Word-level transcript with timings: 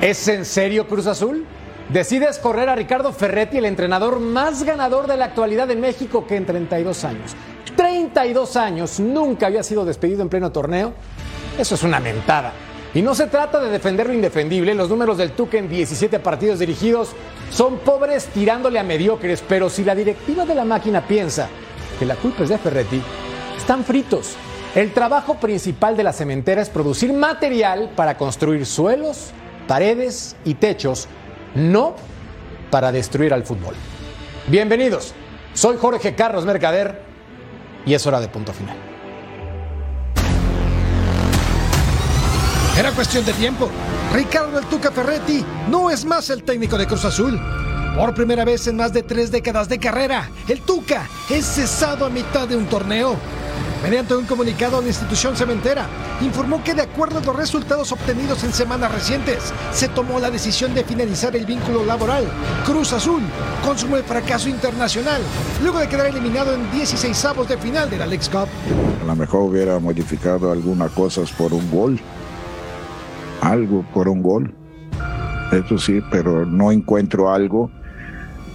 ¿Es 0.00 0.28
en 0.28 0.44
serio 0.44 0.86
Cruz 0.86 1.08
Azul? 1.08 1.44
Decides 1.88 2.38
correr 2.38 2.68
a 2.68 2.76
Ricardo 2.76 3.12
Ferretti, 3.12 3.58
el 3.58 3.64
entrenador 3.64 4.20
más 4.20 4.62
ganador 4.62 5.08
de 5.08 5.16
la 5.16 5.24
actualidad 5.24 5.68
en 5.72 5.80
México 5.80 6.24
que 6.24 6.36
en 6.36 6.46
32 6.46 7.02
años. 7.02 7.34
32 7.76 8.56
años, 8.56 9.00
nunca 9.00 9.46
había 9.46 9.64
sido 9.64 9.84
despedido 9.84 10.22
en 10.22 10.28
pleno 10.28 10.52
torneo. 10.52 10.92
Eso 11.58 11.74
es 11.74 11.82
una 11.82 11.98
mentada. 11.98 12.52
Y 12.94 13.02
no 13.02 13.12
se 13.12 13.26
trata 13.26 13.58
de 13.58 13.70
defender 13.70 14.06
lo 14.06 14.12
indefendible, 14.12 14.72
los 14.72 14.88
números 14.88 15.18
del 15.18 15.32
Tuque 15.32 15.58
en 15.58 15.68
17 15.68 16.20
partidos 16.20 16.60
dirigidos 16.60 17.10
son 17.50 17.78
pobres 17.78 18.26
tirándole 18.26 18.78
a 18.78 18.84
mediocres, 18.84 19.42
pero 19.48 19.68
si 19.68 19.82
la 19.82 19.96
directiva 19.96 20.46
de 20.46 20.54
la 20.54 20.64
máquina 20.64 21.08
piensa 21.08 21.48
que 21.98 22.06
la 22.06 22.14
culpa 22.14 22.44
es 22.44 22.50
de 22.50 22.58
Ferretti, 22.58 23.02
están 23.56 23.82
fritos. 23.82 24.36
El 24.76 24.92
trabajo 24.92 25.34
principal 25.40 25.96
de 25.96 26.04
la 26.04 26.12
cementera 26.12 26.62
es 26.62 26.70
producir 26.70 27.12
material 27.12 27.90
para 27.96 28.16
construir 28.16 28.64
suelos, 28.64 29.32
paredes 29.68 30.34
y 30.44 30.54
techos, 30.54 31.06
no 31.54 31.94
para 32.70 32.90
destruir 32.90 33.32
al 33.32 33.44
fútbol. 33.44 33.74
Bienvenidos, 34.48 35.14
soy 35.52 35.76
Jorge 35.76 36.16
Carlos 36.16 36.44
Mercader 36.44 37.02
y 37.86 37.94
es 37.94 38.04
hora 38.06 38.18
de 38.18 38.28
punto 38.28 38.52
final. 38.52 38.76
Era 42.76 42.92
cuestión 42.92 43.24
de 43.24 43.32
tiempo. 43.34 43.68
Ricardo 44.14 44.58
El 44.58 44.66
Tuca 44.66 44.90
Ferretti 44.90 45.44
no 45.68 45.90
es 45.90 46.04
más 46.04 46.30
el 46.30 46.44
técnico 46.44 46.78
de 46.78 46.86
Cruz 46.86 47.04
Azul. 47.04 47.38
Por 47.96 48.14
primera 48.14 48.44
vez 48.44 48.66
en 48.68 48.76
más 48.76 48.92
de 48.92 49.02
tres 49.02 49.30
décadas 49.30 49.68
de 49.68 49.78
carrera, 49.78 50.30
el 50.46 50.60
Tuca 50.60 51.08
es 51.28 51.44
cesado 51.44 52.06
a 52.06 52.08
mitad 52.08 52.48
de 52.48 52.56
un 52.56 52.66
torneo. 52.66 53.16
Mediante 53.82 54.16
un 54.16 54.26
comunicado, 54.26 54.80
la 54.80 54.88
institución 54.88 55.36
cementera 55.36 55.86
informó 56.20 56.62
que 56.64 56.74
de 56.74 56.82
acuerdo 56.82 57.18
a 57.18 57.22
los 57.22 57.36
resultados 57.36 57.92
obtenidos 57.92 58.42
en 58.42 58.52
semanas 58.52 58.92
recientes, 58.92 59.52
se 59.72 59.88
tomó 59.88 60.18
la 60.18 60.30
decisión 60.30 60.74
de 60.74 60.82
finalizar 60.82 61.36
el 61.36 61.46
vínculo 61.46 61.84
laboral. 61.84 62.24
Cruz 62.66 62.92
Azul 62.92 63.22
consumó 63.64 63.96
el 63.96 64.02
fracaso 64.02 64.48
internacional, 64.48 65.22
luego 65.62 65.78
de 65.78 65.88
quedar 65.88 66.06
eliminado 66.06 66.54
en 66.54 66.70
16 66.72 67.24
avos 67.26 67.48
de 67.48 67.56
final 67.56 67.88
de 67.88 67.98
la 67.98 68.06
Leagues 68.06 68.28
Cup. 68.28 68.48
A 69.02 69.06
lo 69.06 69.14
mejor 69.14 69.42
hubiera 69.42 69.78
modificado 69.78 70.50
algunas 70.50 70.90
cosas 70.90 71.30
por 71.30 71.52
un 71.52 71.70
gol. 71.70 72.00
Algo 73.40 73.84
por 73.94 74.08
un 74.08 74.22
gol. 74.22 74.52
Eso 75.52 75.78
sí, 75.78 76.00
pero 76.10 76.44
no 76.44 76.72
encuentro 76.72 77.32
algo 77.32 77.70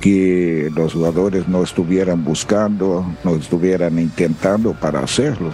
que 0.03 0.69
los 0.75 0.91
jugadores 0.91 1.47
no 1.47 1.63
estuvieran 1.63 2.25
buscando, 2.25 3.05
no 3.23 3.35
estuvieran 3.35 3.97
intentando 3.97 4.73
para 4.73 4.99
hacerlo. 4.99 5.49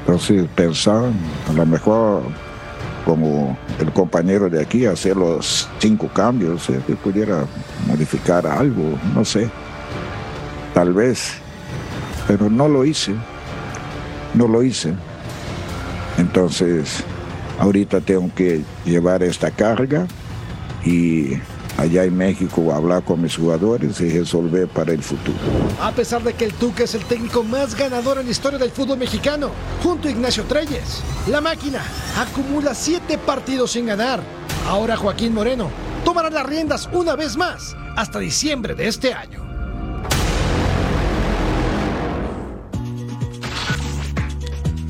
Entonces 0.00 0.46
pensar, 0.54 1.10
a 1.48 1.52
lo 1.54 1.64
mejor 1.64 2.24
como 3.06 3.56
el 3.80 3.90
compañero 3.92 4.50
de 4.50 4.60
aquí, 4.60 4.84
hacer 4.84 5.16
los 5.16 5.66
cinco 5.78 6.08
cambios, 6.08 6.68
eh, 6.68 6.78
que 6.86 6.94
pudiera 6.94 7.46
modificar 7.86 8.46
algo, 8.46 8.98
no 9.14 9.24
sé, 9.24 9.48
tal 10.74 10.92
vez, 10.92 11.32
pero 12.28 12.50
no 12.50 12.68
lo 12.68 12.84
hice, 12.84 13.14
no 14.34 14.46
lo 14.46 14.62
hice. 14.62 14.92
Entonces, 16.18 17.02
ahorita 17.58 18.02
tengo 18.02 18.30
que 18.34 18.60
llevar 18.84 19.22
esta 19.22 19.50
carga 19.50 20.06
y 20.84 21.38
allá 21.78 22.04
en 22.04 22.16
México 22.16 22.72
hablar 22.72 23.04
con 23.04 23.20
mis 23.22 23.36
jugadores 23.36 24.00
y 24.00 24.18
resolver 24.18 24.68
para 24.68 24.92
el 24.92 25.02
futuro. 25.02 25.38
A 25.80 25.92
pesar 25.92 26.22
de 26.22 26.34
que 26.34 26.44
el 26.44 26.54
Tuca 26.54 26.84
es 26.84 26.94
el 26.94 27.04
técnico 27.04 27.42
más 27.42 27.74
ganador 27.74 28.18
en 28.18 28.26
la 28.26 28.30
historia 28.30 28.58
del 28.58 28.70
fútbol 28.70 28.98
mexicano, 28.98 29.50
junto 29.82 30.08
a 30.08 30.10
Ignacio 30.10 30.44
Treyes, 30.44 31.02
la 31.28 31.40
máquina 31.40 31.82
acumula 32.16 32.74
siete 32.74 33.18
partidos 33.18 33.72
sin 33.72 33.86
ganar. 33.86 34.20
Ahora 34.68 34.96
Joaquín 34.96 35.34
Moreno 35.34 35.70
tomará 36.04 36.30
las 36.30 36.46
riendas 36.46 36.88
una 36.92 37.16
vez 37.16 37.36
más 37.36 37.76
hasta 37.96 38.18
diciembre 38.18 38.74
de 38.74 38.88
este 38.88 39.12
año. 39.12 39.51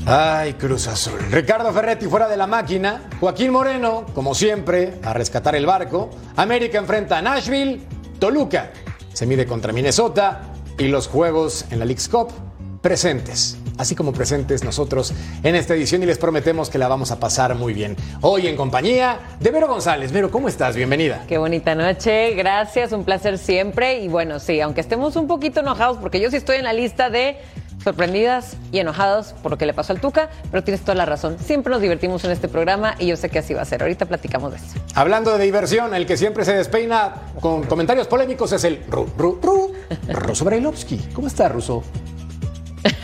Ay, 0.05 0.53
Cruz 0.55 0.87
Azul. 0.87 1.17
Ricardo 1.31 1.71
Ferretti 1.71 2.07
fuera 2.07 2.27
de 2.27 2.35
la 2.35 2.45
máquina. 2.45 3.03
Joaquín 3.21 3.51
Moreno, 3.51 4.05
como 4.13 4.35
siempre, 4.35 4.95
a 5.01 5.13
rescatar 5.13 5.55
el 5.55 5.65
barco. 5.65 6.09
América 6.35 6.77
enfrenta 6.77 7.17
a 7.17 7.21
Nashville. 7.21 7.81
Toluca 8.19 8.71
se 9.13 9.25
mide 9.25 9.45
contra 9.45 9.71
Minnesota. 9.71 10.41
Y 10.77 10.89
los 10.89 11.07
juegos 11.07 11.65
en 11.71 11.79
la 11.79 11.85
League's 11.85 12.09
Cup 12.09 12.33
presentes. 12.81 13.57
Así 13.77 13.95
como 13.95 14.11
presentes 14.11 14.63
nosotros 14.63 15.13
en 15.41 15.55
esta 15.55 15.73
edición 15.73 16.03
y 16.03 16.05
les 16.05 16.17
prometemos 16.17 16.69
que 16.69 16.77
la 16.77 16.87
vamos 16.89 17.11
a 17.11 17.19
pasar 17.19 17.55
muy 17.55 17.73
bien. 17.73 17.95
Hoy 18.21 18.47
en 18.47 18.57
compañía 18.57 19.19
de 19.39 19.51
Vero 19.51 19.67
González. 19.67 20.11
Vero, 20.11 20.29
¿cómo 20.29 20.49
estás? 20.49 20.75
Bienvenida. 20.75 21.23
Qué 21.27 21.37
bonita 21.37 21.73
noche, 21.75 22.35
gracias, 22.35 22.91
un 22.91 23.05
placer 23.05 23.37
siempre. 23.37 23.99
Y 23.99 24.09
bueno, 24.09 24.39
sí, 24.39 24.59
aunque 24.59 24.81
estemos 24.81 25.15
un 25.15 25.27
poquito 25.27 25.61
enojados, 25.61 25.97
porque 25.97 26.19
yo 26.19 26.29
sí 26.29 26.35
estoy 26.35 26.57
en 26.57 26.65
la 26.65 26.73
lista 26.73 27.09
de 27.09 27.37
sorprendidas 27.83 28.57
y 28.71 28.79
enojados 28.79 29.33
por 29.43 29.51
lo 29.51 29.57
que 29.57 29.65
le 29.65 29.73
pasó 29.73 29.93
al 29.93 29.99
Tuca, 29.99 30.29
pero 30.51 30.63
tienes 30.63 30.81
toda 30.81 30.95
la 30.95 31.05
razón. 31.05 31.37
Siempre 31.39 31.71
nos 31.71 31.81
divertimos 31.81 32.23
en 32.23 32.31
este 32.31 32.47
programa 32.47 32.95
y 32.99 33.07
yo 33.07 33.15
sé 33.15 33.29
que 33.29 33.39
así 33.39 33.53
va 33.53 33.61
a 33.61 33.65
ser. 33.65 33.81
Ahorita 33.81 34.05
platicamos 34.05 34.51
de 34.51 34.57
eso. 34.57 34.79
Hablando 34.95 35.37
de 35.37 35.43
diversión, 35.43 35.93
el 35.93 36.05
que 36.05 36.17
siempre 36.17 36.45
se 36.45 36.55
despeina 36.55 37.13
con 37.39 37.63
comentarios 37.63 38.07
polémicos 38.07 38.51
es 38.53 38.63
el 38.63 38.79
Ru, 38.89 39.07
Ru, 39.17 39.39
Ru, 39.41 39.73
Ruso 40.09 40.45
Brailovsky. 40.45 40.99
¿Cómo 41.13 41.27
está, 41.27 41.49
Ruso? 41.49 41.83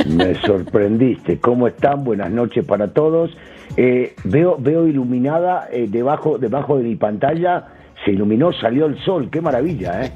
Me 0.06 0.40
sorprendiste. 0.42 1.40
¿Cómo 1.40 1.68
están? 1.68 2.04
Buenas 2.04 2.32
noches 2.32 2.66
para 2.66 2.88
todos. 2.90 3.32
Eh, 3.78 4.16
veo, 4.24 4.58
veo 4.60 4.88
iluminada 4.88 5.70
eh, 5.72 5.88
debajo, 5.88 6.38
debajo 6.38 6.78
de 6.78 6.84
mi 6.84 6.96
pantalla. 6.96 7.68
Se 8.06 8.12
iluminó, 8.12 8.52
salió 8.54 8.86
el 8.86 9.04
sol. 9.04 9.30
Qué 9.32 9.42
maravilla, 9.42 10.06
¿eh? 10.06 10.14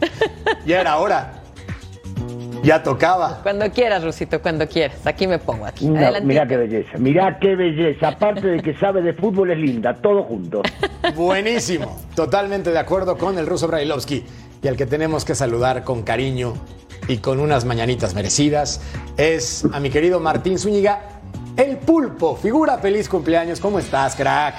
Ya 0.65 0.81
era 0.81 0.97
hora. 0.97 1.42
Ya 2.63 2.81
tocaba. 2.81 3.41
Cuando 3.43 3.69
quieras, 3.71 4.03
Rusito, 4.03 4.41
cuando 4.41 4.67
quieras. 4.67 5.05
Aquí 5.05 5.27
me 5.27 5.37
pongo, 5.37 5.65
aquí. 5.65 5.85
Adelantito. 5.87 6.25
mirá 6.25 6.47
qué 6.47 6.57
belleza. 6.57 6.97
Mirá 6.97 7.39
qué 7.39 7.55
belleza. 7.55 8.07
Aparte 8.07 8.47
de 8.47 8.61
que 8.61 8.73
sabe 8.77 9.01
de 9.01 9.13
fútbol, 9.13 9.51
es 9.51 9.57
linda. 9.57 9.93
Todo 9.95 10.23
junto. 10.23 10.61
Buenísimo. 11.15 11.99
Totalmente 12.15 12.71
de 12.71 12.79
acuerdo 12.79 13.17
con 13.17 13.37
el 13.37 13.45
ruso 13.47 13.67
Brailovsky. 13.67 14.23
Y 14.61 14.67
al 14.69 14.77
que 14.77 14.85
tenemos 14.85 15.25
que 15.25 15.35
saludar 15.35 15.83
con 15.83 16.03
cariño 16.03 16.53
y 17.09 17.17
con 17.17 17.41
unas 17.41 17.65
mañanitas 17.65 18.15
merecidas 18.15 18.79
es 19.17 19.65
a 19.73 19.81
mi 19.81 19.89
querido 19.89 20.21
Martín 20.21 20.57
Zúñiga, 20.57 21.01
el 21.57 21.77
pulpo. 21.77 22.37
Figura 22.37 22.77
feliz 22.77 23.09
cumpleaños. 23.09 23.59
¿Cómo 23.59 23.77
estás, 23.79 24.15
crack? 24.15 24.55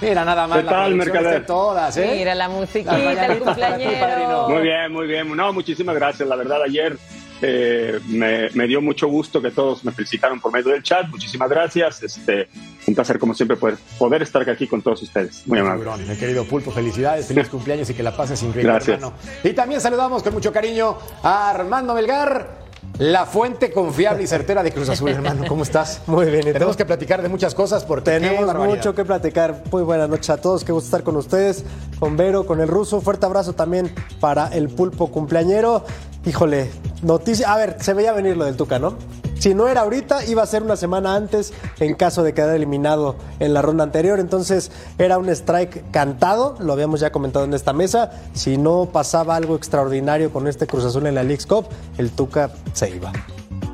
Mira, 0.00 0.24
nada 0.24 0.46
más 0.46 0.58
¿Qué 0.58 0.64
la 0.64 0.70
tal, 0.70 0.94
Mercader? 0.94 1.46
todas, 1.46 1.96
¿eh? 1.96 2.12
Mira 2.16 2.34
la 2.34 2.48
musiquita, 2.48 2.96
el 2.96 3.04
para 3.04 3.34
ti, 3.34 3.40
padrino. 3.40 3.44
cumpleañero. 3.44 4.48
Muy 4.48 4.62
bien, 4.62 4.92
muy 4.92 5.06
bien. 5.06 5.36
No, 5.36 5.52
muchísimas 5.52 5.94
gracias. 5.94 6.28
La 6.28 6.36
verdad, 6.36 6.62
ayer 6.62 6.96
eh, 7.40 8.00
me, 8.08 8.50
me 8.50 8.66
dio 8.66 8.80
mucho 8.80 9.08
gusto 9.08 9.40
que 9.40 9.50
todos 9.50 9.84
me 9.84 9.92
felicitaron 9.92 10.40
por 10.40 10.52
medio 10.52 10.72
del 10.72 10.82
chat. 10.82 11.08
Muchísimas 11.08 11.48
gracias. 11.48 12.02
Este, 12.02 12.48
un 12.86 12.94
placer, 12.94 13.18
como 13.18 13.34
siempre, 13.34 13.56
poder, 13.56 13.76
poder 13.98 14.22
estar 14.22 14.48
aquí 14.48 14.66
con 14.66 14.82
todos 14.82 15.02
ustedes. 15.02 15.46
Muy 15.46 15.58
amable. 15.58 16.04
Mi 16.08 16.16
querido 16.16 16.44
Pulpo, 16.44 16.70
felicidades, 16.70 17.26
feliz 17.26 17.48
cumpleaños 17.48 17.88
y 17.90 17.94
que 17.94 18.02
la 18.02 18.16
pases 18.16 18.42
increíble, 18.42 18.72
Gracias. 18.72 18.96
hermano. 18.96 19.14
Y 19.44 19.52
también 19.52 19.80
saludamos 19.80 20.22
con 20.22 20.34
mucho 20.34 20.52
cariño 20.52 20.96
a 21.22 21.50
Armando 21.50 21.94
Melgar, 21.94 22.68
la 22.98 23.26
fuente 23.26 23.70
confiable 23.70 24.24
y 24.24 24.26
certera 24.26 24.62
de 24.62 24.72
Cruz 24.72 24.88
Azul, 24.88 25.10
hermano. 25.10 25.44
¿Cómo 25.46 25.62
estás? 25.62 26.02
Muy 26.06 26.26
bien. 26.30 26.44
Tenemos 26.44 26.76
que 26.76 26.84
platicar 26.84 27.22
de 27.22 27.28
muchas 27.28 27.54
cosas 27.54 27.84
porque 27.84 28.10
Tenemos 28.10 28.54
mucho 28.56 28.94
que 28.94 29.04
platicar. 29.04 29.62
Muy 29.70 29.82
buenas 29.82 30.08
noches 30.08 30.30
a 30.30 30.38
todos. 30.38 30.64
Qué 30.64 30.72
gusto 30.72 30.86
estar 30.86 31.02
con 31.02 31.16
ustedes, 31.16 31.64
con 32.00 32.16
Vero, 32.16 32.46
con 32.46 32.60
el 32.60 32.68
ruso. 32.68 33.00
Fuerte 33.00 33.26
abrazo 33.26 33.52
también 33.52 33.92
para 34.20 34.48
el 34.48 34.68
pulpo 34.68 35.10
cumpleañero. 35.10 35.84
Híjole, 36.26 36.70
noticia. 37.02 37.52
A 37.52 37.56
ver, 37.56 37.76
se 37.80 37.94
veía 37.94 38.12
venir 38.12 38.36
lo 38.36 38.44
del 38.44 38.56
Tuca, 38.56 38.78
¿no? 38.78 38.96
Si 39.38 39.54
no 39.54 39.68
era 39.68 39.82
ahorita, 39.82 40.24
iba 40.24 40.42
a 40.42 40.46
ser 40.46 40.64
una 40.64 40.74
semana 40.74 41.14
antes 41.14 41.52
en 41.78 41.94
caso 41.94 42.24
de 42.24 42.34
quedar 42.34 42.56
eliminado 42.56 43.14
en 43.38 43.54
la 43.54 43.62
ronda 43.62 43.84
anterior. 43.84 44.18
Entonces 44.18 44.72
era 44.98 45.16
un 45.16 45.28
strike 45.28 45.90
cantado, 45.92 46.56
lo 46.58 46.72
habíamos 46.72 46.98
ya 46.98 47.12
comentado 47.12 47.44
en 47.44 47.54
esta 47.54 47.72
mesa. 47.72 48.10
Si 48.34 48.58
no 48.58 48.88
pasaba 48.92 49.36
algo 49.36 49.54
extraordinario 49.54 50.32
con 50.32 50.48
este 50.48 50.66
Cruz 50.66 50.84
Azul 50.84 51.06
en 51.06 51.14
la 51.14 51.22
League's 51.22 51.46
Cup, 51.46 51.66
el 51.98 52.10
Tuca 52.10 52.50
se 52.72 52.90
iba. 52.90 53.12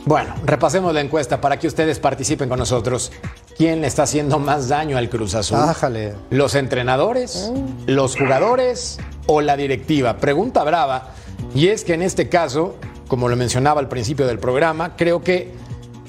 Bueno, 0.04 0.34
repasemos 0.44 0.92
la 0.92 1.00
encuesta 1.00 1.40
para 1.40 1.58
que 1.58 1.66
ustedes 1.66 1.98
participen 1.98 2.50
con 2.50 2.58
nosotros. 2.58 3.10
¿Quién 3.56 3.80
le 3.80 3.86
está 3.86 4.02
haciendo 4.02 4.38
más 4.38 4.68
daño 4.68 4.98
al 4.98 5.08
Cruz 5.08 5.34
Azul? 5.34 5.56
Ájale. 5.56 6.14
¿Los 6.28 6.54
entrenadores, 6.56 7.50
los 7.86 8.18
jugadores 8.18 8.98
o 9.26 9.40
la 9.40 9.56
directiva? 9.56 10.18
Pregunta 10.18 10.62
brava. 10.62 11.14
Y 11.54 11.68
es 11.68 11.84
que 11.84 11.94
en 11.94 12.02
este 12.02 12.28
caso, 12.28 12.76
como 13.08 13.28
lo 13.28 13.36
mencionaba 13.36 13.80
al 13.80 13.88
principio 13.88 14.26
del 14.26 14.38
programa, 14.38 14.96
creo 14.96 15.22
que 15.22 15.52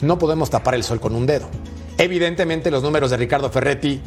no 0.02 0.18
podemos 0.18 0.50
tapar 0.50 0.76
el 0.76 0.84
sol 0.84 1.00
con 1.00 1.16
un 1.16 1.26
dedo. 1.26 1.48
Evidentemente 1.98 2.72
los 2.72 2.84
números 2.84 3.12
de 3.12 3.18
Ricardo 3.18 3.50
Ferretti 3.50 4.02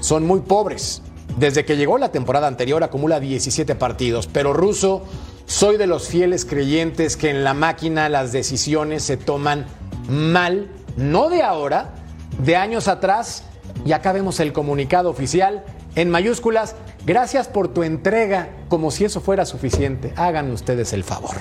son 0.00 0.26
muy 0.26 0.40
pobres. 0.40 1.02
Desde 1.38 1.64
que 1.64 1.76
llegó 1.76 1.96
la 1.96 2.10
temporada 2.12 2.48
anterior 2.48 2.82
acumula 2.82 3.20
17 3.20 3.74
partidos, 3.76 4.26
pero 4.26 4.52
Russo, 4.52 5.02
soy 5.46 5.76
de 5.76 5.86
los 5.86 6.08
fieles 6.08 6.44
creyentes 6.44 7.16
que 7.16 7.30
en 7.30 7.44
la 7.44 7.54
máquina 7.54 8.08
las 8.08 8.32
decisiones 8.32 9.02
se 9.04 9.16
toman 9.16 9.66
mal, 10.08 10.68
no 10.96 11.28
de 11.28 11.42
ahora, 11.42 11.94
de 12.42 12.56
años 12.56 12.88
atrás, 12.88 13.44
y 13.84 13.92
acá 13.92 14.12
vemos 14.12 14.40
el 14.40 14.52
comunicado 14.52 15.08
oficial 15.08 15.64
en 15.94 16.10
mayúsculas, 16.10 16.76
gracias 17.06 17.48
por 17.48 17.72
tu 17.72 17.82
entrega, 17.82 18.48
como 18.68 18.90
si 18.90 19.04
eso 19.04 19.20
fuera 19.20 19.44
suficiente. 19.44 20.12
Hagan 20.16 20.50
ustedes 20.50 20.92
el 20.92 21.04
favor. 21.04 21.36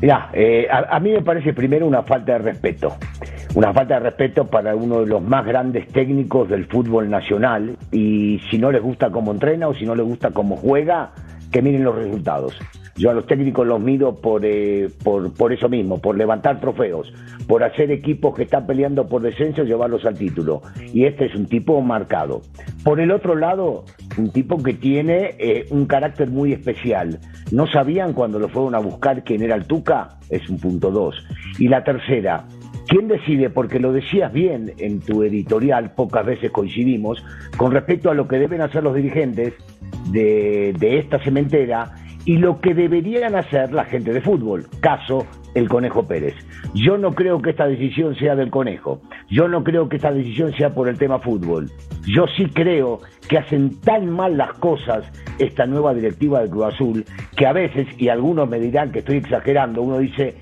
Mira, 0.00 0.30
eh, 0.32 0.66
a 0.70 0.98
mí 0.98 1.12
me 1.12 1.22
parece 1.22 1.52
primero 1.52 1.86
una 1.86 2.02
falta 2.02 2.32
de 2.32 2.38
respeto. 2.38 2.96
Una 3.54 3.72
falta 3.72 3.94
de 3.94 4.00
respeto 4.00 4.46
para 4.46 4.74
uno 4.74 5.00
de 5.00 5.06
los 5.06 5.22
más 5.22 5.44
grandes 5.44 5.86
técnicos 5.88 6.48
del 6.48 6.66
fútbol 6.66 7.10
nacional. 7.10 7.76
Y 7.90 8.40
si 8.50 8.58
no 8.58 8.72
les 8.72 8.82
gusta 8.82 9.10
cómo 9.10 9.30
entrena 9.30 9.68
o 9.68 9.74
si 9.74 9.84
no 9.84 9.94
les 9.94 10.06
gusta 10.06 10.30
cómo 10.30 10.56
juega, 10.56 11.12
que 11.52 11.60
miren 11.60 11.84
los 11.84 11.94
resultados. 11.94 12.58
Yo 12.96 13.10
a 13.10 13.14
los 13.14 13.26
técnicos 13.26 13.66
los 13.66 13.80
mido 13.80 14.14
por, 14.16 14.44
eh, 14.44 14.88
por, 15.02 15.32
por 15.32 15.52
eso 15.52 15.68
mismo, 15.68 15.98
por 15.98 16.16
levantar 16.16 16.60
trofeos, 16.60 17.12
por 17.46 17.64
hacer 17.64 17.90
equipos 17.90 18.34
que 18.34 18.42
están 18.42 18.66
peleando 18.66 19.08
por 19.08 19.22
descenso 19.22 19.64
llevarlos 19.64 20.04
al 20.04 20.18
título. 20.18 20.62
Y 20.92 21.04
este 21.04 21.26
es 21.26 21.34
un 21.34 21.46
tipo 21.46 21.80
marcado. 21.80 22.42
Por 22.84 23.00
el 23.00 23.10
otro 23.10 23.34
lado, 23.34 23.84
un 24.18 24.30
tipo 24.30 24.62
que 24.62 24.74
tiene 24.74 25.34
eh, 25.38 25.66
un 25.70 25.86
carácter 25.86 26.30
muy 26.30 26.52
especial. 26.52 27.18
No 27.50 27.66
sabían 27.66 28.12
cuando 28.12 28.38
lo 28.38 28.48
fueron 28.48 28.74
a 28.74 28.78
buscar 28.78 29.24
quién 29.24 29.42
era 29.42 29.54
el 29.54 29.66
Tuca, 29.66 30.18
es 30.28 30.48
un 30.48 30.58
punto 30.58 30.90
dos. 30.90 31.16
Y 31.58 31.68
la 31.68 31.84
tercera, 31.84 32.46
¿Quién 32.88 33.08
decide? 33.08 33.48
Porque 33.48 33.78
lo 33.78 33.92
decías 33.92 34.30
bien 34.32 34.72
en 34.76 35.00
tu 35.00 35.22
editorial, 35.22 35.92
pocas 35.94 36.26
veces 36.26 36.50
coincidimos, 36.50 37.24
con 37.56 37.72
respecto 37.72 38.10
a 38.10 38.14
lo 38.14 38.28
que 38.28 38.38
deben 38.38 38.60
hacer 38.60 38.82
los 38.82 38.94
dirigentes 38.94 39.54
de, 40.10 40.74
de, 40.78 40.98
esta 40.98 41.18
cementera 41.20 41.94
y 42.24 42.36
lo 42.36 42.60
que 42.60 42.74
deberían 42.74 43.34
hacer 43.34 43.72
la 43.72 43.84
gente 43.84 44.12
de 44.12 44.20
fútbol. 44.20 44.66
Caso 44.80 45.26
el 45.54 45.68
Conejo 45.68 46.06
Pérez. 46.06 46.34
Yo 46.74 46.96
no 46.96 47.12
creo 47.12 47.42
que 47.42 47.50
esta 47.50 47.66
decisión 47.66 48.14
sea 48.16 48.34
del 48.34 48.50
Conejo. 48.50 49.00
Yo 49.28 49.48
no 49.48 49.64
creo 49.64 49.88
que 49.88 49.96
esta 49.96 50.12
decisión 50.12 50.52
sea 50.56 50.74
por 50.74 50.88
el 50.88 50.98
tema 50.98 51.18
fútbol. 51.18 51.70
Yo 52.06 52.26
sí 52.36 52.46
creo 52.46 53.00
que 53.28 53.38
hacen 53.38 53.80
tan 53.80 54.10
mal 54.10 54.36
las 54.36 54.52
cosas 54.54 55.04
esta 55.38 55.66
nueva 55.66 55.94
directiva 55.94 56.42
de 56.42 56.50
Cruz 56.50 56.74
Azul 56.74 57.04
que 57.36 57.46
a 57.46 57.52
veces, 57.52 57.86
y 57.98 58.08
algunos 58.08 58.48
me 58.48 58.58
dirán 58.58 58.92
que 58.92 59.00
estoy 59.00 59.16
exagerando, 59.16 59.82
uno 59.82 59.98
dice, 59.98 60.36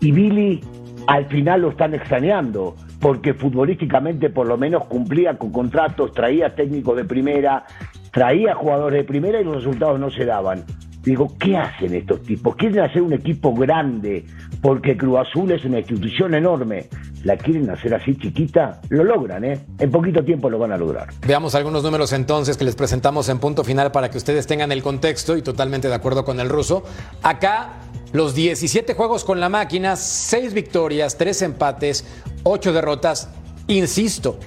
y 0.00 0.12
Billy 0.12 0.60
al 1.06 1.26
final 1.26 1.62
lo 1.62 1.70
están 1.70 1.94
extrañando, 1.94 2.74
porque 3.00 3.34
futbolísticamente 3.34 4.30
por 4.30 4.46
lo 4.46 4.56
menos 4.56 4.86
cumplía 4.86 5.36
con 5.36 5.52
contratos, 5.52 6.12
traía 6.12 6.54
técnicos 6.54 6.96
de 6.96 7.04
primera, 7.04 7.64
traía 8.10 8.54
jugadores 8.54 9.00
de 9.00 9.04
primera 9.04 9.40
y 9.40 9.44
los 9.44 9.56
resultados 9.56 10.00
no 10.00 10.10
se 10.10 10.24
daban. 10.24 10.64
Digo, 11.04 11.36
¿qué 11.38 11.56
hacen 11.56 11.94
estos 11.94 12.22
tipos? 12.22 12.56
Quieren 12.56 12.80
hacer 12.80 13.02
un 13.02 13.12
equipo 13.12 13.54
grande, 13.54 14.24
porque 14.62 14.96
Cruz 14.96 15.18
Azul 15.28 15.52
es 15.52 15.64
una 15.64 15.78
institución 15.78 16.34
enorme. 16.34 16.86
La 17.24 17.36
quieren 17.36 17.68
hacer 17.68 17.94
así 17.94 18.16
chiquita, 18.16 18.80
lo 18.88 19.04
logran, 19.04 19.44
¿eh? 19.44 19.58
En 19.78 19.90
poquito 19.90 20.24
tiempo 20.24 20.48
lo 20.48 20.58
van 20.58 20.72
a 20.72 20.78
lograr. 20.78 21.08
Veamos 21.26 21.54
algunos 21.54 21.82
números 21.82 22.12
entonces 22.14 22.56
que 22.56 22.64
les 22.64 22.74
presentamos 22.74 23.28
en 23.28 23.38
punto 23.38 23.64
final 23.64 23.92
para 23.92 24.10
que 24.10 24.16
ustedes 24.16 24.46
tengan 24.46 24.72
el 24.72 24.82
contexto 24.82 25.36
y 25.36 25.42
totalmente 25.42 25.88
de 25.88 25.94
acuerdo 25.94 26.24
con 26.24 26.40
el 26.40 26.48
ruso. 26.48 26.84
Acá 27.22 27.80
los 28.12 28.34
17 28.34 28.94
juegos 28.94 29.24
con 29.24 29.40
la 29.40 29.48
máquina, 29.48 29.96
6 29.96 30.54
victorias, 30.54 31.18
3 31.18 31.42
empates, 31.42 32.06
8 32.44 32.72
derrotas. 32.72 33.28
Insisto, 33.66 34.38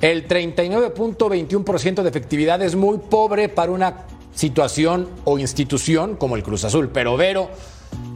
el 0.00 0.28
39.21% 0.28 2.02
de 2.02 2.08
efectividad 2.08 2.62
es 2.62 2.74
muy 2.74 2.98
pobre 2.98 3.48
para 3.48 3.72
una 3.72 3.96
situación 4.36 5.08
o 5.24 5.38
institución 5.40 6.14
como 6.14 6.36
el 6.36 6.44
Cruz 6.44 6.64
Azul. 6.64 6.90
Pero 6.92 7.16
Vero, 7.16 7.50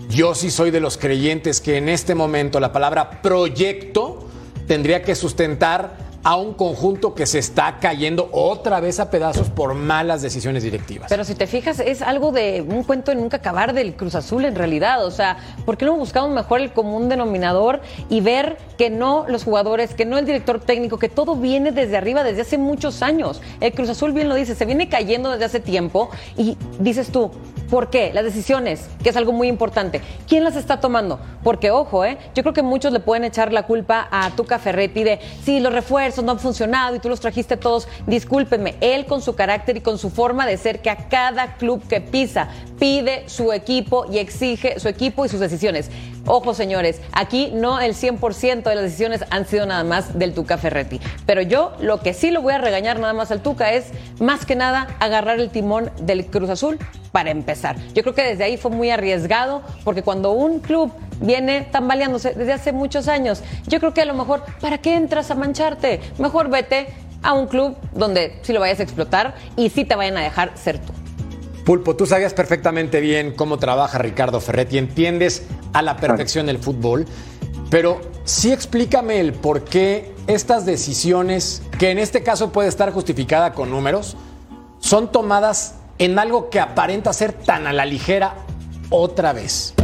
yo 0.09 0.37
sí 0.37 0.51
soy 0.51 0.71
de 0.71 0.79
los 0.79 0.97
creyentes 0.97 1.61
que 1.61 1.79
en 1.79 1.89
este 1.89 2.15
momento 2.15 2.61
la 2.61 2.73
palabra 2.73 3.23
proyecto 3.23 4.29
tendría 4.69 5.03
que 5.03 5.17
sustentar 5.17 6.10
a 6.23 6.37
un 6.37 6.55
conjunto 6.55 7.15
que 7.15 7.27
se 7.27 7.39
está 7.39 7.79
cayendo 7.81 8.29
otra 8.33 8.81
vez 8.81 9.01
a 9.01 9.11
pedazos 9.11 9.49
por 9.49 9.75
malas 9.75 10.23
decisiones 10.23 10.63
directivas. 10.63 11.09
Pero 11.09 11.25
si 11.25 11.35
te 11.35 11.47
fijas, 11.47 11.81
es 11.81 12.03
algo 12.03 12.33
de 12.33 12.63
un 12.67 12.85
cuento 12.85 13.11
de 13.11 13.17
nunca 13.17 13.39
acabar 13.39 13.73
del 13.73 13.95
Cruz 13.95 14.15
Azul 14.15 14.45
en 14.45 14.55
realidad. 14.55 15.05
O 15.07 15.11
sea, 15.11 15.39
¿por 15.65 15.77
qué 15.77 15.87
no 15.87 15.97
buscamos 15.97 16.31
mejor 16.31 16.61
el 16.61 16.73
común 16.73 17.09
denominador 17.09 17.81
y 18.09 18.21
ver 18.21 18.59
que 18.77 18.91
no 18.91 19.25
los 19.29 19.45
jugadores, 19.45 19.95
que 19.95 20.05
no 20.05 20.19
el 20.19 20.27
director 20.27 20.61
técnico, 20.61 20.99
que 20.99 21.09
todo 21.09 21.37
viene 21.37 21.73
desde 21.73 21.97
arriba 21.97 22.23
desde 22.23 22.43
hace 22.43 22.59
muchos 22.59 23.03
años? 23.03 23.41
El 23.61 23.73
Cruz 23.73 23.89
Azul 23.89 24.13
bien 24.13 24.29
lo 24.29 24.35
dice, 24.35 24.55
se 24.55 24.67
viene 24.67 24.89
cayendo 24.89 25.31
desde 25.31 25.47
hace 25.47 25.61
tiempo 25.61 26.11
y 26.37 26.57
dices 26.79 27.11
tú, 27.11 27.31
¿Por 27.71 27.89
qué? 27.89 28.13
Las 28.13 28.25
decisiones, 28.25 28.89
que 29.01 29.11
es 29.11 29.17
algo 29.17 29.31
muy 29.31 29.47
importante. 29.47 30.01
¿Quién 30.27 30.43
las 30.43 30.57
está 30.57 30.81
tomando? 30.81 31.21
Porque, 31.45 31.71
ojo, 31.71 32.05
¿eh? 32.05 32.19
yo 32.35 32.43
creo 32.43 32.53
que 32.53 32.63
muchos 32.63 32.93
le 32.93 32.99
pueden 32.99 33.23
echar 33.23 33.53
la 33.53 33.63
culpa 33.63 34.09
a 34.11 34.31
Tuca 34.31 34.59
Ferretti 34.59 35.05
de, 35.05 35.21
sí, 35.45 35.61
los 35.61 35.73
refuerzos 35.73 36.25
no 36.25 36.33
han 36.33 36.41
funcionado 36.41 36.97
y 36.97 36.99
tú 36.99 37.09
los 37.09 37.21
trajiste 37.21 37.57
todos. 37.57 37.87
Discúlpenme, 38.09 38.75
él 38.81 39.07
con 39.07 39.23
su 39.23 39.37
carácter 39.37 39.77
y 39.77 39.81
con 39.83 39.99
su 39.99 40.11
forma 40.11 40.47
de 40.47 40.57
ser, 40.57 40.83
que 40.83 40.91
a 40.91 41.09
cada 41.09 41.57
club 41.59 41.87
que 41.87 42.01
pisa 42.01 42.49
pide 42.81 43.29
su 43.29 43.53
equipo 43.53 44.05
y 44.11 44.19
exige 44.19 44.81
su 44.81 44.89
equipo 44.89 45.25
y 45.25 45.29
sus 45.29 45.39
decisiones. 45.39 45.91
Ojo, 46.27 46.55
señores, 46.55 47.01
aquí 47.13 47.51
no 47.55 47.81
el 47.81 47.95
100% 47.95 48.63
de 48.63 48.75
las 48.75 48.85
decisiones 48.85 49.25
han 49.31 49.47
sido 49.47 49.67
nada 49.67 49.85
más 49.85 50.19
del 50.19 50.35
Tuca 50.35 50.59
Ferretti. 50.59 51.01
Pero 51.25 51.43
yo 51.43 51.73
lo 51.81 52.01
que 52.01 52.15
sí 52.15 52.31
lo 52.31 52.43
voy 52.43 52.55
a 52.55 52.59
regañar 52.59 52.99
nada 52.99 53.13
más 53.13 53.31
al 53.31 53.43
Tuca 53.43 53.73
es, 53.73 53.87
más 54.19 54.45
que 54.45 54.57
nada, 54.57 54.89
agarrar 54.99 55.39
el 55.39 55.51
timón 55.51 55.91
del 56.01 56.27
Cruz 56.27 56.51
Azul 56.51 56.79
para 57.13 57.31
empezar. 57.31 57.60
Yo 57.95 58.03
creo 58.03 58.15
que 58.15 58.23
desde 58.23 58.45
ahí 58.45 58.57
fue 58.57 58.71
muy 58.71 58.91
arriesgado, 58.91 59.63
porque 59.85 60.03
cuando 60.03 60.33
un 60.33 60.61
club 60.61 60.93
viene 61.21 61.69
tambaleándose 61.71 62.35
desde 62.35 62.53
hace 62.53 62.73
muchos 62.73 63.09
años, 63.09 63.43
yo 63.67 63.79
creo 63.79 63.95
que 63.95 64.03
a 64.03 64.07
lo 64.07 64.15
mejor, 64.15 64.43
¿para 64.61 64.79
qué 64.79 64.95
entras 64.95 65.31
a 65.31 65.35
mancharte? 65.35 66.01
Mejor 66.19 66.49
vete 66.49 66.89
a 67.23 67.35
un 67.35 67.47
club 67.47 67.77
donde 67.93 68.39
sí 68.43 68.53
lo 68.53 68.61
vayas 68.61 68.81
a 68.81 68.83
explotar 68.83 69.35
y 69.57 69.71
sí 69.71 69.85
te 69.85 69.95
vayan 69.95 70.17
a 70.17 70.21
dejar 70.21 70.53
ser 70.57 70.79
tú. 70.79 70.93
Pulpo, 71.65 71.95
tú 71.95 72.07
sabías 72.07 72.33
perfectamente 72.33 73.01
bien 73.01 73.35
cómo 73.35 73.59
trabaja 73.59 73.99
Ricardo 73.99 74.41
Ferretti, 74.41 74.79
entiendes 74.79 75.47
a 75.73 75.83
la 75.83 75.99
perfección 75.99 76.49
el 76.49 76.59
fútbol, 76.59 77.07
pero 77.71 78.01
sí 78.25 78.51
explícame 78.53 79.21
el 79.21 79.35
por 79.35 79.65
qué 79.65 80.13
estas 80.27 80.65
decisiones, 80.65 81.63
que 81.79 81.91
en 81.91 81.99
este 81.99 82.23
caso 82.23 82.51
puede 82.51 82.69
estar 82.69 82.93
justificada 82.93 83.53
con 83.53 83.71
números, 83.71 84.17
son 84.81 85.13
tomadas 85.13 85.75
en 86.01 86.19
algo 86.19 86.49
que 86.49 86.59
aparenta 86.59 87.13
ser 87.13 87.35
tan 87.35 87.67
a 87.67 87.75
la 87.75 87.85
ligera 87.85 88.35
otra 88.89 89.35
vez. 89.35 89.75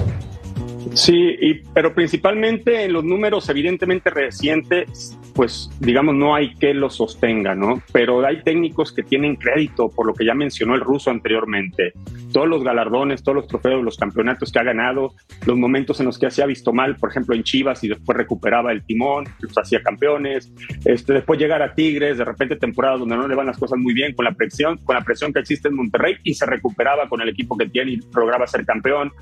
Sí, 0.94 1.62
pero 1.74 1.94
principalmente 1.94 2.84
en 2.84 2.94
los 2.94 3.04
números 3.04 3.48
evidentemente 3.50 4.08
recientes, 4.08 5.16
pues 5.34 5.68
digamos 5.78 6.14
no 6.14 6.34
hay 6.34 6.54
que 6.54 6.72
los 6.72 6.94
sostenga, 6.94 7.54
¿no? 7.54 7.82
Pero 7.92 8.24
hay 8.24 8.42
técnicos 8.42 8.92
que 8.92 9.02
tienen 9.02 9.36
crédito 9.36 9.90
por 9.90 10.06
lo 10.06 10.14
que 10.14 10.24
ya 10.24 10.34
mencionó 10.34 10.74
el 10.74 10.80
ruso 10.80 11.10
anteriormente. 11.10 11.92
Todos 12.36 12.48
los 12.50 12.62
galardones, 12.62 13.22
todos 13.22 13.36
los 13.36 13.46
trofeos, 13.46 13.82
los 13.82 13.96
campeonatos 13.96 14.52
que 14.52 14.58
ha 14.58 14.62
ganado, 14.62 15.14
los 15.46 15.56
momentos 15.56 16.00
en 16.00 16.06
los 16.06 16.18
que 16.18 16.30
se 16.30 16.42
ha 16.42 16.46
visto 16.46 16.70
mal, 16.70 16.96
por 16.96 17.08
ejemplo 17.08 17.34
en 17.34 17.42
Chivas 17.42 17.82
y 17.82 17.88
después 17.88 18.14
recuperaba 18.14 18.72
el 18.72 18.84
timón, 18.84 19.24
los 19.40 19.56
hacía 19.56 19.80
campeones, 19.82 20.52
este, 20.84 21.14
después 21.14 21.40
llegar 21.40 21.62
a 21.62 21.74
Tigres, 21.74 22.18
de 22.18 22.26
repente 22.26 22.56
temporadas 22.56 23.00
donde 23.00 23.16
no 23.16 23.26
le 23.26 23.34
van 23.34 23.46
las 23.46 23.56
cosas 23.56 23.78
muy 23.78 23.94
bien 23.94 24.14
con 24.14 24.26
la 24.26 24.32
presión, 24.32 24.76
con 24.84 24.96
la 24.96 25.00
presión 25.00 25.32
que 25.32 25.40
existe 25.40 25.68
en 25.68 25.76
Monterrey 25.76 26.16
y 26.24 26.34
se 26.34 26.44
recuperaba 26.44 27.08
con 27.08 27.22
el 27.22 27.30
equipo 27.30 27.56
que 27.56 27.70
tiene 27.70 27.92
y 27.92 28.00
lograba 28.14 28.46
ser 28.46 28.66
campeón. 28.66 29.12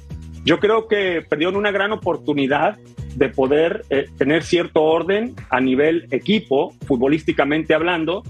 Yo 0.45 0.59
creo 0.59 0.89
que 0.89 1.23
perdieron 1.23 1.55
una 1.55 1.71
gran 1.71 1.93
oportunidad 1.93 2.79
de 3.15 3.29
poder 3.29 3.85
eh, 3.91 4.07
tener 4.19 4.43
cierto 4.43 4.83
orden 4.83 5.37
a 5.51 5.61
nivel 5.61 6.09
equipo, 6.11 6.75
futbolísticamente 6.85 7.75
hablando. 7.75 8.25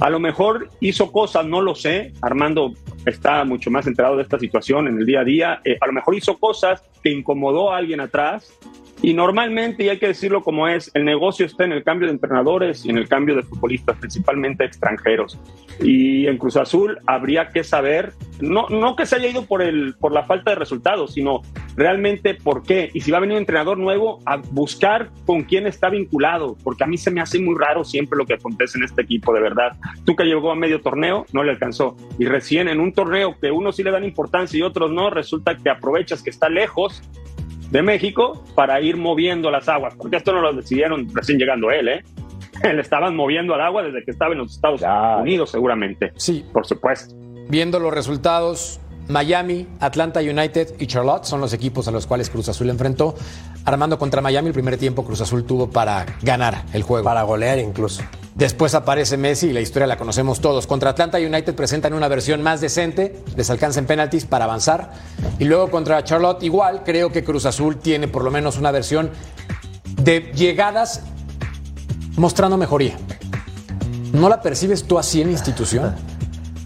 A 0.00 0.08
lo 0.08 0.18
mejor 0.18 0.70
hizo 0.80 1.12
cosas, 1.12 1.44
no 1.44 1.60
lo 1.60 1.74
sé. 1.74 2.12
Armando 2.22 2.72
está 3.04 3.44
mucho 3.44 3.70
más 3.70 3.86
enterado 3.86 4.16
de 4.16 4.22
esta 4.22 4.38
situación 4.38 4.88
en 4.88 4.98
el 4.98 5.04
día 5.04 5.20
a 5.20 5.24
día. 5.24 5.60
Eh, 5.62 5.76
a 5.78 5.86
lo 5.86 5.92
mejor 5.92 6.14
hizo 6.14 6.38
cosas 6.38 6.82
que 7.02 7.10
incomodó 7.10 7.70
a 7.70 7.76
alguien 7.76 8.00
atrás 8.00 8.50
Y 9.02 9.14
normalmente, 9.14 9.84
y 9.84 9.88
hay 9.88 9.98
que 9.98 10.08
decirlo 10.08 10.42
como 10.42 10.68
es, 10.68 10.90
el 10.94 11.04
negocio 11.04 11.46
está 11.46 11.64
en 11.64 11.72
el 11.72 11.82
cambio 11.82 12.08
de 12.08 12.14
entrenadores 12.14 12.84
y 12.84 12.90
en 12.90 12.98
el 12.98 13.08
cambio 13.08 13.34
de 13.34 13.42
futbolistas, 13.42 13.96
principalmente 13.98 14.64
extranjeros. 14.64 15.38
Y 15.82 16.26
en 16.26 16.36
Cruz 16.36 16.56
Azul 16.56 16.98
habría 17.06 17.48
que 17.48 17.64
saber, 17.64 18.12
no, 18.40 18.68
no 18.68 18.96
que 18.96 19.06
se 19.06 19.16
haya 19.16 19.28
ido 19.28 19.46
por, 19.46 19.62
el, 19.62 19.94
por 19.98 20.12
la 20.12 20.24
falta 20.24 20.50
de 20.50 20.56
resultados, 20.56 21.14
sino 21.14 21.40
realmente 21.76 22.34
por 22.34 22.62
qué. 22.62 22.90
Y 22.92 23.00
si 23.00 23.10
va 23.10 23.18
a 23.18 23.20
venir 23.20 23.36
un 23.36 23.40
entrenador 23.40 23.78
nuevo, 23.78 24.20
a 24.26 24.36
buscar 24.36 25.08
con 25.24 25.44
quién 25.44 25.66
está 25.66 25.88
vinculado, 25.88 26.56
porque 26.62 26.84
a 26.84 26.86
mí 26.86 26.98
se 26.98 27.10
me 27.10 27.22
hace 27.22 27.40
muy 27.40 27.56
raro 27.58 27.84
siempre 27.84 28.18
lo 28.18 28.26
que 28.26 28.34
acontece 28.34 28.76
en 28.76 28.84
este 28.84 29.00
equipo, 29.00 29.32
de 29.32 29.40
verdad. 29.40 29.76
Tú 30.04 30.14
que 30.14 30.24
llegó 30.24 30.52
a 30.52 30.56
medio 30.56 30.82
torneo, 30.82 31.24
no 31.32 31.42
le 31.42 31.52
alcanzó. 31.52 31.96
Y 32.18 32.26
recién 32.26 32.68
en 32.68 32.80
un 32.80 32.92
torneo 32.92 33.34
que 33.40 33.50
unos 33.50 33.76
sí 33.76 33.82
le 33.82 33.90
dan 33.90 34.04
importancia 34.04 34.58
y 34.58 34.62
otros 34.62 34.90
no, 34.90 35.08
resulta 35.08 35.56
que 35.56 35.70
aprovechas 35.70 36.22
que 36.22 36.28
está 36.28 36.50
lejos 36.50 37.02
de 37.70 37.82
México 37.82 38.44
para 38.54 38.80
ir 38.80 38.96
moviendo 38.96 39.50
las 39.50 39.68
aguas, 39.68 39.94
porque 39.96 40.16
esto 40.16 40.32
no 40.32 40.40
lo 40.40 40.52
decidieron 40.52 41.08
recién 41.14 41.38
llegando 41.38 41.70
él, 41.70 41.88
¿eh? 41.88 42.04
Le 42.62 42.80
estaban 42.80 43.16
moviendo 43.16 43.54
al 43.54 43.60
agua 43.62 43.82
desde 43.82 44.04
que 44.04 44.10
estaba 44.10 44.32
en 44.32 44.38
los 44.38 44.54
Estados 44.54 44.82
Unidos, 45.20 45.50
seguramente. 45.50 46.12
Sí. 46.16 46.44
Por 46.52 46.66
supuesto. 46.66 47.14
Viendo 47.48 47.78
los 47.80 47.92
resultados, 47.92 48.80
Miami, 49.08 49.66
Atlanta 49.80 50.20
United 50.20 50.74
y 50.78 50.86
Charlotte 50.86 51.24
son 51.24 51.40
los 51.40 51.52
equipos 51.52 51.88
a 51.88 51.90
los 51.90 52.06
cuales 52.06 52.30
Cruz 52.30 52.48
Azul 52.48 52.70
enfrentó. 52.70 53.14
Armando 53.64 53.98
contra 53.98 54.20
Miami, 54.20 54.48
el 54.48 54.54
primer 54.54 54.78
tiempo 54.78 55.04
Cruz 55.04 55.20
Azul 55.20 55.44
tuvo 55.44 55.70
para 55.70 56.06
ganar 56.22 56.64
el 56.72 56.82
juego. 56.82 57.04
Para 57.04 57.22
golear 57.22 57.58
incluso. 57.58 58.02
Después 58.34 58.74
aparece 58.74 59.16
Messi 59.16 59.48
y 59.48 59.52
la 59.52 59.60
historia 59.60 59.86
la 59.86 59.98
conocemos 59.98 60.40
todos. 60.40 60.66
Contra 60.66 60.90
Atlanta 60.90 61.18
United 61.18 61.54
presentan 61.54 61.92
una 61.92 62.08
versión 62.08 62.42
más 62.42 62.60
decente, 62.60 63.22
les 63.36 63.50
alcanzan 63.50 63.84
penaltis 63.84 64.24
para 64.24 64.46
avanzar. 64.46 64.92
Y 65.38 65.44
luego 65.44 65.70
contra 65.70 66.02
Charlotte 66.04 66.42
igual, 66.42 66.82
creo 66.84 67.12
que 67.12 67.22
Cruz 67.22 67.44
Azul 67.44 67.76
tiene 67.76 68.08
por 68.08 68.24
lo 68.24 68.30
menos 68.30 68.56
una 68.56 68.70
versión 68.70 69.10
de 70.02 70.32
llegadas 70.34 71.02
mostrando 72.16 72.56
mejoría. 72.56 72.96
¿No 74.12 74.28
la 74.28 74.40
percibes 74.40 74.84
tú 74.84 74.98
así 74.98 75.20
en 75.20 75.30
institución? 75.30 75.94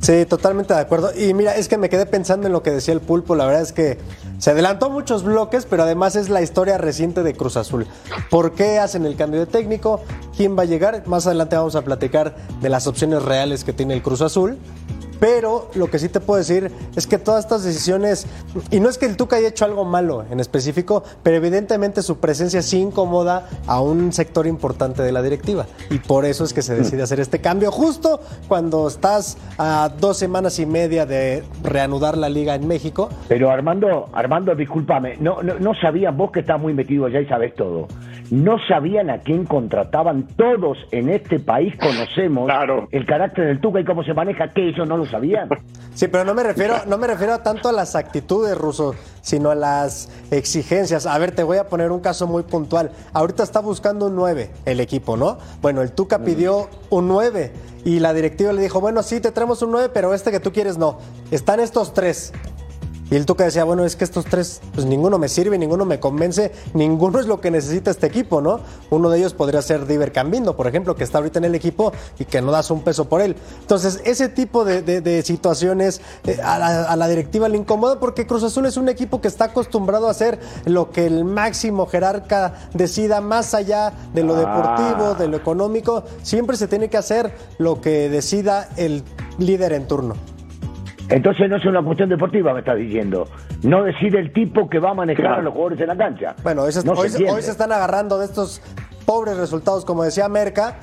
Sí, 0.01 0.27
totalmente 0.27 0.75
de 0.75 0.81
acuerdo. 0.81 1.11
Y 1.17 1.35
mira, 1.35 1.57
es 1.57 1.67
que 1.67 1.79
me 1.79 1.89
quedé 1.89 2.07
pensando 2.07 2.47
en 2.47 2.53
lo 2.53 2.63
que 2.63 2.71
decía 2.71 2.93
el 2.95 3.01
pulpo. 3.01 3.35
La 3.35 3.47
verdad 3.47 3.63
es 3.63 3.73
que 3.73 3.99
se 4.39 4.51
adelantó 4.51 4.91
muchos 4.91 5.23
bloques, 5.23 5.67
pero 5.67 5.85
además 5.85 6.17
es 6.17 6.29
la 6.29 6.43
historia 6.43 6.79
reciente 6.79 7.23
de 7.23 7.35
Cruz 7.35 7.57
Azul. 7.57 7.87
¿Por 8.31 8.53
qué 8.53 8.79
hacen 8.79 9.07
el 9.07 9.17
cambio 9.17 9.41
de 9.41 9.47
técnico? 9.47 10.03
¿Quién 10.37 10.59
va 10.59 10.63
a 10.63 10.67
llegar? 10.67 11.07
Más 11.07 11.27
adelante 11.27 11.57
vamos 11.57 11.77
a 11.77 11.83
platicar 11.83 12.35
de 12.61 12.69
las 12.69 12.87
opciones 12.87 13.23
reales 13.23 13.65
que 13.65 13.73
tiene 13.73 13.95
el 13.95 14.03
Cruz 14.03 14.21
Azul. 14.21 14.59
Pero 15.25 15.71
lo 15.75 15.87
que 15.87 15.99
sí 15.99 16.11
te 16.11 16.21
puedo 16.21 16.37
decir 16.37 16.71
es 16.95 17.07
que 17.07 17.17
todas 17.17 17.45
estas 17.45 17.65
decisiones, 17.65 18.27
y 18.71 18.79
no 18.79 18.91
es 18.91 18.99
que 18.99 19.07
el 19.07 19.17
Tuca 19.17 19.37
haya 19.37 19.49
hecho 19.49 19.65
algo 19.65 19.87
malo 19.87 20.23
en 20.31 20.39
específico, 20.39 21.03
pero 21.23 21.39
evidentemente 21.39 22.03
su 22.03 22.21
presencia 22.21 22.61
sí 22.61 22.79
incomoda 22.79 23.49
a 23.67 23.81
un 23.81 24.13
sector 24.13 24.47
importante 24.47 25.03
de 25.03 25.13
la 25.13 25.23
directiva. 25.23 25.65
Y 25.89 25.97
por 25.97 26.27
eso 26.27 26.45
es 26.45 26.53
que 26.53 26.61
se 26.61 26.75
decide 26.75 27.05
hacer 27.05 27.21
este 27.21 27.41
cambio, 27.41 27.73
justo 27.73 28.21
cuando 28.49 28.87
estás 28.87 29.39
a 29.57 29.91
dos 29.99 30.19
semanas 30.19 30.59
y 30.59 30.67
media 30.67 31.07
de 31.07 31.43
reanudar 31.63 32.19
la 32.19 32.29
liga 32.29 32.55
en 32.55 32.69
México. 32.69 33.09
Pero 33.27 33.51
Armando, 33.51 34.11
Armando, 34.13 34.55
discúlpame, 34.55 35.17
no, 35.21 35.43
no, 35.43 35.59
no 35.59 35.73
sabías, 35.75 36.15
vos 36.15 36.33
que 36.33 36.41
estás 36.41 36.61
muy 36.61 36.75
metido 36.75 37.07
allá 37.07 37.23
y 37.23 37.27
sabes 37.27 37.55
todo, 37.55 37.89
no 38.31 38.57
sabían 38.67 39.11
a 39.11 39.19
quién 39.19 39.45
contrataban 39.45 40.27
todos 40.37 40.79
en 40.91 41.09
este 41.09 41.39
país, 41.39 41.75
conocemos 41.81 42.51
el 42.91 43.07
carácter 43.07 43.47
del 43.47 43.61
Tuca 43.61 43.81
y 43.81 43.85
cómo 43.85 44.03
se 44.05 44.15
maneja, 44.15 44.49
que 44.49 44.69
ellos 44.69 44.89
no 44.89 44.97
lo 44.97 45.07
sabían. 45.07 45.49
Sí, 45.95 46.09
pero 46.09 46.25
no 46.25 46.35
me 46.35 46.43
refiero, 46.43 46.75
no 46.89 46.99
me 46.99 47.07
refiero 47.07 47.39
tanto 47.39 47.69
a 47.69 47.73
las 47.73 47.95
actitudes, 47.95 48.59
Ruso, 48.59 48.97
sino 49.21 49.51
a 49.51 49.55
las 49.55 50.11
exigencias. 50.33 51.07
A 51.07 51.17
ver, 51.19 51.31
te 51.31 51.45
voy 51.45 51.59
a 51.59 51.69
poner 51.69 51.93
un 51.93 52.01
caso 52.01 52.27
muy 52.27 52.43
puntual. 52.43 52.91
Ahorita 53.13 53.45
está 53.45 53.61
buscando 53.61 54.07
un 54.07 54.17
9 54.17 54.51
el 54.65 54.81
equipo, 54.81 55.17
¿no? 55.17 55.39
Bueno, 55.63 55.83
el 55.83 55.93
Tuca 55.93 56.19
pidió 56.25 56.69
un 56.91 57.07
9 57.07 57.53
y 57.85 58.01
la 58.01 58.13
directiva 58.13 58.53
le 58.53 58.63
dijo, 58.63 58.81
bueno, 58.81 59.05
sí, 59.05 59.21
te 59.21 59.31
traemos 59.31 59.63
un 59.63 59.71
9, 59.71 59.91
pero 59.95 60.15
este 60.15 60.33
que 60.33 60.41
tú 60.41 60.53
quieres 60.53 60.79
no. 60.79 60.99
Están 61.31 61.61
estos 61.61 61.95
tres. 61.95 62.33
Y 63.11 63.17
el 63.17 63.27
Tuca 63.27 63.45
decía, 63.45 63.65
bueno, 63.65 63.85
es 63.85 63.97
que 63.97 64.05
estos 64.05 64.25
tres, 64.25 64.61
pues 64.75 64.87
ninguno 64.87 65.19
me 65.19 65.29
sirve, 65.29 65.59
ninguno 65.59 65.85
me 65.85 66.01
convence, 66.01 66.53
ninguno 66.73 67.21
es 67.21 67.27
lo 67.27 67.41
que 67.41 67.51
necesita 67.51 67.91
este 67.91 68.07
equipo, 68.07 68.41
¿no? 68.41 68.61
Uno 68.91 69.11
de 69.11 69.19
ellos 69.19 69.35
podría 69.35 69.61
ser 69.63 69.87
Diver 69.87 70.11
Cambindo, 70.11 70.57
por 70.57 70.67
ejemplo, 70.67 70.97
que 70.97 71.05
está 71.05 71.19
ahorita 71.19 71.39
en 71.39 71.45
el 71.45 71.55
equipo 71.55 71.93
y 72.19 72.25
que 72.25 72.41
no 72.41 72.51
das 72.51 72.71
un 72.71 72.83
peso 72.83 73.05
por 73.09 73.21
él. 73.21 73.37
Entonces, 73.61 74.01
ese 74.05 74.29
tipo 74.29 74.65
de, 74.65 74.81
de- 74.83 75.01
de 75.03 75.23
situaciones 75.23 76.01
eh, 76.27 76.39
a, 76.43 76.59
la, 76.59 76.85
a 76.85 76.97
la 76.97 77.07
directiva 77.07 77.49
le 77.49 77.59
incomoda 77.59 78.01
porque 78.01 78.27
Cruz 78.27 78.43
Azul 78.43 78.65
es 78.67 78.77
un 78.79 78.89
equipo 78.89 79.21
que 79.21 79.29
está 79.29 79.45
acostumbrado 79.47 80.09
a 80.09 80.11
hacer 80.11 80.41
lo 80.65 80.91
que 80.91 81.07
el 81.07 81.25
máximo 81.25 81.87
jerarca 81.87 82.55
decida, 82.73 83.21
más 83.21 83.53
allá 83.55 83.93
de 84.15 84.23
lo 84.25 84.35
deportivo, 84.35 85.15
de 85.15 85.29
lo 85.29 85.37
económico, 85.37 86.05
siempre 86.23 86.57
se 86.57 86.69
tiene 86.69 86.89
que 86.89 86.97
hacer 86.97 87.35
lo 87.59 87.81
que 87.81 88.09
decida 88.09 88.71
el 88.77 89.03
líder 89.39 89.75
en 89.75 89.87
turno. 89.87 90.15
Entonces 91.11 91.49
no 91.51 91.57
es 91.57 91.65
una 91.67 91.83
cuestión 91.83 92.09
deportiva, 92.09 92.53
me 92.55 92.61
estás 92.61 92.77
diciendo. 92.77 93.29
No 93.63 93.83
decide 93.85 94.19
el 94.19 94.33
tipo 94.33 94.69
que 94.69 94.79
va 94.79 94.91
a 94.91 94.95
manejar 94.95 95.25
Claro. 95.27 95.41
a 95.41 95.43
los 95.43 95.53
jugadores 95.53 95.81
en 95.81 95.89
la 95.89 95.97
cancha. 95.97 96.35
Bueno, 96.43 96.63
hoy 96.63 96.73
se, 96.73 96.85
No 96.85 96.93
hoy 96.93 97.09
se 97.11 97.31
hoy 97.31 97.43
se 97.43 97.51
están 97.51 97.73
agarrando 97.73 98.19
de 98.19 98.25
estos 98.27 98.63
pobres 99.05 99.37
resultados, 99.37 99.85
como 99.85 100.03
decía 100.03 100.29
Merca, 100.29 100.77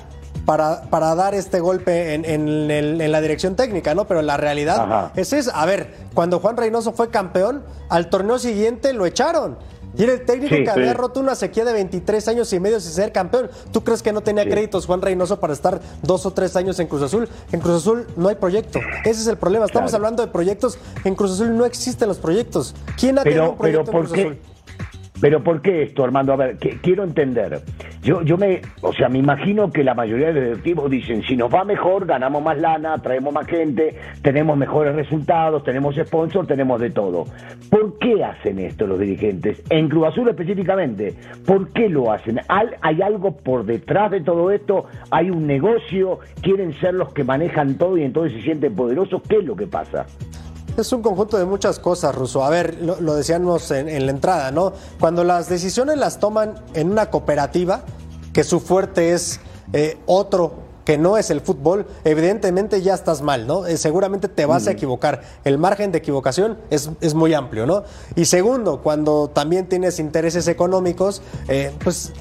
para, 0.46 0.82
para 0.90 1.14
dar 1.14 1.34
este 1.34 1.60
golpe 1.60 2.14
en, 2.14 2.24
en 2.24 3.12
la 3.12 3.20
dirección 3.20 3.56
técnica, 3.56 3.94
¿no? 3.94 4.06
Pero 4.06 4.22
la 4.22 4.36
realidad 4.36 4.80
Ajá. 4.80 5.12
es 5.16 5.32
esa. 5.32 5.60
A 5.60 5.66
ver, 5.66 5.94
cuando 6.14 6.38
Juan 6.38 6.56
Reynoso 6.56 6.92
fue 6.92 7.10
campeón, 7.10 7.62
al 7.88 8.08
torneo 8.08 8.38
siguiente 8.38 8.92
lo 8.92 9.06
echaron. 9.06 9.56
Y 9.96 10.02
era 10.04 10.12
el 10.14 10.24
técnico 10.24 10.54
Sí, 10.54 10.60
que 10.64 10.70
sí. 10.70 10.70
había 10.80 10.94
roto 10.94 11.20
una 11.20 11.34
sequía 11.34 11.64
de 11.64 11.72
23 11.74 12.26
años 12.28 12.52
y 12.52 12.60
medio 12.60 12.80
sin 12.80 12.92
ser 12.92 13.12
campeón. 13.12 13.50
¿Tú 13.72 13.84
crees 13.84 14.02
que 14.02 14.12
no 14.12 14.22
tenía 14.22 14.44
créditos 14.44 14.86
Juan 14.86 15.02
Reynoso 15.02 15.38
para 15.38 15.52
estar 15.52 15.80
dos 16.02 16.24
o 16.24 16.30
tres 16.32 16.56
años 16.56 16.78
en 16.80 16.86
Cruz 16.86 17.02
Azul? 17.02 17.28
En 17.52 17.60
Cruz 17.60 17.76
Azul 17.82 18.06
no 18.16 18.28
hay 18.28 18.36
proyecto. 18.36 18.78
Ese 19.04 19.20
es 19.20 19.26
el 19.26 19.36
problema. 19.36 19.66
Estamos 19.66 19.90
Claro. 19.90 20.04
hablando 20.04 20.24
de 20.24 20.32
proyectos. 20.32 20.78
En 21.04 21.14
Cruz 21.14 21.32
Azul 21.32 21.56
no 21.56 21.66
existen 21.66 22.08
los 22.08 22.18
proyectos. 22.18 22.74
¿Quién 22.98 23.18
ha 23.18 23.22
tenido 23.22 23.50
un 23.50 23.58
pero 23.58 23.84
proyecto 23.84 23.90
en 23.90 23.96
¿por 23.96 24.06
Cruz? 24.08 24.18
Azul? 24.18 24.38
Pero 25.22 25.42
¿por 25.44 25.62
qué 25.62 25.84
esto, 25.84 26.02
Armando? 26.02 26.32
A 26.32 26.36
ver, 26.36 26.58
que- 26.58 26.78
quiero 26.80 27.04
entender. 27.04 27.60
Yo, 28.02 28.22
yo 28.22 28.36
me, 28.36 28.60
o 28.80 28.92
sea, 28.92 29.08
me 29.08 29.18
imagino 29.20 29.70
que 29.70 29.84
la 29.84 29.94
mayoría 29.94 30.26
de 30.26 30.32
los 30.34 30.44
directivos 30.46 30.90
dicen, 30.90 31.22
si 31.22 31.36
nos 31.36 31.54
va 31.54 31.62
mejor, 31.64 32.06
ganamos 32.06 32.42
más 32.42 32.58
lana, 32.58 33.00
traemos 33.00 33.32
más 33.32 33.46
gente, 33.46 33.94
tenemos 34.22 34.56
mejores 34.56 34.96
resultados, 34.96 35.62
tenemos 35.62 35.94
sponsor, 35.94 36.44
tenemos 36.48 36.80
de 36.80 36.90
todo. 36.90 37.26
¿Por 37.70 37.98
qué 38.00 38.24
hacen 38.24 38.58
esto 38.58 38.84
los 38.88 38.98
dirigentes? 38.98 39.62
En 39.70 39.88
Cruz 39.88 40.08
Azul 40.08 40.28
específicamente, 40.28 41.14
¿por 41.46 41.68
qué 41.68 41.88
lo 41.88 42.10
hacen? 42.10 42.40
¿Al- 42.48 42.76
¿Hay 42.80 43.00
algo 43.00 43.36
por 43.36 43.64
detrás 43.64 44.10
de 44.10 44.22
todo 44.22 44.50
esto? 44.50 44.86
¿Hay 45.12 45.30
un 45.30 45.46
negocio? 45.46 46.18
¿Quieren 46.42 46.72
ser 46.80 46.94
los 46.94 47.12
que 47.12 47.22
manejan 47.22 47.78
todo 47.78 47.96
y 47.96 48.02
entonces 48.02 48.36
se 48.38 48.42
sienten 48.42 48.74
poderosos? 48.74 49.22
¿Qué 49.28 49.36
es 49.36 49.44
lo 49.44 49.54
que 49.54 49.68
pasa? 49.68 50.04
Es 50.76 50.90
un 50.92 51.02
conjunto 51.02 51.36
de 51.36 51.44
muchas 51.44 51.78
cosas, 51.78 52.14
Ruso. 52.14 52.44
A 52.44 52.50
ver, 52.50 52.78
lo, 52.80 53.00
lo 53.00 53.14
decíamos 53.14 53.70
en, 53.70 53.88
en 53.88 54.06
la 54.06 54.12
entrada, 54.12 54.50
¿no? 54.50 54.72
Cuando 54.98 55.22
las 55.22 55.48
decisiones 55.48 55.98
las 55.98 56.18
toman 56.18 56.54
en 56.72 56.90
una 56.90 57.10
cooperativa, 57.10 57.82
que 58.32 58.42
su 58.42 58.58
fuerte 58.58 59.12
es 59.12 59.40
eh, 59.72 59.98
otro 60.06 60.54
que 60.84 60.98
no 60.98 61.16
es 61.16 61.30
el 61.30 61.40
fútbol, 61.40 61.86
evidentemente 62.04 62.82
ya 62.82 62.94
estás 62.94 63.22
mal, 63.22 63.46
¿no? 63.46 63.66
Eh, 63.66 63.76
seguramente 63.76 64.28
te 64.28 64.46
vas 64.46 64.66
a 64.66 64.72
equivocar. 64.72 65.22
El 65.44 65.58
margen 65.58 65.92
de 65.92 65.98
equivocación 65.98 66.58
es, 66.70 66.90
es 67.00 67.14
muy 67.14 67.34
amplio, 67.34 67.66
¿no? 67.66 67.84
Y 68.16 68.24
segundo, 68.24 68.80
cuando 68.82 69.30
también 69.32 69.68
tienes 69.68 70.00
intereses 70.00 70.48
económicos, 70.48 71.22
eh, 71.48 71.72
pues 71.84 72.12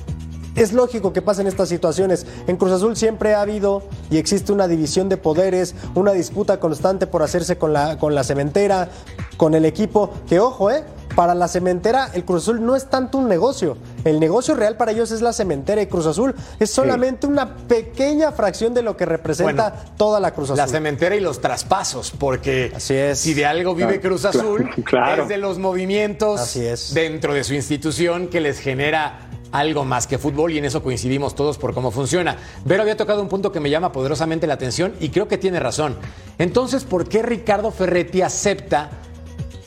es 0.64 0.74
lógico 0.74 1.14
que 1.14 1.22
pasen 1.22 1.48
estas 1.48 1.70
situaciones. 1.70 2.26
En 2.48 2.58
Cruz 2.58 2.72
Azul 2.72 2.96
siempre 2.96 3.34
ha 3.34 3.42
habido 3.42 3.84
y 4.10 4.18
existe 4.18 4.52
una 4.52 4.68
división 4.68 5.10
de 5.10 5.18
poderes, 5.18 5.76
una 5.96 6.12
disputa 6.12 6.60
constante 6.60 7.08
por 7.08 7.24
hacerse 7.24 7.58
con 7.58 7.74
la, 7.74 7.98
con 7.98 8.16
la 8.16 8.24
cementera, 8.24 8.90
con 9.38 9.56
el 9.56 9.66
equipo. 9.66 10.12
Que 10.28 10.40
ojo, 10.40 10.72
¿eh? 10.72 10.84
Para 11.16 11.36
la 11.36 11.50
cementera, 11.50 12.10
el 12.14 12.24
Cruz 12.24 12.44
Azul 12.44 12.66
no 12.66 12.76
es 12.76 12.90
tanto 12.90 13.18
un 13.18 13.28
negocio. 13.28 13.78
El 14.06 14.20
negocio 14.20 14.56
real 14.56 14.78
para 14.78 14.92
ellos 14.92 15.12
es 15.12 15.22
la 15.22 15.34
cementera 15.34 15.82
y 15.82 15.88
Cruz 15.88 16.06
Azul 16.06 16.34
es 16.60 16.72
solamente 16.72 17.28
una 17.28 17.56
pequeña 17.56 18.32
fracción 18.32 18.74
de 18.74 18.82
lo 18.82 18.96
que 18.96 19.06
representa 19.06 19.70
Bueno, 19.70 19.92
toda 19.98 20.20
la 20.22 20.32
Cruz 20.32 20.52
Azul. 20.52 20.58
La 20.58 20.68
cementera 20.68 21.16
y 21.16 21.20
los 21.20 21.42
traspasos, 21.42 22.12
porque 22.12 22.72
si 22.78 23.34
de 23.34 23.46
algo 23.46 23.76
vive 23.76 24.00
Claro, 24.00 24.02
Cruz 24.02 24.26
Azul, 24.26 24.70
claro. 24.86 25.24
es 25.24 25.30
de 25.30 25.38
los 25.38 25.60
movimientos 25.60 26.58
dentro 26.94 27.34
de 27.34 27.44
su 27.44 27.54
institución 27.54 28.28
que 28.28 28.40
les 28.40 28.60
genera 28.60 29.31
algo 29.52 29.86
más 29.86 30.08
que 30.08 30.18
fútbol 30.18 30.54
y 30.54 30.58
en 30.58 30.66
eso 30.66 30.84
coincidimos 30.84 31.36
todos 31.36 31.58
por 31.58 31.74
cómo 31.74 31.92
funciona. 31.92 32.38
Vero 32.66 32.82
había 32.84 32.98
tocado 32.98 33.22
un 33.22 33.30
punto 33.30 33.52
que 33.52 33.60
me 33.60 33.70
llama 33.70 33.92
poderosamente 33.92 34.48
la 34.48 34.56
atención 34.56 34.94
y 35.00 35.10
creo 35.10 35.28
que 35.28 35.38
tiene 35.38 35.60
razón. 35.60 35.98
Entonces, 36.38 36.84
¿por 36.84 37.08
qué 37.08 37.22
Ricardo 37.22 37.72
Ferretti 37.72 38.22
acepta 38.22 38.90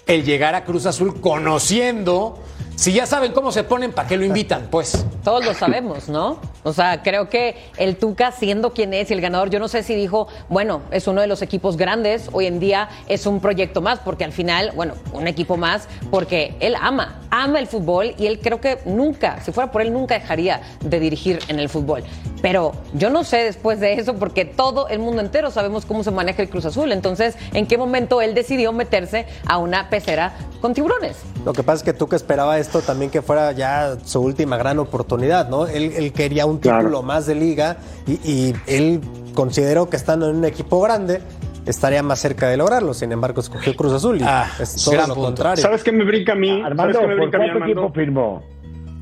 el 0.06 0.24
llegar 0.24 0.54
a 0.54 0.64
Cruz 0.64 0.86
Azul 0.86 1.20
conociendo, 1.20 2.38
si 2.76 2.92
ya 2.92 3.06
saben 3.06 3.32
cómo 3.32 3.52
se 3.52 3.64
ponen, 3.64 3.92
¿para 3.92 4.08
qué 4.08 4.16
lo 4.16 4.24
invitan? 4.24 4.68
Pues 4.70 5.04
Todos 5.22 5.44
lo 5.44 5.54
sabemos, 5.54 6.08
¿no? 6.08 6.38
O 6.64 6.72
sea, 6.72 7.02
creo 7.02 7.28
que 7.28 7.56
el 7.76 7.96
Tuca, 7.96 8.32
siendo 8.32 8.72
quien 8.72 8.94
es 8.94 9.10
y 9.10 9.14
el 9.14 9.20
ganador, 9.20 9.50
yo 9.50 9.58
no 9.60 9.68
sé 9.68 9.82
si 9.82 9.94
dijo, 9.94 10.28
bueno, 10.48 10.82
es 10.90 11.06
uno 11.06 11.20
de 11.20 11.26
los 11.26 11.42
equipos 11.42 11.76
grandes, 11.76 12.28
hoy 12.32 12.46
en 12.46 12.58
día 12.58 12.88
es 13.06 13.26
un 13.26 13.40
proyecto 13.40 13.80
más, 13.80 14.00
porque 14.00 14.24
al 14.24 14.32
final, 14.32 14.72
bueno, 14.74 14.94
un 15.12 15.28
equipo 15.28 15.56
más, 15.56 15.88
porque 16.10 16.56
él 16.60 16.74
ama 16.80 17.20
ama 17.34 17.58
el 17.58 17.66
fútbol 17.66 18.14
y 18.16 18.26
él 18.26 18.38
creo 18.40 18.60
que 18.60 18.78
nunca, 18.84 19.40
si 19.42 19.50
fuera 19.50 19.72
por 19.72 19.82
él, 19.82 19.92
nunca 19.92 20.14
dejaría 20.14 20.60
de 20.80 21.00
dirigir 21.00 21.40
en 21.48 21.58
el 21.58 21.68
fútbol. 21.68 22.04
Pero 22.40 22.72
yo 22.92 23.10
no 23.10 23.24
sé 23.24 23.38
después 23.38 23.80
de 23.80 23.94
eso, 23.94 24.14
porque 24.14 24.44
todo 24.44 24.86
el 24.88 25.00
mundo 25.00 25.20
entero 25.20 25.50
sabemos 25.50 25.84
cómo 25.84 26.04
se 26.04 26.10
maneja 26.10 26.42
el 26.42 26.48
Cruz 26.48 26.64
Azul. 26.66 26.92
Entonces, 26.92 27.36
¿en 27.52 27.66
qué 27.66 27.76
momento 27.76 28.20
él 28.20 28.34
decidió 28.34 28.72
meterse 28.72 29.26
a 29.46 29.58
una 29.58 29.90
pecera 29.90 30.34
con 30.60 30.74
tiburones? 30.74 31.16
Lo 31.44 31.52
que 31.52 31.62
pasa 31.62 31.84
es 31.84 31.92
que 31.92 32.04
que 32.04 32.16
esperaba 32.16 32.58
esto 32.64 32.80
también 32.80 33.10
que 33.10 33.22
fuera 33.22 33.52
ya 33.52 33.96
su 34.04 34.20
última 34.20 34.56
gran 34.56 34.78
oportunidad, 34.78 35.48
¿no? 35.48 35.66
Él, 35.66 35.92
él 35.96 36.12
quería 36.12 36.46
un 36.46 36.60
título 36.60 37.02
más 37.02 37.26
de 37.26 37.34
liga 37.34 37.76
y, 38.06 38.12
y 38.28 38.54
él 38.66 39.00
consideró 39.34 39.88
que 39.88 39.96
estando 39.96 40.28
en 40.28 40.36
un 40.36 40.44
equipo 40.44 40.80
grande 40.80 41.20
estaría 41.66 42.02
más 42.02 42.18
cerca 42.20 42.48
de 42.48 42.56
lograrlo. 42.56 42.92
Sin 42.94 43.12
embargo, 43.12 43.40
escogió 43.40 43.74
Cruz 43.76 43.92
Azul 43.92 44.20
y 44.20 44.24
Ah, 44.24 44.46
es 44.58 44.74
todo 44.84 44.94
lo 44.96 45.00
punto. 45.06 45.20
contrario. 45.22 45.62
¿Sabes 45.62 45.82
qué 45.84 45.92
me 45.92 46.04
brinca 46.04 46.32
a 46.32 46.36
mí? 46.36 46.60
Armando, 46.62 46.94
¿Sabes 46.94 46.98
qué 46.98 47.06
me 47.06 47.14
¿por 47.14 47.20
brinca 47.30 47.36
a 47.38 47.40
mí, 47.40 47.46
cuánto 47.46 47.64
Armando? 47.64 47.80
tiempo 47.80 47.94
firmó? 47.94 48.42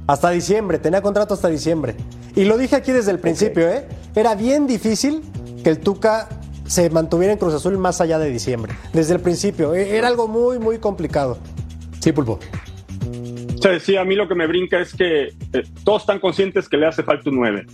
Hasta 0.06 0.30
diciembre, 0.30 0.78
tenía 0.78 1.00
contrato 1.00 1.34
hasta 1.34 1.48
diciembre. 1.48 1.94
Y 2.34 2.44
lo 2.44 2.58
dije 2.58 2.76
aquí 2.76 2.92
desde 2.92 3.10
el 3.12 3.18
principio, 3.18 3.68
¿eh? 3.68 3.86
Era 4.14 4.34
bien 4.34 4.66
difícil 4.66 5.22
que 5.62 5.70
el 5.70 5.78
Tuca 5.78 6.28
se 6.66 6.88
mantuviera 6.90 7.32
en 7.32 7.38
Cruz 7.38 7.54
Azul 7.54 7.76
más 7.78 8.00
allá 8.00 8.18
de 8.18 8.28
diciembre. 8.30 8.72
Desde 8.92 9.14
el 9.14 9.20
principio. 9.20 9.74
E- 9.74 9.96
Era 9.96 10.08
algo 10.08 10.26
muy, 10.28 10.58
muy 10.58 10.78
complicado. 10.78 11.38
Sí, 12.00 12.10
Pulpo. 12.12 12.38
Sea, 13.62 13.78
sí, 13.78 13.96
a 13.96 14.04
mí 14.04 14.16
lo 14.16 14.26
que 14.26 14.34
me 14.34 14.46
brinca 14.46 14.80
es 14.80 14.92
que 14.94 15.28
eh, 15.28 15.62
todos 15.84 16.02
están 16.02 16.18
conscientes 16.18 16.68
que 16.68 16.76
le 16.76 16.86
hace 16.86 17.02
falta 17.02 17.30
un 17.30 17.36
9. 17.36 17.64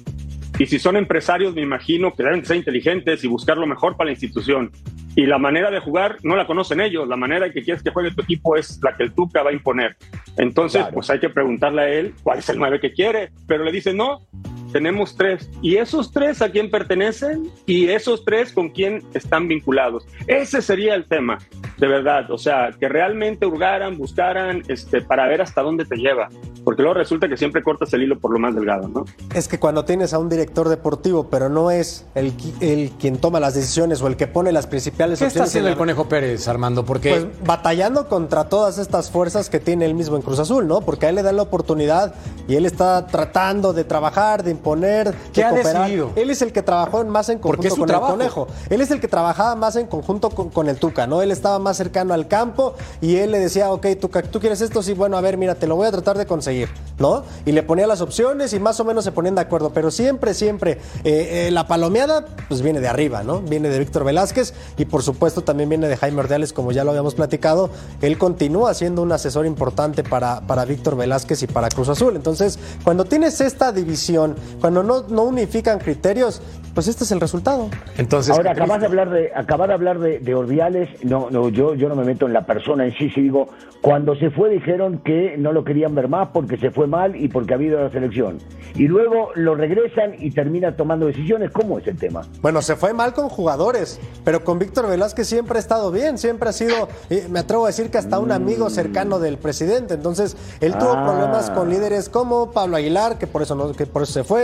Y 0.58 0.66
si 0.66 0.78
son 0.78 0.96
empresarios, 0.96 1.54
me 1.54 1.62
imagino 1.62 2.12
que 2.12 2.22
deben 2.24 2.44
ser 2.44 2.56
inteligentes 2.56 3.22
y 3.24 3.28
buscar 3.28 3.56
lo 3.56 3.66
mejor 3.66 3.96
para 3.96 4.06
la 4.08 4.12
institución. 4.12 4.70
Y 5.16 5.24
la 5.26 5.38
manera 5.38 5.70
de 5.70 5.80
jugar 5.80 6.16
no 6.22 6.36
la 6.36 6.46
conocen 6.46 6.80
ellos. 6.80 7.08
La 7.08 7.16
manera 7.16 7.50
que 7.50 7.62
quieres 7.62 7.82
que 7.82 7.90
juegue 7.90 8.10
tu 8.10 8.22
equipo 8.22 8.56
es 8.56 8.78
la 8.82 8.96
que 8.96 9.04
el 9.04 9.12
Tuca 9.12 9.42
va 9.42 9.50
a 9.50 9.52
imponer. 9.52 9.96
Entonces, 10.36 10.80
Claro. 10.82 10.94
pues 10.94 11.10
hay 11.10 11.20
que 11.20 11.30
preguntarle 11.30 11.82
a 11.82 11.88
él 11.88 12.14
cuál 12.22 12.38
es 12.40 12.48
el 12.48 12.58
9 12.58 12.80
que 12.80 12.92
quiere. 12.92 13.30
Pero 13.46 13.64
le 13.64 13.72
dicen, 13.72 13.96
no, 13.96 14.26
tenemos 14.72 15.16
tres. 15.16 15.48
¿Y 15.62 15.76
esos 15.76 16.12
tres 16.12 16.42
a 16.42 16.50
quién 16.50 16.70
pertenecen? 16.70 17.50
¿Y 17.66 17.88
esos 17.88 18.24
tres 18.24 18.52
con 18.52 18.68
quién 18.70 19.02
están 19.14 19.48
vinculados? 19.48 20.04
Ese 20.26 20.62
sería 20.62 20.94
el 20.94 21.06
tema, 21.06 21.38
de 21.78 21.86
verdad. 21.88 22.30
O 22.30 22.38
sea, 22.38 22.70
que 22.78 22.88
realmente 22.88 23.46
hurgaran, 23.46 23.96
buscaran, 23.96 24.62
este, 24.68 25.00
para 25.02 25.26
ver 25.26 25.42
hasta 25.42 25.62
dónde 25.62 25.84
te 25.84 25.96
lleva. 25.96 26.28
Porque 26.64 26.82
luego 26.82 26.98
resulta 26.98 27.28
que 27.28 27.36
siempre 27.36 27.62
cortas 27.62 27.92
el 27.94 28.02
hilo 28.02 28.18
por 28.18 28.30
lo 28.30 28.38
más 28.38 28.54
delgado, 28.54 28.88
¿no? 28.88 29.04
Es 29.34 29.48
que 29.48 29.58
cuando 29.58 29.84
tienes 29.86 30.12
a 30.12 30.18
un 30.18 30.28
director 30.28 30.68
deportivo, 30.68 31.28
pero 31.30 31.48
no 31.48 31.70
es 31.70 32.06
el, 32.14 32.34
el 32.60 32.90
quien 32.98 33.16
toma 33.18 33.40
las 33.40 33.54
decisiones 33.54 34.02
o 34.02 34.06
el 34.06 34.16
que 34.16 34.26
pone 34.26 34.52
las 34.52 34.66
principales 34.66 35.18
¿Qué 35.18 35.26
está 35.26 35.40
opciones 35.44 35.46
en 35.46 35.48
haciendo 35.50 35.68
la- 35.68 35.72
el 35.72 35.78
Conejo 35.78 36.08
Pérez, 36.08 36.46
Armando? 36.46 36.84
Porque 36.84 37.10
Pues 37.10 37.26
batallando 37.46 38.06
contra 38.08 38.48
todas 38.50 38.76
estas 38.78 39.10
fuerzas 39.10 39.48
que 39.48 39.60
tiene 39.60 39.86
él 39.86 39.94
mismo 39.94 40.16
en 40.16 40.22
Cruz 40.22 40.38
Azul, 40.40 40.66
¿no? 40.68 40.80
Porque 40.82 41.06
a 41.06 41.08
él 41.08 41.14
le 41.14 41.22
dan 41.22 41.36
la 41.36 41.42
oportunidad 41.42 42.14
y 42.46 42.56
él 42.56 42.66
está 42.66 43.06
tratando 43.06 43.72
de 43.72 43.84
trabajar, 43.84 44.42
de 44.42 44.50
imponer, 44.58 45.14
¿Qué 45.32 45.40
de 45.40 45.46
ha 45.46 45.50
cooperar. 45.50 45.82
decidido? 45.82 46.10
Él 46.16 46.30
es 46.30 46.42
el 46.42 46.52
que 46.52 46.62
trabajó 46.62 47.04
más 47.04 47.28
en 47.28 47.38
conjunto 47.38 47.76
con 47.76 47.86
trabajo. 47.86 48.12
el 48.12 48.18
Conejo. 48.18 48.48
Él 48.68 48.80
es 48.80 48.90
el 48.90 49.00
que 49.00 49.08
trabajaba 49.08 49.54
más 49.54 49.76
en 49.76 49.86
conjunto 49.86 50.30
con, 50.30 50.50
con 50.50 50.68
el 50.68 50.76
Tuca, 50.76 51.06
¿no? 51.06 51.22
Él 51.22 51.30
estaba 51.30 51.58
más 51.58 51.76
cercano 51.76 52.14
al 52.14 52.28
campo 52.28 52.74
y 53.00 53.16
él 53.16 53.30
le 53.30 53.38
decía, 53.38 53.70
ok, 53.72 53.86
Tuca, 54.00 54.22
¿tú 54.22 54.40
quieres 54.40 54.60
esto? 54.60 54.82
Sí, 54.82 54.94
bueno, 54.94 55.16
a 55.16 55.20
ver, 55.20 55.36
mira, 55.36 55.54
te 55.54 55.66
lo 55.66 55.76
voy 55.76 55.86
a 55.86 55.90
tratar 55.90 56.18
de 56.18 56.26
conseguir, 56.26 56.68
¿no? 56.98 57.22
Y 57.46 57.52
le 57.52 57.62
ponía 57.62 57.86
las 57.86 58.00
opciones 58.00 58.52
y 58.52 58.60
más 58.60 58.78
o 58.80 58.84
menos 58.84 59.04
se 59.04 59.12
ponían 59.12 59.34
de 59.34 59.40
acuerdo, 59.42 59.70
pero 59.70 59.90
siempre, 59.90 60.34
siempre 60.34 60.72
eh, 61.04 61.46
eh, 61.46 61.50
la 61.50 61.66
palomeada, 61.68 62.24
pues 62.48 62.62
viene 62.62 62.80
de 62.80 62.88
arriba, 62.88 63.22
¿no? 63.22 63.40
Viene 63.40 63.68
de 63.68 63.78
Víctor 63.78 64.04
Velázquez 64.04 64.54
y 64.76 64.84
por 64.84 65.02
supuesto 65.02 65.42
también 65.42 65.68
viene 65.68 65.88
de 65.88 65.96
Jaime 65.96 66.20
Ordiales, 66.20 66.52
como 66.52 66.72
ya 66.72 66.84
lo 66.84 66.90
habíamos 66.90 67.14
platicado. 67.14 67.70
Él 68.00 68.18
continúa 68.18 68.74
siendo 68.74 69.02
un 69.02 69.12
asesor 69.12 69.46
importante 69.46 70.02
para, 70.02 70.40
para 70.40 70.64
Víctor 70.64 70.96
Velázquez 70.96 71.42
y 71.42 71.46
para 71.46 71.68
Cruz 71.68 71.88
Azul. 71.88 72.16
Entonces, 72.16 72.58
cuando 72.84 73.04
tienes 73.04 73.40
esta 73.40 73.72
división, 73.72 74.36
cuando 74.60 74.82
no, 74.82 75.02
no 75.08 75.24
unifican 75.24 75.78
criterios, 75.78 76.40
pues 76.74 76.86
este 76.88 77.04
es 77.04 77.10
el 77.12 77.20
resultado. 77.20 77.68
entonces 77.96 78.36
Ahora 78.36 78.52
acabas 78.52 78.80
de 78.80 78.86
hablar 78.86 79.10
de 79.10 79.30
acabas 79.34 79.68
de 79.68 79.74
hablar 79.74 79.98
de, 79.98 80.18
de 80.20 80.34
Ordiales, 80.34 80.88
no, 81.04 81.28
no, 81.30 81.48
yo, 81.48 81.74
yo 81.74 81.88
no 81.88 81.96
me 81.96 82.04
meto 82.04 82.26
en 82.26 82.32
la 82.32 82.46
persona 82.46 82.84
en 82.84 82.92
sí, 82.96 83.10
si 83.10 83.22
digo, 83.22 83.48
cuando 83.80 84.14
se 84.16 84.30
fue 84.30 84.50
dijeron 84.50 84.98
que 85.04 85.36
no 85.38 85.52
lo 85.52 85.64
querían 85.64 85.94
ver 85.94 86.08
más 86.08 86.28
porque 86.32 86.56
se 86.56 86.70
fue 86.70 86.86
mal 86.86 87.16
y 87.16 87.28
porque 87.28 87.54
ha 87.54 87.56
habido 87.56 87.80
la 87.82 87.90
selección. 87.90 88.38
Y 88.76 88.86
luego 88.86 89.30
lo 89.34 89.54
regresan 89.56 90.14
y 90.18 90.30
termina 90.30 90.76
tomando 90.76 91.06
decisiones, 91.06 91.50
¿cómo 91.50 91.78
es 91.78 91.86
el 91.88 91.96
tema? 91.96 92.22
Bueno, 92.42 92.62
se 92.62 92.76
fue 92.76 92.92
mal 92.92 93.12
con 93.12 93.28
jugadores, 93.28 93.98
pero 94.24 94.44
con 94.44 94.58
Víctor 94.58 94.88
Velázquez 94.88 95.26
siempre 95.26 95.56
ha 95.56 95.60
estado 95.60 95.90
bien, 95.90 96.16
siempre 96.18 96.48
ha 96.48 96.52
sido, 96.52 96.88
me 97.30 97.40
atrevo 97.40 97.64
a 97.64 97.68
decir 97.68 97.90
que 97.90 97.98
hasta 97.98 98.18
un 98.20 98.30
amigo 98.30 98.70
cercano 98.70 99.18
del 99.18 99.36
presidente. 99.38 99.94
Entonces, 99.94 100.36
él 100.60 100.76
tuvo 100.78 100.92
Ah. 100.92 101.04
problemas 101.06 101.50
con 101.50 101.70
líderes 101.70 102.08
como 102.08 102.52
Pablo 102.52 102.76
Aguilar, 102.76 103.18
que 103.18 103.26
por 103.26 103.42
eso 103.42 103.54
no, 103.54 103.72
que 103.72 103.86
por 103.86 104.02
eso 104.02 104.12
se 104.12 104.24
fue, 104.24 104.37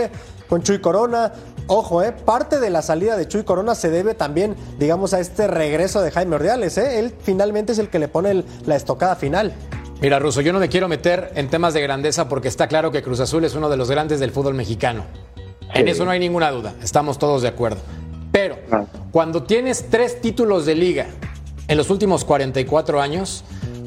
con 0.47 0.61
Chuy 0.63 0.79
Corona. 0.79 1.31
Ojo, 1.67 2.03
eh, 2.03 2.11
parte 2.11 2.59
de 2.59 2.69
la 2.69 2.81
salida 2.81 3.17
de 3.17 3.27
Chuy 3.27 3.43
Corona 3.43 3.73
se 3.75 3.89
debe 3.89 4.13
también, 4.13 4.55
digamos, 4.77 5.13
a 5.13 5.19
este 5.19 5.47
regreso 5.47 6.01
de 6.01 6.11
Jaime 6.11 6.35
Ordiales, 6.35 6.77
eh. 6.77 6.99
Él 6.99 7.13
finalmente 7.23 7.71
es 7.73 7.79
el 7.79 7.89
que 7.89 7.97
le 7.99 8.07
pone 8.07 8.29
el- 8.31 8.45
la 8.65 8.75
estocada 8.75 9.15
final. 9.15 9.53
Mira, 10.01 10.19
Russo, 10.19 10.41
yo 10.41 10.53
no 10.53 10.59
me 10.59 10.69
quiero 10.69 10.87
meter 10.87 11.31
en 11.35 11.49
temas 11.49 11.73
de 11.73 11.81
grandeza 11.81 12.29
porque 12.29 12.47
está 12.49 12.67
claro 12.67 12.91
que 12.91 13.01
Cruz 13.01 13.19
Azul 13.21 13.45
es 13.45 13.55
uno 13.55 13.69
de 13.69 13.77
los 13.77 13.89
grandes 13.89 14.19
del 14.19 14.29
fútbol 14.31 14.53
mexicano. 14.53 15.05
En 15.73 15.87
eso 15.87 16.05
no 16.05 16.11
hay 16.11 16.19
ninguna 16.19 16.51
duda, 16.51 16.75
estamos 16.83 17.17
todos 17.17 17.41
de 17.41 17.47
acuerdo. 17.47 17.77
Pero 18.31 18.57
cuando 19.11 19.43
tienes 19.43 19.85
tres 19.89 20.21
títulos 20.21 20.65
de 20.65 20.75
liga 20.75 21.07
en 21.67 21.77
los 21.77 21.89
últimos 21.89 22.23
44 22.25 23.01
años, 23.01 23.43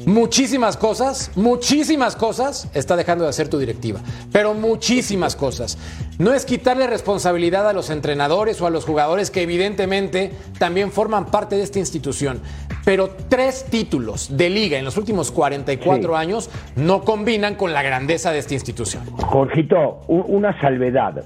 muchísimas 0.09 0.75
cosas, 0.75 1.31
muchísimas 1.35 2.15
cosas 2.15 2.67
está 2.73 2.95
dejando 2.95 3.23
de 3.23 3.29
hacer 3.29 3.47
tu 3.47 3.59
directiva. 3.59 4.01
Pero 4.31 4.53
muchísimas 4.53 5.35
cosas. 5.35 5.77
No 6.17 6.33
es 6.33 6.45
quitarle 6.45 6.87
responsabilidad 6.87 7.69
a 7.69 7.73
los 7.73 7.89
entrenadores 7.89 8.59
o 8.61 8.67
a 8.67 8.69
los 8.69 8.85
jugadores 8.85 9.31
que 9.31 9.43
evidentemente 9.43 10.31
también 10.57 10.91
forman 10.91 11.27
parte 11.27 11.55
de 11.55 11.63
esta 11.63 11.79
institución. 11.79 12.41
Pero 12.89 13.11
tres 13.29 13.65
títulos 13.69 14.35
de 14.35 14.49
liga 14.49 14.79
en 14.79 14.83
los 14.83 14.97
últimos 14.97 15.31
44 15.31 16.09
Sí. 16.09 16.15
años 16.15 16.49
no 16.75 17.01
combinan 17.01 17.53
con 17.53 17.71
la 17.71 17.83
grandeza 17.83 18.31
de 18.31 18.39
esta 18.39 18.55
institución. 18.55 19.05
Jorgito, 19.11 19.99
una 20.07 20.59
salvedad. 20.59 21.25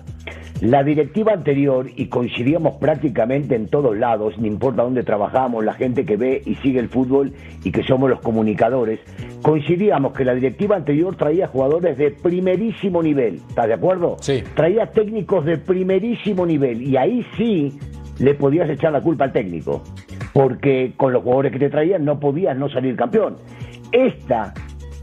La 0.59 0.83
directiva 0.83 1.31
anterior, 1.31 1.89
y 1.95 2.07
coincidíamos 2.07 2.75
prácticamente 2.81 3.55
en 3.55 3.69
todos 3.69 3.95
lados, 3.97 4.37
no 4.39 4.45
importa 4.45 4.83
dónde 4.83 5.03
trabajamos, 5.03 5.63
la 5.63 5.73
gente 5.73 6.03
que 6.05 6.17
ve 6.17 6.41
y 6.45 6.55
sigue 6.55 6.81
el 6.81 6.89
fútbol 6.89 7.31
y 7.63 7.71
que 7.71 7.83
somos 7.83 8.09
los 8.09 8.19
comunicadores, 8.19 8.99
coincidíamos 9.41 10.11
que 10.11 10.25
la 10.25 10.33
directiva 10.35 10.75
anterior 10.75 11.15
traía 11.15 11.47
jugadores 11.47 11.97
de 11.97 12.11
primerísimo 12.11 13.01
nivel. 13.01 13.35
¿Estás 13.47 13.67
de 13.67 13.73
acuerdo? 13.75 14.17
Sí. 14.19 14.43
Traía 14.53 14.87
técnicos 14.91 15.45
de 15.45 15.59
primerísimo 15.59 16.45
nivel 16.45 16.81
y 16.81 16.97
ahí 16.97 17.25
sí 17.37 17.71
le 18.19 18.33
podías 18.33 18.69
echar 18.69 18.91
la 18.91 18.99
culpa 18.99 19.23
al 19.23 19.31
técnico, 19.31 19.81
porque 20.33 20.93
con 20.97 21.13
los 21.13 21.23
jugadores 21.23 21.51
que 21.51 21.59
te 21.59 21.69
traían 21.69 22.03
no 22.03 22.19
podías 22.19 22.57
no 22.57 22.69
salir 22.69 22.95
campeón. 22.95 23.37
Esta 23.91 24.53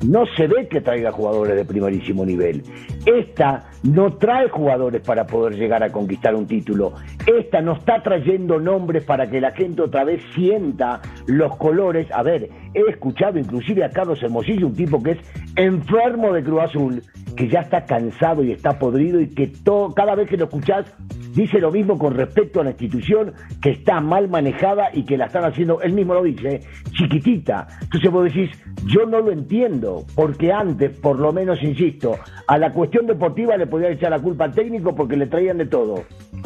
no 0.07 0.25
se 0.37 0.47
ve 0.47 0.67
que 0.69 0.81
traiga 0.81 1.13
jugadores 1.13 1.57
de 1.57 1.65
primerísimo 1.65 2.25
nivel. 2.25 2.63
Esta 3.05 3.71
no 3.83 4.15
trae 4.15 4.49
jugadores 4.49 5.03
para 5.03 5.27
poder 5.27 5.59
llegar 5.59 5.83
a 5.83 5.91
conquistar 5.91 6.35
un 6.35 6.47
título. 6.47 6.95
Esta 7.27 7.61
no 7.61 7.75
está 7.75 8.03
trayendo 8.03 8.59
nombres 8.59 9.05
para 9.05 9.29
que 9.29 9.41
la 9.41 9.53
gente 9.53 9.83
otra 9.83 10.05
vez 10.05 10.23
sienta 10.35 11.01
los 11.31 11.57
colores. 11.57 12.09
A 12.13 12.23
ver, 12.23 12.51
he 12.75 12.91
escuchado 12.91 13.39
inclusive 13.39 13.85
a 13.85 13.91
Carlos 13.91 14.23
Hermosillo, 14.23 14.67
un 14.67 14.75
tipo 14.75 15.03
que 15.03 15.13
es 15.13 15.19
enfermo 15.57 16.33
de 16.33 16.43
Cruz 16.43 16.63
Azul, 16.63 17.03
que 17.37 17.49
ya 17.49 17.61
está 17.61 17.85
cansado 17.85 18.43
y 18.43 18.53
está 18.53 18.79
podrido 18.79 19.21
y 19.21 19.29
que 19.29 19.47
todo, 19.47 19.95
cada 19.95 20.15
vez 20.15 20.29
que 20.29 20.37
lo 20.37 20.45
escuchás 20.45 20.87
dice 21.35 21.61
lo 21.61 21.71
mismo 21.71 21.97
con 21.97 22.15
respecto 22.15 22.61
a 22.61 22.65
la 22.65 22.71
institución 22.71 23.33
que 23.63 23.71
está 23.71 24.01
mal 24.01 24.29
manejada 24.29 24.91
y 24.93 25.05
que 25.05 25.17
la 25.17 25.27
están 25.27 25.45
haciendo, 25.45 25.81
él 25.81 25.93
mismo 25.93 26.15
lo 26.15 26.25
dice, 26.25 26.61
chiquitita. 26.91 27.69
Entonces 27.83 28.11
vos 28.11 28.25
decís, 28.25 28.51
yo 28.87 29.07
no 29.07 29.21
lo 29.21 29.31
entiendo, 29.31 30.05
porque 30.17 30.53
antes, 30.53 30.99
por 30.99 31.19
lo 31.19 31.33
menos, 31.33 31.63
insisto, 31.63 32.17
a 32.47 32.59
la 32.59 32.73
cuestión 32.73 33.07
deportiva 33.07 33.57
le 33.57 33.67
podías 33.67 33.93
echar 33.93 34.11
la 34.11 34.19
culpa 34.19 34.45
al 34.45 34.53
técnico 34.53 34.95
porque 34.95 35.17
le 35.17 35.27
traían 35.27 35.59
de 35.59 35.67
todo. 35.67 36.03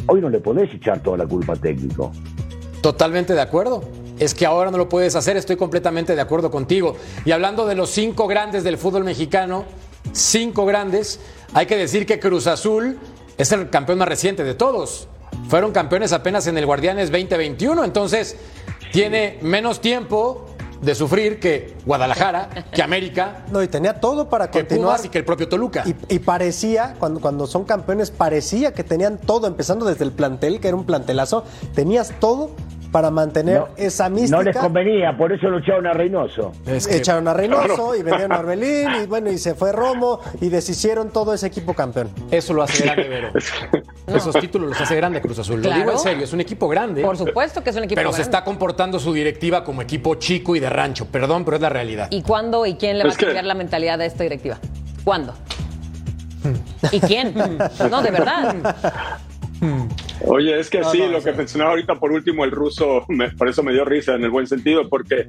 Hoy 0.06 0.20
no 0.20 0.28
le 0.28 0.40
podés 0.40 0.72
echar 0.74 1.00
toda 1.00 1.16
la 1.16 1.26
culpa 1.26 1.54
al 1.54 1.60
técnico. 1.60 2.12
Totalmente 2.82 3.32
de 3.32 3.40
acuerdo. 3.40 3.82
Es 4.18 4.34
que 4.34 4.46
ahora 4.46 4.70
no 4.70 4.78
lo 4.78 4.88
puedes 4.88 5.16
hacer, 5.16 5.36
estoy 5.36 5.56
completamente 5.56 6.14
de 6.14 6.20
acuerdo 6.20 6.50
contigo. 6.50 6.96
Y 7.24 7.32
hablando 7.32 7.66
de 7.66 7.74
los 7.74 7.90
cinco 7.90 8.26
grandes 8.26 8.62
del 8.64 8.78
fútbol 8.78 9.04
mexicano, 9.04 9.64
cinco 10.12 10.66
grandes, 10.66 11.20
hay 11.52 11.66
que 11.66 11.76
decir 11.76 12.06
que 12.06 12.20
Cruz 12.20 12.46
Azul 12.46 12.98
es 13.36 13.52
el 13.52 13.70
campeón 13.70 13.98
más 13.98 14.08
reciente 14.08 14.44
de 14.44 14.54
todos. 14.54 15.08
Fueron 15.48 15.72
campeones 15.72 16.12
apenas 16.12 16.46
en 16.46 16.56
el 16.58 16.66
Guardianes 16.66 17.10
2021, 17.10 17.84
entonces 17.84 18.36
tiene 18.92 19.38
menos 19.42 19.80
tiempo 19.80 20.46
de 20.80 20.94
sufrir 20.94 21.40
que 21.40 21.76
Guadalajara, 21.84 22.50
que 22.72 22.82
América, 22.82 23.44
No, 23.50 23.62
y 23.62 23.68
tenía 23.68 24.00
todo 24.00 24.28
para 24.28 24.50
que 24.50 24.60
continuar. 24.60 24.96
Pumas 24.96 25.04
y 25.04 25.08
que 25.08 25.18
el 25.18 25.24
propio 25.24 25.48
Toluca. 25.48 25.82
Y, 25.86 26.14
y 26.14 26.18
parecía, 26.18 26.94
cuando, 26.98 27.20
cuando 27.20 27.46
son 27.46 27.64
campeones, 27.64 28.10
parecía 28.10 28.72
que 28.72 28.84
tenían 28.84 29.18
todo, 29.18 29.46
empezando 29.46 29.86
desde 29.86 30.04
el 30.04 30.12
plantel, 30.12 30.60
que 30.60 30.68
era 30.68 30.76
un 30.76 30.84
plantelazo, 30.84 31.44
tenías 31.74 32.12
todo 32.20 32.50
para 32.94 33.10
mantener 33.10 33.58
No, 33.58 33.68
esa 33.76 34.08
mística. 34.08 34.36
No 34.36 34.42
les 34.44 34.56
convenía, 34.56 35.16
por 35.18 35.32
eso 35.32 35.48
lo 35.48 35.58
echaron 35.58 35.84
a 35.88 35.94
Reynoso. 35.94 36.52
Echaron 36.64 37.26
a 37.26 37.34
Reynoso 37.34 37.96
y 37.96 38.04
vendieron 38.04 38.30
a 38.30 38.38
Orbelín 38.38 38.88
y 39.02 39.06
bueno, 39.06 39.32
y 39.32 39.38
se 39.38 39.56
fue 39.56 39.72
Romo 39.72 40.20
y 40.40 40.48
deshicieron 40.48 41.10
todo 41.10 41.34
ese 41.34 41.48
equipo 41.48 41.74
campeón. 41.74 42.08
Eso 42.30 42.54
lo 42.54 42.62
hace 42.62 42.84
grande, 42.84 43.08
Vero. 43.08 43.30
Esos 44.06 44.36
títulos 44.36 44.68
los 44.68 44.80
hace 44.80 44.94
grande 44.94 45.20
Cruz 45.20 45.40
Azul. 45.40 45.56
Lo 45.56 45.62
Claro. 45.62 45.80
digo 45.80 45.90
en 45.90 45.98
serio, 45.98 46.22
es 46.22 46.32
un 46.32 46.40
equipo 46.40 46.68
grande. 46.68 47.02
Por 47.02 47.16
supuesto 47.16 47.64
que 47.64 47.70
es 47.70 47.76
un 47.76 47.82
equipo 47.82 47.96
Pero 47.98 48.10
se 48.12 48.18
grande. 48.18 48.30
está 48.36 48.44
comportando 48.44 49.00
su 49.00 49.12
directiva 49.12 49.64
como 49.64 49.82
equipo 49.82 50.14
chico 50.14 50.54
y 50.54 50.60
de 50.60 50.70
rancho. 50.70 51.06
Perdón, 51.06 51.44
pero 51.44 51.56
es 51.56 51.62
la 51.62 51.70
realidad. 51.70 52.06
¿Y 52.12 52.22
cuándo 52.22 52.64
y 52.64 52.74
quién 52.76 52.96
le 52.98 53.02
va 53.02 53.10
Es 53.10 53.16
a 53.16 53.18
que- 53.18 53.24
cambiar 53.26 53.44
la 53.46 53.54
mentalidad 53.54 53.98
de 53.98 54.06
esta 54.06 54.22
directiva? 54.22 54.58
¿Cuándo? 55.02 55.34
¿Y 56.92 57.00
quién? 57.00 57.34
No, 57.90 58.02
de 58.02 58.10
verdad. 58.12 58.54
Oye, 60.26 60.58
es 60.58 60.70
que 60.70 60.80
No, 60.80 60.90
sí, 60.90 60.98
no, 61.00 61.08
lo 61.08 61.22
que 61.22 61.32
mencionaba 61.32 61.70
ahorita 61.70 61.96
por 61.96 62.12
último 62.12 62.44
el 62.44 62.50
ruso, 62.50 63.04
me- 63.08 63.30
por 63.30 63.48
eso 63.48 63.62
me 63.62 63.72
dio 63.72 63.84
risa 63.84 64.14
en 64.14 64.24
el 64.24 64.30
buen 64.30 64.46
sentido, 64.46 64.88
porque 64.88 65.26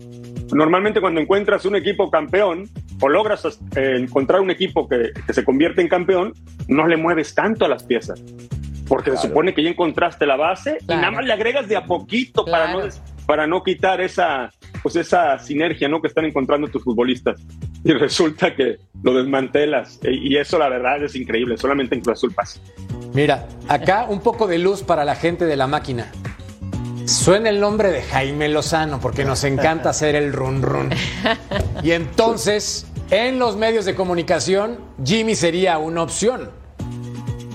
normalmente 0.53 1.01
cuando 1.01 1.19
encuentras 1.21 1.65
un 1.65 1.75
equipo 1.75 2.09
campeón 2.09 2.69
o 3.01 3.09
logras 3.09 3.45
eh, 3.75 3.97
encontrar 3.99 4.41
un 4.41 4.51
equipo 4.51 4.87
que, 4.87 5.11
que 5.25 5.33
se 5.33 5.43
convierte 5.43 5.81
en 5.81 5.87
campeón, 5.89 6.33
no 6.67 6.87
le 6.87 6.97
mueves 6.97 7.33
tanto 7.35 7.65
a 7.65 7.67
las 7.67 7.83
piezas. 7.83 8.21
Porque 8.87 9.09
se 9.11 9.17
supone 9.17 9.53
que 9.55 9.63
ya 9.63 9.69
encontraste 9.71 10.27
la 10.27 10.35
base 10.35 10.77
y 10.79 10.85
nada 11.01 11.09
más 11.11 11.25
le 11.25 11.33
agregas 11.33 11.67
de 11.67 11.75
a 11.75 11.85
poquito 11.85 12.45
para, 12.45 12.71
no, 12.71 12.79
para 13.25 13.47
no 13.47 13.63
quitar 13.63 14.01
esa, 14.01 14.51
pues 14.83 14.95
esa 14.95 15.37
sinergia 15.39 15.87
¿no? 15.87 16.01
que 16.01 16.07
están 16.07 16.25
encontrando 16.25 16.67
tus 16.67 16.83
futbolistas. 16.83 17.41
Y 17.83 17.91
resulta 17.93 18.55
que 18.55 18.77
lo 19.03 19.13
desmantelas. 19.13 19.99
E- 20.03 20.11
Y 20.13 20.37
eso 20.37 20.57
la 20.57 20.69
verdad 20.69 21.03
es 21.03 21.15
increíble. 21.15 21.57
Solamente 21.57 21.95
en 21.95 22.01
Cruz 22.01 22.17
Azul 22.17 22.33
pasa. 22.33 22.59
Mira, 23.13 23.47
acá 23.67 24.05
un 24.09 24.19
poco 24.21 24.47
de 24.47 24.57
luz 24.59 24.81
para 24.83 25.05
la 25.05 25.15
gente 25.15 25.45
de 25.45 25.55
la 25.55 25.67
máquina. 25.67 26.11
Suena 27.05 27.49
el 27.49 27.59
nombre 27.59 27.91
de 27.91 28.01
Jaime 28.01 28.49
Lozano 28.49 28.99
porque 28.99 29.23
nos 29.25 29.43
encanta 29.43 29.91
hacer 29.91 30.15
el 30.15 30.33
run 30.33 30.63
run. 30.63 30.89
Y 31.83 31.91
entonces, 31.91 32.87
en 33.11 33.37
los 33.37 33.55
medios 33.55 33.85
de 33.85 33.93
comunicación, 33.93 34.79
Jimmy 35.05 35.35
sería 35.35 35.77
una 35.77 36.01
opción. 36.01 36.49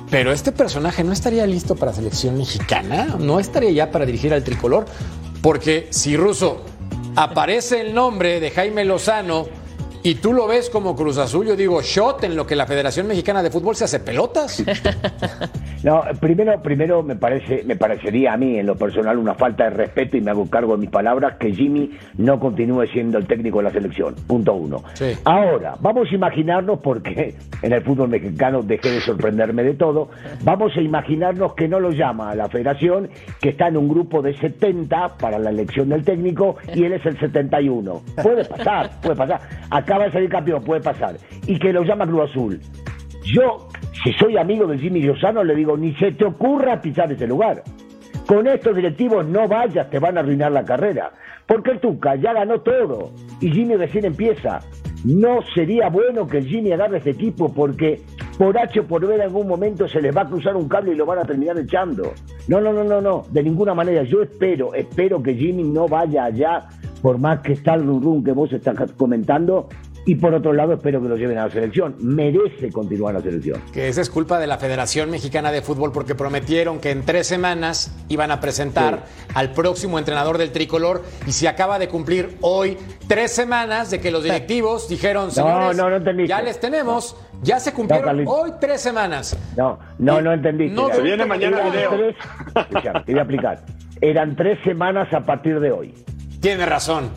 Pero 0.09 0.33
este 0.33 0.53
personaje 0.53 1.03
no 1.05 1.13
estaría 1.13 1.47
listo 1.47 1.75
para 1.77 1.93
selección 1.93 2.39
mexicana, 2.39 3.17
no 3.19 3.39
estaría 3.41 3.71
ya 3.71 3.91
para 3.91 4.07
dirigir 4.07 4.33
al 4.33 4.43
tricolor, 4.45 4.87
porque 5.43 5.89
si 5.91 6.17
Russo 6.17 6.65
aparece 7.17 7.81
el 7.81 7.95
nombre 7.95 8.41
de 8.41 8.51
Jaime 8.51 8.85
Lozano 8.85 9.47
y 10.03 10.17
tú 10.17 10.33
lo 10.33 10.47
ves 10.47 10.71
como 10.71 10.97
Cruz 10.97 11.19
Azul, 11.19 11.47
yo 11.47 11.57
digo 11.57 11.83
shot 11.83 12.25
en 12.25 12.37
lo 12.37 12.47
que 12.47 12.57
la 12.57 12.67
Federación 12.67 13.07
Mexicana 13.07 13.43
de 13.43 13.51
Fútbol 13.51 13.77
se 13.77 13.85
hace 13.85 14.01
pelotas. 14.01 14.63
No, 15.83 16.03
primero, 16.21 16.61
primero 16.61 17.03
me 17.03 17.17
parece, 17.17 17.63
me 17.65 17.75
parecería 17.75 18.35
a 18.35 18.37
mí 18.37 18.59
en 18.59 18.67
lo 18.67 18.77
personal 18.77 19.17
una 19.17 19.35
falta 19.35 19.65
de 19.65 19.71
respeto 19.71 20.19
y 20.19 20.21
me 20.21 20.31
hago 20.31 20.49
cargo 20.51 20.75
de 20.75 20.83
mis 20.83 20.91
palabras 20.91 21.39
que 21.39 21.55
Jimmy 21.55 21.91
no 22.19 22.39
continúe 22.39 22.87
siendo 22.93 23.17
el 23.17 23.27
técnico 23.27 23.59
de 23.59 23.65
la 23.65 23.71
selección. 23.71 24.15
Punto 24.27 24.53
uno. 24.53 24.83
Sí. 24.93 25.13
Ahora, 25.25 25.77
vamos 25.81 26.09
a 26.11 26.15
imaginarnos, 26.15 26.81
porque 26.81 27.35
en 27.63 27.73
el 27.73 27.83
fútbol 27.83 28.11
mexicano 28.11 28.63
dejé 28.63 28.91
de 28.91 29.01
sorprenderme 29.01 29.63
de 29.63 29.73
todo, 29.73 30.11
vamos 30.43 30.77
a 30.77 30.83
imaginarnos 30.83 31.55
que 31.55 31.67
no 31.67 31.81
lo 31.81 31.93
llama 31.93 32.31
a 32.31 32.35
la 32.35 32.51
federación, 32.51 33.09
que 33.41 33.51
está 33.51 33.69
en 33.69 33.79
un 33.79 33.89
grupo 33.89 34.21
de 34.21 34.37
70 34.37 35.17
para 35.17 35.39
la 35.39 35.49
elección 35.49 35.89
del 35.89 36.05
técnico 36.05 36.57
y 36.75 36.85
él 36.85 36.93
es 36.93 37.07
el 37.07 37.19
71. 37.19 38.03
Puede 38.23 38.45
pasar, 38.45 38.91
puede 39.01 39.17
pasar. 39.17 39.41
Acaba 39.71 40.05
de 40.05 40.13
salir 40.13 40.29
campeón, 40.29 40.63
puede 40.65 40.81
pasar. 40.81 41.17
Y 41.47 41.59
que 41.59 41.73
lo 41.73 41.83
llama 41.83 42.07
Cruz 42.07 42.31
Azul. 42.31 42.61
Yo, 43.25 43.69
si 44.03 44.13
soy 44.15 44.37
amigo 44.37 44.67
de 44.67 44.79
Jimmy 44.79 45.03
Lozano, 45.03 45.45
le 45.45 45.55
digo, 45.55 45.77
ni 45.77 45.95
se 45.95 46.13
te 46.13 46.25
ocurra 46.25 46.81
pisar 46.81 47.11
ese 47.13 47.27
lugar. 47.27 47.63
Con 48.27 48.47
estos 48.47 48.77
directivos 48.77 49.27
no 49.27 49.49
vayas, 49.49 49.91
te 49.91 49.99
van 49.99 50.17
a 50.17 50.21
arruinar 50.21 50.53
la 50.53 50.65
carrera. 50.65 51.13
Porque 51.47 51.73
el 51.73 51.81
Tuca 51.81 52.15
ya 52.15 52.33
ganó 52.33 52.61
todo 52.61 53.11
y 53.41 53.51
Jimmy 53.51 53.75
recién 53.75 54.05
empieza. 54.05 54.61
No 55.05 55.41
sería 55.55 55.89
bueno 55.89 56.27
que 56.27 56.43
Jimmy 56.43 56.73
agarre 56.73 56.99
este 56.99 57.11
equipo 57.11 57.53
porque 57.53 58.03
por 58.39 58.57
H 58.57 58.81
o 58.81 58.87
por 58.87 59.07
B 59.07 59.15
en 59.15 59.23
algún 59.23 59.49
momento 59.49 59.89
se 59.89 60.01
les 60.01 60.17
va 60.17 60.23
a 60.23 60.29
cruzar 60.29 60.57
un 60.57 60.69
cable 60.69 60.93
y 60.93 60.95
lo 60.95 61.07
van 61.07 61.19
a 61.19 61.25
terminar 61.25 61.59
echando. 61.59 62.13
No, 62.49 62.61
no, 62.61 62.73
no, 62.73 62.85
no, 62.85 63.01
no, 63.01 63.25
de 63.31 63.43
ninguna 63.43 63.75
manera. 63.75 64.03
Yo 64.03 64.23
espero, 64.23 64.75
espero 64.75 65.23
que 65.23 65.35
Jimmy 65.35 65.65
no 65.65 65.89
vaya 65.89 66.25
allá, 66.25 66.69
por 67.03 67.19
más 67.19 67.41
que 67.41 67.53
está 67.53 67.75
el 67.75 67.85
run 67.87 68.23
que 68.25 68.33
vos 68.33 68.53
estás 68.53 68.77
comentando. 68.97 69.69
Y 70.07 70.15
por 70.15 70.33
otro 70.33 70.55
lado, 70.55 70.73
espero 70.73 71.03
que 71.03 71.09
lo 71.09 71.17
lleven 71.17 71.37
a 71.37 71.45
la 71.45 71.51
selección. 71.53 71.95
Merece 72.01 72.73
continuar 72.73 73.13
la 73.13 73.21
selección. 73.21 73.61
Que 73.71 73.87
esa 73.89 74.01
es 74.01 74.09
culpa 74.09 74.39
de 74.39 74.47
la 74.47 74.57
Federación 74.57 75.11
Mexicana 75.11 75.53
de 75.53 75.61
Fútbol 75.61 75.93
porque 75.93 76.15
prometieron 76.15 76.81
que 76.81 76.91
en 76.91 77.05
tres 77.05 77.27
semanas 77.27 77.95
iban 78.09 78.31
a 78.31 78.41
presentar 78.41 79.05
al 79.35 79.53
próximo 79.53 79.99
entrenador 79.99 80.39
del 80.39 80.53
tricolor 80.53 81.03
y 81.27 81.33
se 81.33 81.49
acaba 81.49 81.79
de 81.79 81.89
cumplir 81.89 82.39
hoy 82.41 82.79
tres 83.09 83.31
semanas 83.33 83.91
de 83.91 84.01
que 84.01 84.11
los 84.11 84.25
directivos 84.25 84.89
dijeron, 84.89 85.31
señores, 85.33 85.77
no, 85.77 85.91
no 85.91 85.97
entendiste. 85.97 86.29
ya 86.31 86.41
les 86.41 86.59
tenemos, 86.59 87.15
ya 87.43 87.61
se 87.61 87.75
cumplieron 87.75 88.25
hoy 88.27 88.53
tres 88.59 88.81
semanas. 88.81 89.37
No, 89.55 89.79
no, 89.99 90.23
no 90.23 90.33
entendiste. 90.33 90.75
No, 90.75 90.89
Se 90.95 91.03
viene 91.03 91.27
mañana 91.27 91.59
Eran 91.59 91.73
video. 91.73 91.91
tres- 91.91 92.17
Escucha, 92.57 92.93
te 93.05 93.13
voy 93.13 93.19
a 93.19 93.23
explicar. 93.23 93.65
Eran 94.01 94.35
tres 94.35 94.59
semanas 94.65 95.13
a 95.13 95.21
partir 95.21 95.61
de 95.61 95.71
hoy. 95.71 95.95
Tiene 96.41 96.67
razón. 96.67 97.11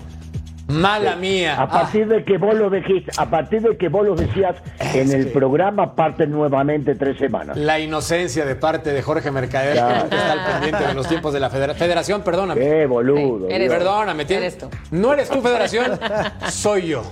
Mala 0.68 1.18
mía. 1.18 1.62
A 1.62 1.68
partir 1.70 2.08
de 2.08 2.24
que 2.24 2.38
vos 2.38 2.56
lo 2.56 2.70
dijiste, 2.70 3.12
a 3.18 3.30
partir 3.30 3.62
de 3.62 3.76
que 3.78 3.90
vos 3.90 4.06
lo 4.08 4.16
decías 4.16 4.56
en 4.80 5.12
el 5.12 5.28
programa, 5.28 5.94
parten 5.94 6.32
nuevamente 6.32 6.96
tres 6.96 7.18
semanas. 7.20 7.58
La 7.58 7.80
inocencia 7.82 8.46
de 8.46 8.56
parte 8.56 8.94
de 8.94 9.02
Jorge 9.02 9.30
Mercader, 9.30 9.76
Ya. 9.76 10.08
que 10.10 10.16
está 10.16 10.32
al 10.32 10.46
pendiente 10.54 10.88
de 10.88 10.94
los 10.94 11.08
tiempos 11.08 11.34
de 11.34 11.42
la 11.42 11.50
federa- 11.50 11.74
Federación. 11.76 12.22
Perdóname. 12.22 12.62
Qué 12.62 12.86
boludo. 12.86 13.48
Sí, 13.50 13.54
eres- 13.54 13.70
Dios. 13.70 13.78
Perdóname, 13.78 14.24
¿tienes? 14.26 14.56
Eres 14.56 14.70
tú. 14.72 14.78
No 14.92 15.12
eres 15.14 15.30
tú, 15.30 15.42
Federación, 15.42 16.00
soy 16.50 16.88
yo. 16.88 17.04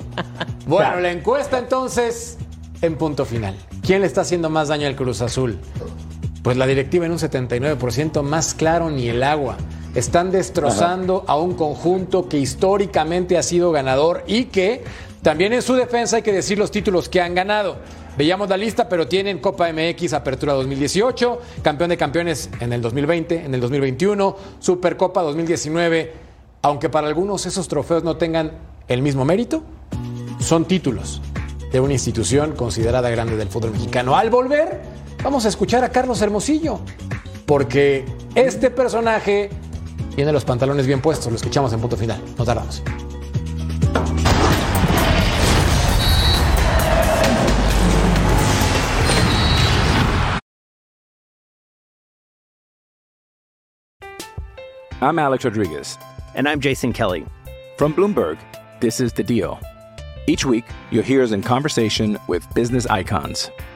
Bueno, 0.65 0.85
Claro. 0.87 1.01
la 1.01 1.11
encuesta 1.11 1.59
entonces 1.59 2.37
en 2.81 2.95
punto 2.95 3.25
final. 3.25 3.55
¿Quién 3.85 3.99
le 4.01 4.07
está 4.07 4.21
haciendo 4.21 4.49
más 4.49 4.69
daño 4.69 4.87
al 4.87 4.95
Cruz 4.95 5.21
Azul? 5.21 5.59
Pues 6.43 6.57
la 6.57 6.65
directiva 6.65 7.05
en 7.05 7.11
un 7.11 7.19
79%, 7.19 8.23
más 8.23 8.55
claro 8.55 8.89
ni 8.89 9.07
el 9.09 9.21
agua. 9.21 9.57
Están 9.93 10.31
destrozando 10.31 11.23
a 11.27 11.37
un 11.37 11.53
conjunto 11.53 12.27
que 12.27 12.37
históricamente 12.37 13.37
ha 13.37 13.43
sido 13.43 13.71
ganador 13.71 14.23
y 14.25 14.45
que 14.45 14.83
también 15.21 15.53
en 15.53 15.61
su 15.61 15.75
defensa 15.75 16.15
hay 16.15 16.21
que 16.23 16.31
decir 16.31 16.57
los 16.57 16.71
títulos 16.71 17.09
que 17.09 17.21
han 17.21 17.35
ganado. 17.35 17.77
Veíamos 18.17 18.49
la 18.49 18.57
lista, 18.57 18.89
pero 18.89 19.07
tienen 19.07 19.37
Copa 19.39 19.71
MX 19.71 20.13
Apertura 20.13 20.53
2018, 20.53 21.39
campeón 21.61 21.91
de 21.91 21.97
campeones 21.97 22.49
en 22.59 22.73
el 22.73 22.81
2020, 22.81 23.45
en 23.45 23.53
el 23.53 23.61
2021, 23.61 24.35
Supercopa 24.59 25.21
2019. 25.21 26.13
Aunque 26.63 26.89
para 26.89 27.07
algunos 27.07 27.45
esos 27.45 27.67
trofeos 27.67 28.03
no 28.03 28.17
tengan 28.17 28.51
el 28.87 29.01
mismo 29.01 29.25
mérito, 29.25 29.63
son 30.39 30.65
títulos 30.65 31.21
de 31.71 31.79
una 31.79 31.93
institución 31.93 32.53
considerada 32.53 33.09
grande 33.09 33.37
del 33.37 33.47
fútbol 33.47 33.71
mexicano. 33.71 34.15
Al 34.15 34.29
volver, 34.29 34.81
vamos 35.23 35.45
a 35.45 35.49
escuchar 35.49 35.83
a 35.83 35.89
Carlos 35.89 36.21
Hermosillo, 36.21 36.79
porque 37.45 38.05
este 38.35 38.71
personaje 38.71 39.49
tiene 40.15 40.31
los 40.31 40.45
pantalones 40.45 40.87
bien 40.87 41.01
puestos. 41.01 41.27
Lo 41.27 41.35
escuchamos 41.35 41.73
en 41.73 41.79
punto 41.79 41.97
final. 41.97 42.21
No 42.37 42.45
tardamos. 42.45 42.83
I'm 55.03 55.17
Alex 55.17 55.43
Rodriguez. 55.43 55.97
And 56.35 56.47
I'm 56.47 56.59
Jason 56.59 56.93
Kelly. 56.93 57.25
From 57.77 57.91
Bloomberg, 57.93 58.37
this 58.79 58.99
is 58.99 59.11
The 59.13 59.23
Deal. 59.23 59.59
Each 60.27 60.45
week, 60.45 60.63
you'll 60.91 61.03
hear 61.03 61.23
us 61.23 61.31
in 61.31 61.41
conversation 61.41 62.19
with 62.27 62.47
business 62.53 62.85
icons. 62.85 63.49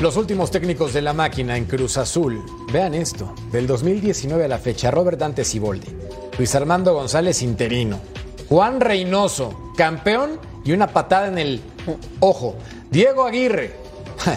Los 0.00 0.16
últimos 0.16 0.50
técnicos 0.50 0.92
de 0.92 1.02
la 1.02 1.12
máquina 1.12 1.56
en 1.56 1.64
Cruz 1.64 1.96
Azul. 1.96 2.42
Vean 2.72 2.94
esto. 2.94 3.34
Del 3.50 3.66
2019 3.66 4.44
a 4.44 4.48
la 4.48 4.58
fecha, 4.58 4.90
Robert 4.90 5.18
Dante 5.18 5.44
Siboldi, 5.44 5.88
Luis 6.38 6.54
Armando 6.54 6.94
González 6.94 7.42
interino, 7.42 7.98
Juan 8.48 8.80
Reynoso, 8.80 9.72
campeón 9.76 10.38
y 10.64 10.72
una 10.72 10.86
patada 10.88 11.28
en 11.28 11.38
el 11.38 11.60
ojo. 12.20 12.54
Diego 12.90 13.24
Aguirre. 13.24 13.74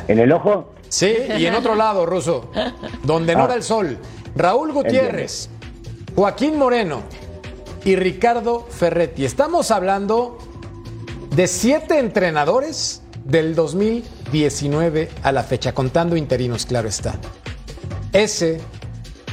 ¿En 0.07 0.19
el 0.19 0.31
ojo? 0.31 0.73
Sí, 0.89 1.13
y 1.37 1.45
en 1.45 1.53
otro 1.55 1.75
lado, 1.75 2.05
Ruso, 2.05 2.49
donde 3.03 3.35
no 3.35 3.43
Ah. 3.43 3.47
da 3.47 3.55
el 3.55 3.63
sol. 3.63 3.97
Raúl 4.35 4.71
Gutiérrez, 4.73 5.49
Joaquín 6.15 6.57
Moreno, 6.57 7.01
y 7.85 7.95
Ricardo 7.95 8.67
Ferretti. 8.69 9.25
Estamos 9.25 9.71
hablando 9.71 10.37
de 11.35 11.47
siete 11.47 11.99
entrenadores 11.99 13.01
del 13.25 13.55
2019 13.55 14.20
a 15.23 15.31
la 15.31 15.43
fecha, 15.43 15.73
contando 15.73 16.15
interinos, 16.15 16.65
claro 16.65 16.87
está. 16.87 17.15
Ese 18.13 18.61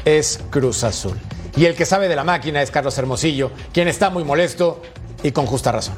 es 0.04 0.40
Cruz 0.50 0.84
Azul. 0.84 1.16
Y 1.56 1.64
el 1.64 1.74
que 1.74 1.84
sabe 1.84 2.08
de 2.08 2.16
la 2.16 2.24
máquina 2.24 2.62
es 2.62 2.70
Carlos 2.70 2.96
Hermosillo, 2.98 3.50
quien 3.72 3.88
está 3.88 4.10
muy 4.10 4.24
molesto 4.24 4.82
y 5.22 5.32
con 5.32 5.46
justa 5.46 5.72
razón. 5.72 5.94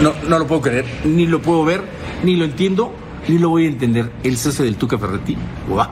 No, 0.00 0.14
no 0.28 0.38
lo 0.38 0.46
puedo 0.46 0.62
creer, 0.62 0.84
ni 1.04 1.26
lo 1.26 1.42
puedo 1.42 1.64
ver, 1.64 1.82
ni 2.22 2.36
lo 2.36 2.44
entiendo, 2.44 2.92
ni 3.28 3.38
lo 3.38 3.50
voy 3.50 3.66
a 3.66 3.68
entender. 3.68 4.10
El 4.22 4.36
cese 4.36 4.62
del 4.62 4.76
Tuca 4.76 4.98
Ferretti. 4.98 5.36
¡Wow! 5.68 5.86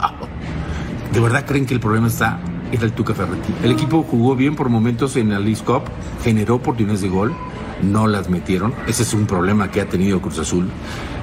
¿De 1.12 1.20
verdad 1.20 1.44
creen 1.46 1.66
que 1.66 1.74
el 1.74 1.81
problema 1.81 2.09
está 2.09 2.40
en 2.72 2.81
el 2.81 2.92
Tuca 2.92 3.14
Ferretti? 3.14 3.52
El 3.62 3.72
equipo 3.72 4.02
jugó 4.02 4.35
bien 4.35 4.57
por 4.57 4.68
momentos 4.68 5.16
en 5.16 5.31
la 5.31 5.38
League 5.38 5.62
Cup, 5.64 5.83
generó 6.22 6.57
oportunidades 6.57 7.02
de 7.02 7.09
gol, 7.09 7.35
no 7.82 8.06
las 8.06 8.28
metieron. 8.28 8.74
Ese 8.86 9.02
es 9.02 9.14
un 9.14 9.26
problema 9.26 9.70
que 9.70 9.80
ha 9.80 9.88
tenido 9.88 10.20
Cruz 10.20 10.38
Azul. 10.38 10.68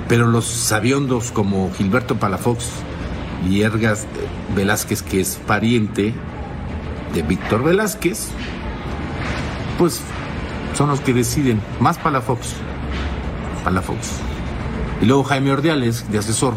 Pero 0.08 0.28
los 0.28 0.46
sabiondos 0.46 1.32
como 1.32 1.72
Gilberto 1.74 2.16
Palafox 2.18 2.70
y 3.50 3.62
Ergas 3.62 4.06
Velázquez, 4.56 5.02
que 5.02 5.22
es 5.22 5.40
pariente 5.48 6.14
de 7.14 7.22
Víctor 7.24 7.64
Velázquez, 7.64 8.30
pues 9.78 10.02
son 10.76 10.90
los 10.90 11.00
que 11.02 11.14
deciden. 11.14 11.62
Más 11.80 11.98
Palafox. 11.98 12.54
Palafox. 13.64 14.20
Y 15.02 15.06
luego 15.06 15.24
Jaime 15.24 15.52
Ordiales, 15.52 16.10
de 16.12 16.20
asesor. 16.20 16.54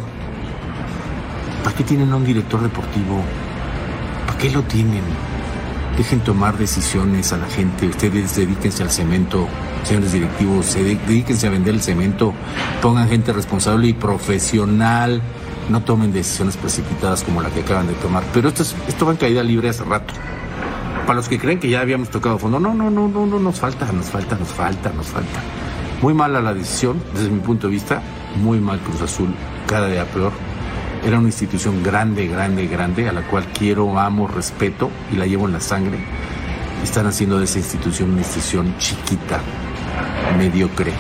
¿Para 1.65 1.75
qué 1.77 1.85
tienen 1.85 2.13
a 2.13 2.17
un 2.17 2.25
director 2.25 2.63
deportivo? 2.63 3.23
¿Para 4.27 4.39
qué 4.39 4.51
lo 4.51 4.63
tienen? 4.63 5.03
Dejen 5.99 6.21
tomar 6.21 6.57
decisiones 6.57 7.33
a 7.33 7.39
la 7.39 7.47
gente. 7.47 7.89
Ustedes 7.89 8.37
dedíquense 8.37 8.85
al 8.85 8.91
cemento, 8.91 9.49
señores 9.83 10.13
directivos. 10.13 10.67
Se 10.67 10.85
dedíquense 10.85 11.49
a 11.49 11.51
vender 11.51 11.75
el 11.75 11.83
cemento. 11.83 12.33
Pongan 12.81 13.09
gente 13.09 13.33
responsable 13.33 13.89
y 13.89 13.95
profesional. 13.95 15.21
No 15.69 15.83
tomen 15.83 16.13
decisiones 16.13 16.57
precipitadas 16.57 17.25
como 17.25 17.43
la 17.43 17.51
que 17.51 17.63
acaban 17.63 17.89
de 17.89 17.95
tomar. 17.95 18.23
Pero 18.33 18.47
esto, 18.47 18.63
es, 18.63 18.77
esto 18.87 19.07
va 19.07 19.11
en 19.11 19.19
caída 19.19 19.43
libre 19.43 19.71
hace 19.71 19.83
rato. 19.83 20.15
Para 21.05 21.17
los 21.17 21.29
que 21.29 21.37
creen 21.37 21.59
que 21.59 21.69
ya 21.69 21.81
habíamos 21.81 22.11
tocado 22.11 22.39
fondo, 22.39 22.61
no, 22.61 22.75
no, 22.75 22.91
no, 22.91 23.09
no, 23.09 23.27
no, 23.27 23.41
nos 23.41 23.59
falta, 23.59 23.91
nos 23.91 24.07
falta, 24.07 24.37
nos 24.37 24.49
falta, 24.51 24.93
nos 24.93 25.07
falta. 25.09 25.41
Muy 26.01 26.15
mala 26.15 26.41
la 26.41 26.55
decisión, 26.55 27.03
desde 27.13 27.29
mi 27.29 27.41
punto 27.41 27.67
de 27.67 27.73
vista, 27.73 28.03
muy 28.37 28.61
mal 28.61 28.79
Cruz 28.79 29.03
Azul, 29.03 29.35
cada 29.67 29.89
día 29.89 30.05
peor. 30.05 30.31
Era 31.05 31.19
una 31.19 31.29
institución 31.29 31.83
grande, 31.83 32.27
grande, 32.27 32.67
grande, 32.67 33.09
a 33.09 33.13
la 33.13 33.23
cual 33.23 33.47
quiero, 33.53 33.99
amo, 33.99 34.27
respeto 34.27 34.91
y 35.13 35.17
la 35.17 35.27
llevo 35.27 35.47
en 35.47 35.53
la 35.53 35.61
sangre. 35.61 35.99
Están 36.83 37.07
haciendo 37.07 37.39
de 37.39 37.45
esa 37.45 37.59
institución 37.59 38.11
una 38.11 38.21
institución 38.21 38.77
chiquita, 38.79 39.41
mediocre. 40.37 40.93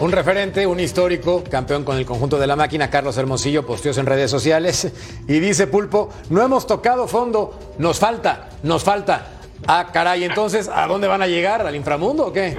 Un 0.00 0.12
referente, 0.12 0.66
un 0.66 0.80
histórico, 0.80 1.44
campeón 1.48 1.84
con 1.84 1.96
el 1.96 2.04
conjunto 2.04 2.38
de 2.38 2.46
la 2.46 2.56
máquina, 2.56 2.90
Carlos 2.90 3.16
Hermosillo, 3.16 3.64
posteó 3.64 3.92
en 3.96 4.06
redes 4.06 4.30
sociales 4.30 4.92
y 5.28 5.38
dice 5.38 5.66
Pulpo, 5.66 6.10
no 6.30 6.42
hemos 6.42 6.66
tocado 6.66 7.06
fondo, 7.06 7.58
nos 7.78 7.98
falta, 7.98 8.48
nos 8.62 8.82
falta. 8.82 9.30
Ah, 9.66 9.88
caray, 9.92 10.24
entonces, 10.24 10.68
¿a 10.68 10.86
dónde 10.86 11.06
van 11.06 11.22
a 11.22 11.26
llegar? 11.26 11.66
¿Al 11.66 11.76
inframundo 11.76 12.26
o 12.26 12.32
qué? 12.32 12.58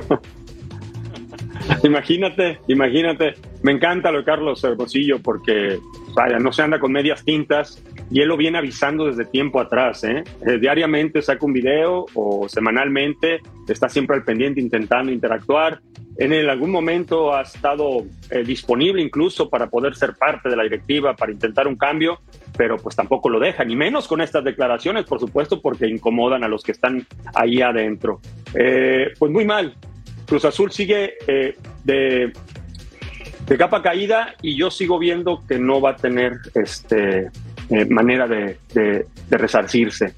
Imagínate, 1.83 2.59
imagínate. 2.67 3.33
Me 3.63 3.71
encanta 3.71 4.11
lo 4.11 4.19
de 4.19 4.25
Carlos 4.25 4.63
Hermosillo 4.63 5.19
porque, 5.21 5.79
vaya, 6.13 6.37
no 6.37 6.51
se 6.51 6.61
anda 6.61 6.79
con 6.79 6.91
medias 6.91 7.23
tintas 7.23 7.83
y 8.11 8.21
él 8.21 8.27
lo 8.27 8.37
viene 8.37 8.57
avisando 8.57 9.05
desde 9.05 9.25
tiempo 9.25 9.59
atrás. 9.59 10.03
¿eh? 10.03 10.23
Eh, 10.45 10.57
diariamente 10.59 11.21
saca 11.21 11.45
un 11.45 11.53
video 11.53 12.05
o 12.13 12.47
semanalmente, 12.47 13.39
está 13.67 13.89
siempre 13.89 14.15
al 14.15 14.23
pendiente 14.23 14.61
intentando 14.61 15.11
interactuar. 15.11 15.81
En 16.17 16.31
algún 16.49 16.71
momento 16.71 17.35
ha 17.35 17.41
estado 17.41 18.05
eh, 18.29 18.43
disponible 18.43 19.01
incluso 19.01 19.49
para 19.49 19.67
poder 19.67 19.95
ser 19.95 20.13
parte 20.13 20.47
de 20.47 20.55
la 20.55 20.63
directiva, 20.63 21.13
para 21.13 21.33
intentar 21.33 21.67
un 21.67 21.75
cambio, 21.75 22.19
pero 22.57 22.77
pues 22.77 22.95
tampoco 22.95 23.27
lo 23.27 23.37
deja, 23.37 23.65
ni 23.65 23.75
menos 23.75 24.07
con 24.07 24.21
estas 24.21 24.43
declaraciones, 24.45 25.03
por 25.03 25.19
supuesto, 25.19 25.61
porque 25.61 25.87
incomodan 25.87 26.45
a 26.45 26.47
los 26.47 26.63
que 26.63 26.71
están 26.71 27.05
ahí 27.33 27.61
adentro. 27.61 28.21
pues 28.53 29.31
muy 29.31 29.43
mal, 29.43 29.75
Cruz 30.25 30.45
Azul 30.45 30.71
sigue 30.71 31.13
eh, 31.27 31.55
de, 31.83 32.33
de, 33.47 33.57
capa 33.57 33.81
caída 33.81 34.35
y 34.41 34.57
yo 34.57 34.71
sigo 34.71 34.99
viendo 34.99 35.43
que 35.47 35.59
no 35.59 35.81
va 35.81 35.91
a 35.91 35.95
tener 35.95 36.39
este, 36.53 37.29
eh, 37.69 37.85
manera 37.85 38.27
de, 38.27 38.57
de, 38.73 39.05
de 39.29 39.37
resarcirse. 39.37 40.15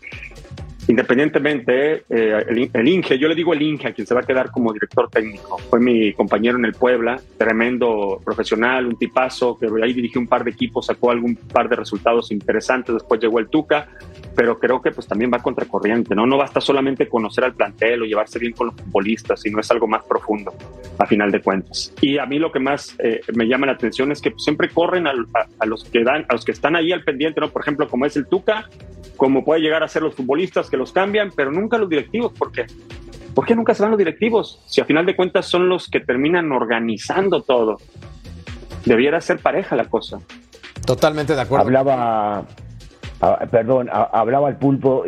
Independientemente, 0.89 2.05
eh, 2.09 2.69
el, 2.73 2.87
Inge, 2.87 3.19
yo 3.19 3.27
le 3.27 3.35
digo 3.35 3.53
el 3.53 3.61
Inge 3.61 3.89
a 3.89 3.93
quien 3.93 4.07
se 4.07 4.13
va 4.13 4.21
a 4.21 4.23
quedar 4.23 4.51
como 4.51 4.71
director 4.71 5.09
técnico, 5.09 5.57
fue 5.57 5.81
mi 5.81 6.13
compañero 6.13 6.57
en 6.57 6.63
el 6.63 6.73
Puebla, 6.73 7.19
tremendo 7.37 8.21
profesional, 8.23 8.85
un 8.85 8.97
tipazo, 8.97 9.57
que 9.57 9.67
ahí 9.83 9.91
dirigió 9.91 10.21
un 10.21 10.27
par 10.27 10.45
de 10.45 10.51
equipos, 10.51 10.85
sacó 10.85 11.11
algún 11.11 11.35
par 11.35 11.67
de 11.67 11.75
resultados 11.75 12.31
interesantes, 12.31 12.93
después 12.93 13.19
llegó 13.19 13.39
el 13.39 13.49
Tuca, 13.49 13.89
pero 14.37 14.59
creo 14.59 14.79
que 14.83 14.91
pues 14.91 15.07
también 15.07 15.31
va 15.33 15.39
contracorriente, 15.39 16.13
¿no? 16.13 16.27
No 16.27 16.37
basta 16.37 16.61
solamente 16.61 17.09
conocer 17.09 17.43
al 17.43 17.55
plantel 17.55 18.03
o 18.03 18.05
llevarse 18.05 18.37
bien 18.37 18.53
con 18.53 18.67
los 18.67 18.75
futbolistas, 18.75 19.41
sino 19.41 19.59
es 19.59 19.71
algo 19.71 19.87
más 19.87 20.05
profundo, 20.05 20.53
a 20.99 21.07
final 21.07 21.31
de 21.31 21.41
cuentas. 21.41 21.91
Y 22.01 22.19
a 22.19 22.27
mí 22.27 22.37
lo 22.37 22.51
que 22.51 22.59
más 22.59 22.95
eh, 22.99 23.21
me 23.33 23.47
llama 23.47 23.65
la 23.65 23.71
atención 23.71 24.11
es 24.11 24.21
que 24.21 24.29
pues, 24.29 24.43
siempre 24.43 24.69
corren 24.69 25.07
a, 25.07 25.13
a, 25.57 25.65
los 25.65 25.85
que 25.85 26.03
dan, 26.03 26.27
a 26.29 26.33
los 26.33 26.45
que 26.45 26.51
están 26.51 26.75
ahí 26.75 26.91
al 26.91 27.03
pendiente, 27.03 27.41
¿no? 27.41 27.49
Por 27.49 27.63
ejemplo, 27.63 27.89
como 27.89 28.05
es 28.05 28.15
el 28.15 28.27
Tuca, 28.27 28.69
como 29.15 29.43
puede 29.43 29.61
llegar 29.61 29.81
a 29.81 29.87
ser 29.87 30.03
los 30.03 30.13
futbolistas 30.13 30.69
que 30.69 30.77
los 30.77 30.91
cambian, 30.91 31.31
pero 31.35 31.51
nunca 31.51 31.79
los 31.79 31.89
directivos. 31.89 32.31
¿Por 32.33 32.51
qué? 32.51 32.67
¿Por 33.33 33.43
qué 33.43 33.55
nunca 33.55 33.73
se 33.73 33.81
van 33.81 33.89
los 33.89 33.97
directivos? 33.97 34.61
Si 34.67 34.81
a 34.81 34.85
final 34.85 35.07
de 35.07 35.15
cuentas 35.15 35.47
son 35.47 35.67
los 35.67 35.89
que 35.89 35.99
terminan 35.99 36.51
organizando 36.51 37.41
todo. 37.41 37.77
Debiera 38.85 39.19
ser 39.19 39.39
pareja 39.39 39.75
la 39.75 39.85
cosa. 39.85 40.19
Totalmente 40.85 41.33
de 41.33 41.41
acuerdo. 41.41 41.65
Hablaba, 41.65 42.45
ah, 43.21 43.45
perdón, 43.49 43.89
hablaba 43.91 44.49
el 44.49 44.55
pulpo, 44.55 45.03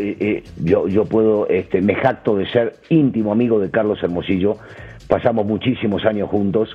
yo, 0.63 0.88
yo 0.88 1.06
puedo, 1.06 1.48
este, 1.48 1.82
me 1.82 1.95
jacto 1.95 2.36
de 2.36 2.50
ser 2.52 2.76
íntimo 2.89 3.32
amigo 3.32 3.60
de 3.60 3.69
Carlos 3.69 4.02
Hermosillo, 4.02 4.58
pasamos 5.08 5.45
muchísimos 5.45 6.06
años 6.06 6.30
juntos 6.30 6.69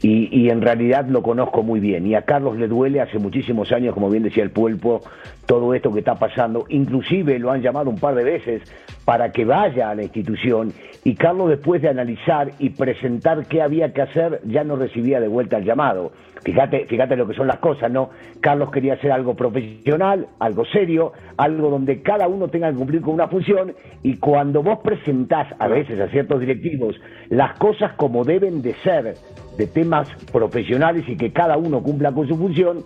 y, 0.00 0.28
y, 0.30 0.50
en 0.50 0.62
realidad 0.62 1.06
lo 1.06 1.22
conozco 1.22 1.64
muy 1.64 1.80
bien. 1.80 2.06
Y 2.06 2.14
a 2.14 2.22
Carlos 2.22 2.56
le 2.56 2.68
duele 2.68 3.00
hace 3.00 3.18
muchísimos 3.18 3.72
años, 3.72 3.92
como 3.92 4.08
bien 4.08 4.22
decía 4.22 4.44
el 4.44 4.50
pulpo, 4.50 5.02
todo 5.46 5.74
esto 5.74 5.92
que 5.92 5.98
está 5.98 6.14
pasando. 6.14 6.64
Inclusive 6.68 7.38
lo 7.40 7.50
han 7.50 7.60
llamado 7.60 7.90
un 7.90 7.98
par 7.98 8.14
de 8.14 8.22
veces 8.22 8.62
para 9.04 9.32
que 9.32 9.44
vaya 9.44 9.90
a 9.90 9.94
la 9.96 10.04
institución 10.04 10.72
y 11.04 11.14
Carlos 11.14 11.48
después 11.48 11.82
de 11.82 11.88
analizar 11.88 12.52
y 12.58 12.70
presentar 12.70 13.46
qué 13.46 13.60
había 13.60 13.92
que 13.92 14.02
hacer 14.02 14.40
ya 14.44 14.62
no 14.62 14.76
recibía 14.76 15.20
de 15.20 15.28
vuelta 15.28 15.58
el 15.58 15.64
llamado. 15.64 16.12
Fíjate, 16.44 16.86
fíjate 16.86 17.16
lo 17.16 17.26
que 17.26 17.34
son 17.34 17.46
las 17.46 17.58
cosas, 17.58 17.90
¿no? 17.90 18.10
Carlos 18.40 18.70
quería 18.70 18.94
hacer 18.94 19.12
algo 19.12 19.34
profesional, 19.34 20.26
algo 20.40 20.64
serio, 20.64 21.12
algo 21.36 21.70
donde 21.70 22.02
cada 22.02 22.26
uno 22.26 22.48
tenga 22.48 22.70
que 22.70 22.76
cumplir 22.76 23.00
con 23.00 23.14
una 23.14 23.28
función 23.28 23.74
y 24.02 24.16
cuando 24.16 24.62
vos 24.62 24.80
presentás 24.82 25.48
a 25.58 25.68
veces 25.68 26.00
a 26.00 26.08
ciertos 26.08 26.40
directivos 26.40 27.00
las 27.28 27.56
cosas 27.58 27.92
como 27.92 28.24
deben 28.24 28.60
de 28.60 28.74
ser, 28.82 29.14
de 29.56 29.66
temas 29.68 30.08
profesionales 30.32 31.04
y 31.08 31.16
que 31.16 31.32
cada 31.32 31.56
uno 31.56 31.82
cumpla 31.82 32.10
con 32.12 32.26
su 32.26 32.36
función, 32.36 32.84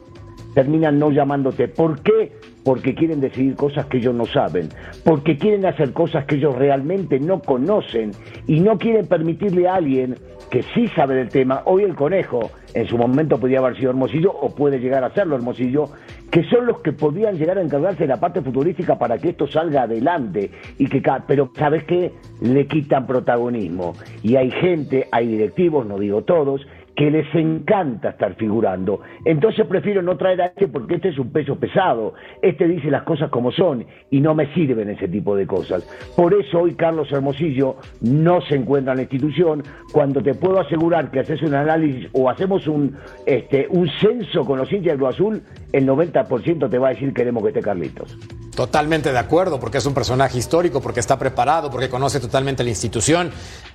terminan 0.56 0.98
no 0.98 1.10
llamándote. 1.10 1.68
¿Por 1.68 2.00
qué? 2.00 2.32
Porque 2.64 2.94
quieren 2.94 3.20
decidir 3.20 3.56
cosas 3.56 3.84
que 3.86 3.98
ellos 3.98 4.14
no 4.14 4.24
saben, 4.24 4.70
porque 5.04 5.36
quieren 5.36 5.66
hacer 5.66 5.92
cosas 5.92 6.24
que 6.24 6.36
ellos 6.36 6.56
realmente 6.56 7.20
no 7.20 7.42
conocen 7.42 8.12
y 8.46 8.60
no 8.60 8.78
quieren 8.78 9.06
permitirle 9.06 9.68
a 9.68 9.74
alguien 9.74 10.16
que 10.50 10.62
sí 10.74 10.88
sabe 10.96 11.16
del 11.16 11.28
tema. 11.28 11.60
Hoy 11.66 11.82
el 11.82 11.94
conejo, 11.94 12.50
en 12.72 12.88
su 12.88 12.96
momento 12.96 13.38
podía 13.38 13.58
haber 13.58 13.76
sido 13.76 13.90
Hermosillo 13.90 14.32
o 14.32 14.54
puede 14.54 14.78
llegar 14.78 15.04
a 15.04 15.12
serlo 15.12 15.36
Hermosillo, 15.36 15.90
que 16.30 16.42
son 16.44 16.64
los 16.64 16.80
que 16.80 16.92
podían 16.92 17.36
llegar 17.36 17.58
a 17.58 17.62
encargarse 17.62 18.04
de 18.04 18.08
la 18.08 18.18
parte 18.18 18.40
futbolística 18.40 18.98
para 18.98 19.18
que 19.18 19.30
esto 19.30 19.46
salga 19.46 19.82
adelante 19.82 20.50
y 20.78 20.86
que 20.86 21.02
pero 21.26 21.50
sabes 21.54 21.84
qué 21.84 22.12
le 22.40 22.66
quitan 22.66 23.06
protagonismo 23.06 23.92
y 24.22 24.36
hay 24.36 24.50
gente, 24.50 25.06
hay 25.12 25.26
directivos, 25.26 25.86
no 25.86 25.98
digo 25.98 26.22
todos, 26.22 26.66
que 26.96 27.11
les 27.11 27.32
encanta 27.35 28.11
estar 28.11 28.35
figurando. 28.35 29.00
Entonces 29.24 29.66
prefiero 29.66 30.00
no 30.02 30.16
traer 30.16 30.40
a 30.40 30.46
este 30.46 30.66
porque 30.66 30.96
este 30.96 31.11
es 31.11 31.18
un 31.18 31.30
peso 31.30 31.56
pesado. 31.56 32.14
Este 32.40 32.66
dice 32.66 32.90
las 32.90 33.02
cosas 33.02 33.30
como 33.30 33.52
son 33.52 33.85
y 34.11 34.20
no 34.20 34.35
me 34.35 34.52
sirven 34.54 34.88
ese 34.88 35.06
tipo 35.06 35.37
de 35.37 35.46
cosas. 35.46 35.85
Por 36.16 36.32
eso 36.35 36.61
hoy 36.61 36.74
Carlos 36.74 37.12
Hermosillo 37.12 37.76
no 38.00 38.40
se 38.40 38.56
encuentra 38.56 38.94
en 38.94 38.96
la 38.96 39.02
institución 39.02 39.62
cuando 39.92 40.22
te 40.22 40.35
puedo 40.35 40.59
asegurar 40.59 41.11
que 41.11 41.20
haces 41.20 41.42
un 41.42 41.54
análisis 41.54 42.09
o 42.12 42.30
hacemos 42.30 42.66
un, 42.66 42.96
este, 43.26 43.66
un 43.70 43.88
censo 44.00 44.44
con 44.44 44.59
los 44.59 44.72
hinchas 44.72 44.92
de 44.92 44.98
Cruz 44.98 45.14
Azul, 45.14 45.42
el 45.72 45.87
90% 45.87 46.70
te 46.70 46.79
va 46.79 46.88
a 46.88 46.90
decir 46.92 47.12
queremos 47.12 47.42
que 47.42 47.48
esté 47.50 47.61
Carlitos. 47.61 48.16
Totalmente 48.55 49.12
de 49.12 49.18
acuerdo, 49.18 49.61
porque 49.61 49.79
es 49.79 49.87
un 49.87 49.92
personaje 49.92 50.38
histórico, 50.38 50.81
porque 50.81 51.00
está 51.00 51.18
preparado, 51.18 51.70
porque 51.70 51.90
conoce 51.90 52.20
totalmente 52.20 52.64
la 52.64 52.70
institución. 52.70 53.31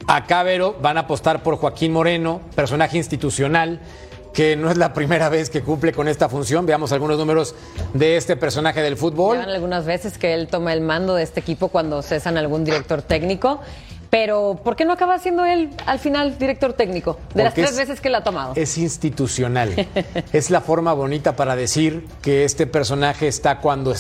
A 0.08 0.43
Vero 0.43 0.75
van 0.82 0.97
a 0.97 1.01
apostar 1.01 1.43
por 1.43 1.58
Joaquín 1.58 1.91
Moreno, 1.91 2.41
personaje 2.56 2.97
institucional, 2.97 3.80
que 4.34 4.56
no 4.56 4.71
es 4.71 4.77
la 4.77 4.93
primera 4.93 5.30
vez 5.30 5.49
que 5.49 5.62
cumple 5.62 5.91
con 5.91 6.08
esta 6.08 6.30
función. 6.30 6.65
Veamos 6.65 6.91
algunos 6.91 7.17
números 7.17 7.54
de 7.93 8.17
este 8.17 8.36
personaje 8.36 8.82
del 8.82 8.97
fútbol. 8.97 9.38
Llevan 9.38 9.54
algunas 9.54 9.86
veces 9.86 10.17
que 10.17 10.34
él 10.34 10.47
toma 10.47 10.73
el 10.73 10.82
mando 10.82 11.15
de 11.15 11.23
este 11.23 11.41
equipo 11.41 11.67
cuando 11.67 12.01
cesan 12.01 12.38
algún 12.38 12.63
director 12.63 13.01
técnico. 13.01 13.62
Pero, 14.12 14.60
¿por 14.63 14.76
qué 14.76 14.84
no 14.86 14.91
acaba 14.93 15.17
siendo 15.19 15.45
él 15.45 15.69
al 15.88 15.97
final 15.97 16.38
director 16.38 16.74
técnico? 16.74 17.17
De 17.34 17.43
las 17.43 17.54
tres 17.56 17.71
es- 17.71 17.78
veces 17.78 18.02
que 18.02 18.10
la 18.10 18.19
ha 18.19 18.24
tomado. 18.24 18.54
Es 18.58 18.78
institucional. 18.78 19.88
es 20.34 20.50
la 20.52 20.62
forma 20.62 20.93
bonita 20.93 21.36
para 21.36 21.56
decir 21.56 22.06
que 22.21 22.43
este 22.43 22.67
personaje 22.67 23.28
está 23.28 23.60
cuando 23.60 23.93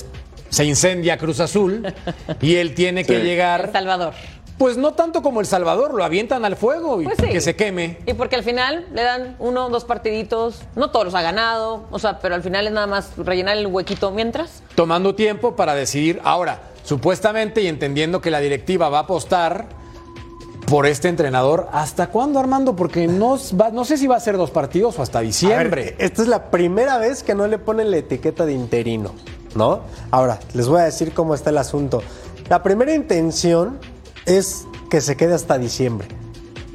se 0.49 0.65
incendia 0.65 1.17
Cruz 1.17 1.39
Azul 1.39 1.93
y 2.41 2.55
él 2.57 2.75
tiene 2.75 3.05
que 3.05 3.19
Sí. 3.19 3.23
llegar. 3.25 3.65
El 3.67 3.71
Salvador. 3.71 4.13
Pues 4.57 4.77
no 4.77 4.93
tanto 4.93 5.23
como 5.23 5.39
El 5.39 5.45
Salvador, 5.47 5.93
lo 5.95 6.03
avientan 6.03 6.43
al 6.45 6.55
fuego 6.57 7.01
y 7.01 7.05
Pues 7.05 7.17
sí. 7.17 7.29
que 7.29 7.39
se 7.41 7.55
queme. 7.55 7.97
Y 8.05 8.13
porque 8.13 8.35
al 8.35 8.43
final 8.43 8.85
le 8.93 9.01
dan 9.03 9.35
uno, 9.39 9.69
dos 9.69 9.85
partiditos, 9.85 10.61
no 10.75 10.91
todos 10.91 11.05
los 11.05 11.15
ha 11.15 11.21
ganado, 11.23 11.85
o 11.89 11.97
sea, 11.99 12.19
pero 12.19 12.35
al 12.35 12.43
final 12.43 12.67
es 12.67 12.73
nada 12.73 12.85
más 12.85 13.13
rellenar 13.17 13.55
el 13.57 13.65
huequito 13.65 14.11
mientras. 14.11 14.61
tomando 14.75 15.15
tiempo 15.15 15.55
para 15.55 15.73
decidir. 15.73 16.19
Ahora, 16.25 16.59
supuestamente 16.83 17.61
y 17.61 17.67
entendiendo 17.67 18.21
que 18.21 18.29
la 18.29 18.39
directiva 18.41 18.89
va 18.89 18.99
a 18.99 19.01
apostar 19.03 19.79
por 20.71 20.85
este 20.87 21.09
entrenador, 21.09 21.67
¿hasta 21.73 22.07
cuándo, 22.07 22.39
Armando? 22.39 22.75
Porque 22.77 23.05
no, 23.05 23.37
va- 23.59 23.69
no 23.71 23.83
sé 23.85 23.97
si 23.97 24.07
va 24.07 24.15
a 24.15 24.19
ser 24.21 24.37
dos 24.37 24.51
partidos 24.51 24.97
o 24.97 25.01
hasta 25.01 25.19
ver, 25.19 25.27
diciembre. 25.27 25.95
esta 25.99 26.21
es 26.21 26.27
la 26.29 26.49
primera 26.49 26.97
vez 26.97 27.23
que 27.23 27.35
no 27.35 27.45
le 27.45 27.57
ponen 27.59 27.91
la 27.91 27.97
etiqueta 27.97 28.45
de 28.45 28.53
interino, 28.53 29.11
¿no? 29.53 29.81
Ahora, 30.11 30.39
les 30.53 30.69
voy 30.69 30.79
a 30.79 30.83
decir 30.85 31.13
cómo 31.13 31.35
está 31.35 31.49
el 31.49 31.57
asunto. 31.57 32.01
La 32.49 32.63
primera 32.63 32.93
intención 32.95 33.79
es 34.25 34.65
que 34.89 35.01
se 35.01 35.17
quede 35.17 35.33
hasta 35.33 35.57
diciembre, 35.57 36.07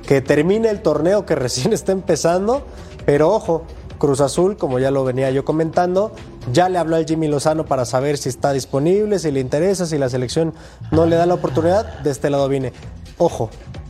que 0.07 0.21
termine 0.21 0.69
el 0.69 0.83
torneo 0.83 1.25
que 1.25 1.35
recién 1.47 1.73
está 1.73 1.93
empezando, 1.93 2.67
pero 3.07 3.31
ojo, 3.33 3.65
Cruz 3.97 4.21
Azul, 4.21 4.59
como 4.59 4.79
ya 4.79 4.91
lo 4.91 5.05
venía 5.05 5.31
yo 5.31 5.47
comentando, 5.47 6.13
ya 6.53 6.69
le 6.69 6.77
habló 6.79 6.97
al 6.97 7.07
Jimmy 7.07 7.29
Lozano 7.29 7.65
para 7.65 7.87
saber 7.87 8.19
si 8.19 8.29
está 8.29 8.53
disponible, 8.53 9.19
si 9.19 9.31
le 9.31 9.41
interesa, 9.41 9.87
si 9.87 9.97
la 9.97 10.11
selección 10.11 10.53
no 10.91 11.07
le 11.07 11.17
da 11.17 11.25
la 11.25 11.33
oportunidad, 11.33 12.01
de 12.01 12.11
este 12.11 12.29
lado 12.29 12.47
viene. 12.51 12.75
Ojo, 13.19 13.49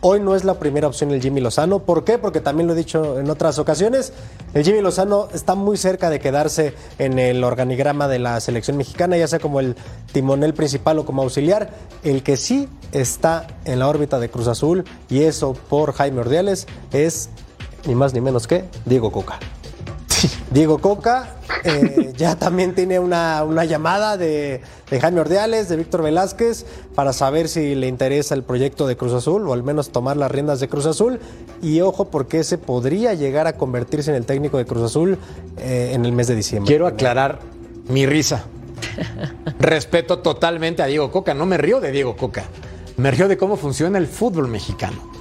hoy 0.09 0.21
no 0.21 0.37
es 0.37 0.45
la 0.45 0.55
primera 0.55 0.87
opción 0.87 1.11
el 1.11 1.21
Jimmy 1.21 1.40
Lozano. 1.40 1.81
¿Por 1.81 2.05
qué? 2.05 2.16
Porque 2.16 2.40
también 2.40 2.69
lo 2.69 2.75
he 2.75 2.77
dicho 2.77 3.19
en 3.19 3.29
otras 3.29 3.59
ocasiones. 3.59 4.12
El 4.55 4.62
Jimmy 4.62 4.81
Lozano 4.81 5.27
está 5.35 5.57
muy 5.57 5.77
cerca 5.77 6.11
de 6.11 6.21
quedarse 6.21 6.75
en 7.01 7.19
el 7.19 7.42
organigrama 7.42 8.07
de 8.07 8.21
la 8.21 8.38
selección 8.38 8.77
mexicana, 8.77 9.16
ya 9.16 9.27
sea 9.27 9.40
como 9.40 9.59
el 9.59 9.75
timonel 10.12 10.55
principal 10.55 11.01
o 11.01 11.05
como 11.05 11.23
auxiliar. 11.23 11.71
El 12.05 12.23
que 12.23 12.37
sí 12.37 12.69
está 12.92 13.49
en 13.64 13.81
la 13.81 13.88
órbita 13.88 14.21
de 14.21 14.29
Cruz 14.29 14.47
Azul, 14.47 14.85
y 15.11 15.23
eso 15.25 15.55
por 15.55 15.92
Jaime 15.92 16.21
Ordiales, 16.21 16.69
es 16.92 17.29
ni 17.85 17.97
más 17.97 18.14
ni 18.14 18.21
menos 18.21 18.47
que 18.47 18.64
Diego 18.85 19.11
Coca. 19.11 19.40
Diego 20.51 20.79
Coca 20.79 21.37
eh, 21.65 22.12
ya 22.17 22.37
también 22.37 22.75
tiene 22.75 22.99
una, 22.99 23.43
una 23.45 23.65
llamada 23.65 24.17
de, 24.17 24.61
Jaime 24.89 25.21
Ordiales, 25.21 25.69
de 25.69 25.77
Víctor 25.77 26.03
Velázquez, 26.03 26.65
para 26.95 27.12
saber 27.12 27.49
si 27.49 27.75
le 27.75 27.89
interesa 27.89 28.35
el 28.35 28.43
proyecto 28.43 28.87
de 28.87 28.97
Cruz 28.97 29.12
Azul 29.12 29.47
o 29.49 29.53
al 29.53 29.62
menos 29.62 29.91
tomar 29.91 30.17
las 30.17 30.31
riendas 30.31 30.61
de 30.61 30.69
Cruz 30.69 30.87
Azul. 30.87 31.21
Y 31.62 31.81
ojo, 31.81 32.07
porque 32.07 32.41
ese 32.41 32.59
podría 32.59 33.15
llegar 33.15 33.47
a 33.47 33.55
convertirse 33.55 34.11
en 34.11 34.17
el 34.17 34.27
técnico 34.27 34.59
de 34.59 34.67
Cruz 34.67 34.85
Azul 34.85 35.19
eh, 35.59 35.91
en 35.93 36.05
el 36.05 36.12
mes 36.12 36.29
de 36.29 36.37
diciembre. 36.37 36.69
Quiero 36.69 36.87
aclarar 36.87 37.41
mi 37.89 38.07
risa. 38.07 38.45
Respeto 39.59 40.21
totalmente 40.21 40.83
a 40.83 40.87
Diego 40.87 41.11
Coca. 41.11 41.35
No 41.35 41.47
me 41.47 41.59
río 41.59 41.81
de 41.81 41.91
Diego 41.91 42.17
Coca. 42.17 42.45
Me 42.97 43.11
río 43.11 43.29
de 43.29 43.37
cómo 43.37 43.57
funciona 43.57 43.99
el 43.99 44.07
fútbol 44.07 44.49
mexicano. 44.49 45.15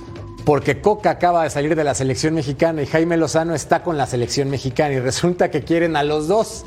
Porque 0.45 0.79
Coca 0.79 1.09
acaba 1.09 1.43
de 1.43 1.49
salir 1.49 1.75
de 1.75 1.83
la 1.83 1.95
selección 1.95 2.35
mexicana 2.35 2.83
y 2.83 2.85
Jaime 2.85 3.17
Lozano 3.17 3.55
está 3.55 3.81
con 3.81 3.97
la 3.97 4.05
selección 4.05 4.49
mexicana 4.49 4.93
y 4.93 4.99
resulta 4.99 5.49
que 5.49 5.63
quieren 5.63 5.95
a 5.95 6.03
los 6.03 6.27
dos. 6.27 6.65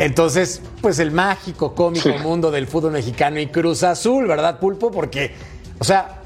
Entonces, 0.00 0.62
pues 0.80 0.98
el 0.98 1.10
mágico, 1.10 1.74
cómico 1.74 2.08
mundo 2.22 2.50
del 2.50 2.66
fútbol 2.66 2.92
mexicano 2.92 3.38
y 3.38 3.46
Cruz 3.48 3.82
Azul, 3.82 4.26
¿verdad, 4.26 4.58
Pulpo? 4.58 4.90
Porque, 4.90 5.34
o 5.78 5.84
sea, 5.84 6.22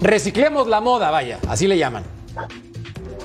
reciclemos 0.00 0.68
la 0.68 0.80
moda, 0.80 1.10
vaya, 1.10 1.38
así 1.48 1.66
le 1.66 1.78
llaman. 1.78 2.04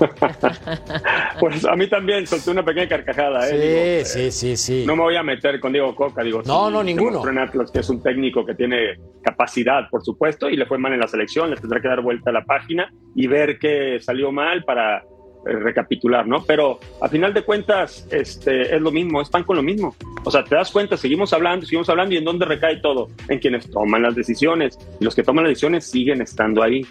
Pues 1.40 1.66
a 1.66 1.76
mí 1.76 1.88
también 1.88 2.28
solté 2.28 2.52
una 2.52 2.64
pequeña 2.64 2.88
carcajada. 2.88 3.50
¿eh? 3.50 4.04
Sí, 4.06 4.18
Digo, 4.18 4.32
sí, 4.32 4.32
sí, 4.32 4.58
sí. 4.58 4.84
No 4.86 4.96
me 4.96 5.04
voy 5.04 5.16
a 5.16 5.24
meter 5.24 5.60
con 5.60 5.72
Diego 5.72 5.96
Coca, 5.96 6.24
digo. 6.24 6.42
No, 6.46 6.68
sí, 6.68 6.74
no, 6.74 6.84
ninguno. 6.84 7.24
Atlas 7.42 7.72
que 7.72 7.80
es 7.80 7.90
un 7.90 8.02
técnico 8.02 8.46
que 8.46 8.54
tiene 8.54 9.00
capacidad, 9.24 9.90
por 9.90 10.04
supuesto, 10.04 10.50
y 10.50 10.58
le 10.58 10.66
fue 10.66 10.78
mal 10.78 10.94
en 10.94 11.00
la 11.00 11.08
selección, 11.08 11.50
le 11.50 11.56
tendrá 11.56 11.82
que 11.82 11.88
dar 11.88 12.02
vuelta 12.02 12.30
a 12.30 12.34
la 12.34 12.44
página 12.44 12.92
y 13.16 13.28
ver 13.28 13.58
que 13.58 14.00
salió 14.00 14.32
mal 14.32 14.64
para 14.64 14.98
eh, 14.98 15.54
recapitular, 15.54 16.28
¿no? 16.28 16.44
Pero 16.46 16.80
a 17.02 17.08
final 17.08 17.34
de 17.34 17.44
cuentas, 17.44 18.08
este, 18.12 18.76
es 18.76 18.82
lo 18.82 18.92
mismo, 18.92 19.22
es 19.22 19.30
pan 19.30 19.44
con 19.44 19.56
lo 19.56 19.64
mismo. 19.64 19.96
O 20.24 20.30
sea, 20.30 20.44
te 20.44 20.56
das 20.56 20.72
cuenta, 20.72 20.98
seguimos 20.98 21.34
hablando, 21.34 21.66
seguimos 21.66 21.90
hablando, 21.90 22.14
y 22.14 22.18
en 22.18 22.26
dónde 22.26 22.46
recae 22.46 22.78
todo, 22.78 23.08
en 23.28 23.40
quienes 23.40 23.70
toman 23.72 24.04
las 24.04 24.16
decisiones, 24.16 24.78
y 25.00 25.06
los 25.06 25.16
que 25.16 25.24
toman 25.24 25.46
las 25.46 25.52
decisiones 25.52 25.90
siguen 25.90 26.22
estando 26.22 26.62
ahí. 26.62 26.86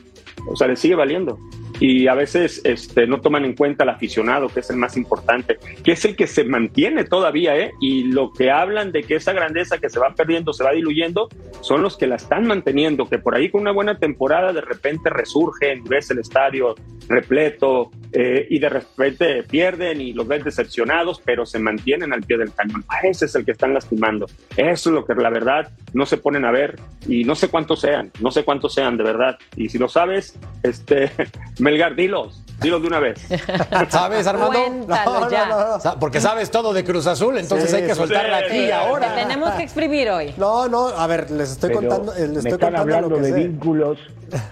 O 0.49 0.57
sea, 0.57 0.67
les 0.67 0.81
sigue 0.81 0.97
valiendo 0.97 1.39
y 1.81 2.07
a 2.07 2.15
veces 2.15 2.61
este, 2.65 3.07
no 3.07 3.21
toman 3.21 3.45
en 3.47 3.57
cuenta 3.57 3.85
al 3.85 3.89
aficionado, 3.89 4.49
que 4.49 4.61
es 4.61 4.71
el 4.71 4.77
más 4.77 4.97
importante, 4.99 5.59
que 5.83 5.93
es 5.93 6.05
el 6.05 6.15
que 6.15 6.27
se 6.27 6.45
mantiene 6.45 7.05
todavía, 7.05 7.57
¿eh? 7.57 7.73
Y 7.81 8.05
lo 8.05 8.33
que 8.33 8.51
hablan 8.51 8.93
de 8.93 9.03
que 9.03 9.17
esa 9.17 9.33
grandeza 9.33 9.79
que 9.79 9.89
se 9.89 9.99
va 9.99 10.15
perdiendo, 10.15 10.53
se 10.53 10.63
va 10.63 10.73
diluyendo, 10.73 11.29
son 11.63 11.83
los 11.83 11.97
que 11.97 12.07
la 12.07 12.17
están 12.17 12.47
manteniendo, 12.47 13.09
que 13.09 13.19
por 13.19 13.35
ahí 13.35 13.51
con 13.51 13.63
una 13.63 13.73
buena 13.73 13.99
temporada 13.99 14.53
de 14.53 14.61
repente 14.61 15.09
resurgen, 15.09 15.83
ves 15.85 16.11
el 16.11 16.19
estadio 16.19 16.75
repleto 17.09 17.91
eh, 18.13 18.47
y 18.51 18.59
de 18.59 18.69
repente 18.69 19.43
pierden 19.43 20.01
y 20.01 20.13
los 20.13 20.27
ves 20.27 20.45
decepcionados, 20.45 21.21
pero 21.25 21.47
se 21.47 21.59
mantienen 21.59 22.13
al 22.13 22.23
pie 22.23 22.39
del 22.39 22.53
cañón. 22.53 22.85
A 22.89 23.07
ese 23.07 23.27
es 23.27 23.35
el 23.35 23.45
que 23.45 23.53
están 23.53 23.75
lastimando. 23.75 24.27
Eso 24.57 24.91
es 24.91 24.95
lo 24.95 25.05
que 25.05 25.15
la 25.15 25.31
verdad 25.31 25.71
no 25.93 26.07
se 26.07 26.17
ponen 26.17 26.45
a 26.45 26.51
ver 26.51 26.77
y 27.07 27.25
no 27.25 27.35
sé 27.35 27.49
cuántos 27.49 27.81
sean, 27.81 28.11
no 28.21 28.31
sé 28.31 28.45
cuántos 28.45 28.75
sean 28.75 28.97
de 28.97 29.05
verdad. 29.05 29.39
Y 29.57 29.69
si 29.69 29.79
lo 29.79 29.89
sabes, 29.89 30.39
este, 30.63 31.11
Melgar, 31.71 31.95
dilos, 31.95 32.43
dilos 32.61 32.83
de 32.83 32.89
una 32.89 32.99
vez. 32.99 33.21
¿Sabes, 33.91 34.27
Armando? 34.27 34.59
Cuéntalo 34.59 35.31
ya. 35.31 35.79
Sa- 35.81 35.99
Porque 36.01 36.21
sabes 36.21 36.51
todo 36.51 36.73
de 36.73 36.83
Cruz 36.85 37.07
Azul, 37.07 37.39
entonces 37.39 37.71
Sí, 37.71 37.77
hay 37.77 37.87
que 37.87 37.95
soltarla 37.95 38.41
sí, 38.41 38.45
aquí 38.47 38.65
sí. 38.67 38.71
ahora. 38.73 39.15
Te 39.15 39.23
tenemos 39.23 39.51
que 39.53 39.63
exprimir 39.63 40.11
hoy. 40.11 40.35
No, 40.37 40.67
no, 40.69 40.89
a 40.89 41.07
ver, 41.07 41.31
les 41.31 41.53
estoy 41.53 41.69
Pero 41.71 41.81
contando, 41.89 42.13
eh, 42.15 42.21
les 42.23 42.31
me 42.31 42.37
estoy 42.39 42.53
están 42.53 42.71
contando 42.73 42.81
hablando 42.97 43.09
lo 43.11 43.17
que 43.17 43.23
de 43.23 43.33
sé. 43.33 43.39
vínculos, 43.49 43.99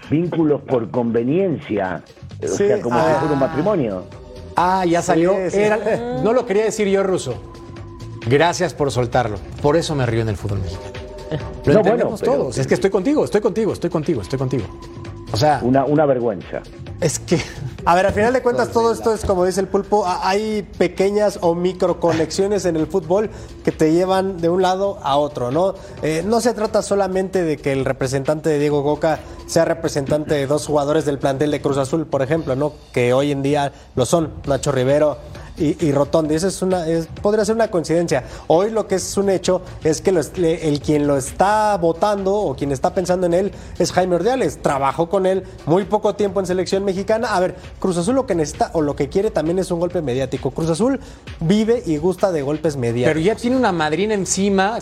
vínculos 0.09 0.61
por 0.61 0.89
conveniencia, 0.91 2.03
o 2.41 2.47
sea, 2.47 2.81
como 2.81 2.97
ah. 2.97 3.05
si 3.13 3.19
fuera 3.19 3.33
un 3.33 3.39
matrimonio. 3.39 4.03
Ah, 4.55 4.85
ya 4.85 5.01
salió. 5.01 5.33
Sí, 5.33 5.51
sí. 5.51 5.59
Era- 5.59 5.77
no 6.23 6.31
lo 6.31 6.45
quería 6.45 6.63
decir 6.63 6.87
yo, 6.87 7.03
Ruso. 7.03 7.35
Gracias 8.27 8.73
por 8.73 8.91
soltarlo. 8.91 9.37
Por 9.61 9.75
eso 9.75 9.93
me 9.95 10.05
río 10.05 10.21
en 10.21 10.29
el 10.29 10.37
fútbol 10.37 10.59
mexicano. 10.59 10.93
Lo 11.65 11.73
No, 11.73 11.79
entendemos 11.79 12.11
bueno, 12.11 12.17
pero- 12.19 12.31
todos. 12.31 12.57
Es 12.57 12.65
que 12.65 12.73
estoy 12.75 12.89
contigo, 12.89 13.23
estoy 13.25 13.41
contigo, 13.41 13.73
estoy 13.73 13.89
contigo, 13.89 14.21
estoy 14.21 14.39
contigo. 14.39 14.63
O 15.31 15.37
sea, 15.37 15.59
Una, 15.63 15.85
una 15.85 16.05
vergüenza. 16.05 16.61
es 17.01 17.19
que 17.19 17.39
A 17.85 17.95
ver, 17.95 18.07
al 18.07 18.13
final 18.13 18.33
de 18.33 18.41
cuentas 18.41 18.69
todo 18.69 18.91
esto 18.91 19.13
es 19.13 19.23
como 19.23 19.45
dice 19.45 19.61
el 19.61 19.67
pulpo, 19.67 20.05
hay 20.05 20.63
pequeñas 20.77 21.39
o 21.41 21.55
micro 21.55 21.99
conexiones 21.99 22.65
en 22.65 22.75
el 22.75 22.87
fútbol 22.87 23.29
que 23.63 23.71
te 23.71 23.93
llevan 23.93 24.37
de 24.37 24.49
un 24.49 24.61
lado 24.61 24.99
a 25.01 25.17
otro, 25.17 25.49
¿no? 25.51 25.75
Eh, 26.01 26.23
no 26.25 26.41
se 26.41 26.53
trata 26.53 26.81
solamente 26.81 27.43
de 27.43 27.57
que 27.57 27.71
el 27.71 27.85
representante 27.85 28.49
de 28.49 28.59
Diego 28.59 28.83
Coca 28.83 29.19
sea 29.47 29.65
representante 29.65 30.35
de 30.35 30.45
dos 30.45 30.65
jugadores 30.67 31.05
del 31.05 31.19
plantel 31.19 31.51
de 31.51 31.61
Cruz 31.61 31.77
Azul, 31.77 32.05
por 32.05 32.21
ejemplo, 32.21 32.55
¿no? 32.55 32.73
Que 32.91 33.13
hoy 33.13 33.31
en 33.31 33.41
día 33.43 33.71
lo 33.95 34.05
son, 34.05 34.31
Nacho 34.45 34.71
Rivero 34.71 35.17
y, 35.59 35.85
y. 35.85 35.93
Esa 36.35 36.47
es 36.47 36.61
una, 36.61 36.87
es- 36.87 37.07
podría 37.21 37.45
ser 37.45 37.55
una 37.55 37.69
coincidencia. 37.69 38.23
Hoy 38.47 38.71
lo 38.71 38.87
que 38.87 38.95
es 38.95 39.17
un 39.17 39.29
hecho 39.29 39.61
es 39.83 40.01
que 40.01 40.11
lo 40.11 40.21
el 40.35 40.79
quien 40.81 41.07
lo 41.07 41.17
está 41.17 41.77
votando 41.77 42.33
o 42.35 42.55
quien 42.55 42.71
está 42.71 42.93
pensando 42.93 43.25
en 43.27 43.33
él 43.33 43.51
es 43.77 43.91
Jaime 43.91 44.15
Ordiales. 44.15 44.61
Trabajó 44.61 45.09
con 45.09 45.25
él 45.25 45.43
muy 45.65 45.85
poco 45.85 46.15
tiempo 46.15 46.39
en 46.39 46.45
selección 46.45 46.83
mexicana. 46.85 47.35
A 47.35 47.39
ver, 47.39 47.55
Cruz 47.79 47.97
Azul 47.97 48.15
lo 48.15 48.25
que 48.25 48.35
necesita 48.35 48.71
o 48.73 48.81
lo 48.81 48.95
que 48.95 49.09
quiere 49.09 49.31
también 49.31 49.59
es 49.59 49.69
un 49.71 49.79
golpe 49.79 50.01
mediático. 50.01 50.51
Cruz 50.51 50.69
Azul 50.69 50.99
vive 51.39 51.83
y 51.85 51.97
gusta 51.97 52.31
de 52.31 52.41
golpes 52.41 52.75
mediáticos. 52.77 53.13
Pero 53.13 53.19
ya 53.25 53.35
tiene 53.35 53.57
una 53.57 53.71
madrina 53.71 54.13
encima. 54.13 54.77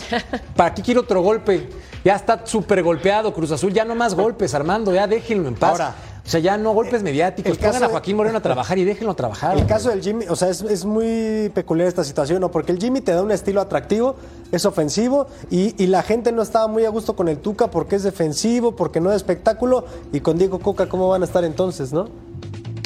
¿Para 0.56 0.74
qué 0.74 0.82
quiere 0.82 1.00
otro 1.00 1.22
golpe? 1.22 1.68
Ya 2.04 2.14
está 2.14 2.46
súper 2.46 2.82
golpeado 2.82 3.32
Cruz 3.34 3.50
Azul. 3.50 3.72
Ya 3.72 3.84
no 3.84 3.94
más 3.94 4.14
golpes, 4.14 4.54
Armando. 4.54 4.94
Ya 4.94 5.06
déjenlo 5.06 5.48
en 5.48 5.54
paz. 5.56 5.72
Ahora, 5.72 5.94
o 6.28 6.30
sea, 6.30 6.40
ya 6.40 6.58
no 6.58 6.74
golpes 6.74 7.02
mediáticos. 7.02 7.50
el 7.50 7.56
caso 7.56 7.72
Pongan 7.72 7.84
a 7.84 7.88
Joaquín 7.88 8.14
Moreno 8.14 8.36
a 8.36 8.42
trabajar 8.42 8.76
y 8.76 8.84
déjenlo 8.84 9.14
trabajar. 9.14 9.56
El 9.56 9.64
caso 9.64 9.88
del 9.88 10.02
Jimmy, 10.02 10.26
o 10.28 10.36
sea, 10.36 10.50
es, 10.50 10.60
es 10.60 10.84
muy 10.84 11.50
peculiar 11.54 11.88
esta 11.88 12.04
situación, 12.04 12.42
¿no? 12.42 12.50
Porque 12.50 12.70
el 12.70 12.78
Jimmy 12.78 13.00
te 13.00 13.12
da 13.12 13.22
un 13.22 13.30
estilo 13.30 13.62
atractivo, 13.62 14.14
es 14.52 14.66
ofensivo 14.66 15.28
y, 15.50 15.74
y 15.82 15.86
la 15.86 16.02
gente 16.02 16.30
no 16.30 16.42
estaba 16.42 16.68
muy 16.68 16.84
a 16.84 16.90
gusto 16.90 17.16
con 17.16 17.28
el 17.28 17.38
Tuca 17.38 17.70
porque 17.70 17.96
es 17.96 18.02
defensivo, 18.02 18.76
porque 18.76 19.00
no 19.00 19.08
es 19.08 19.16
espectáculo. 19.16 19.86
Y 20.12 20.20
con 20.20 20.36
Diego 20.36 20.58
Coca, 20.58 20.86
¿cómo 20.86 21.08
van 21.08 21.22
a 21.22 21.24
estar 21.24 21.44
entonces, 21.44 21.94
no? 21.94 22.10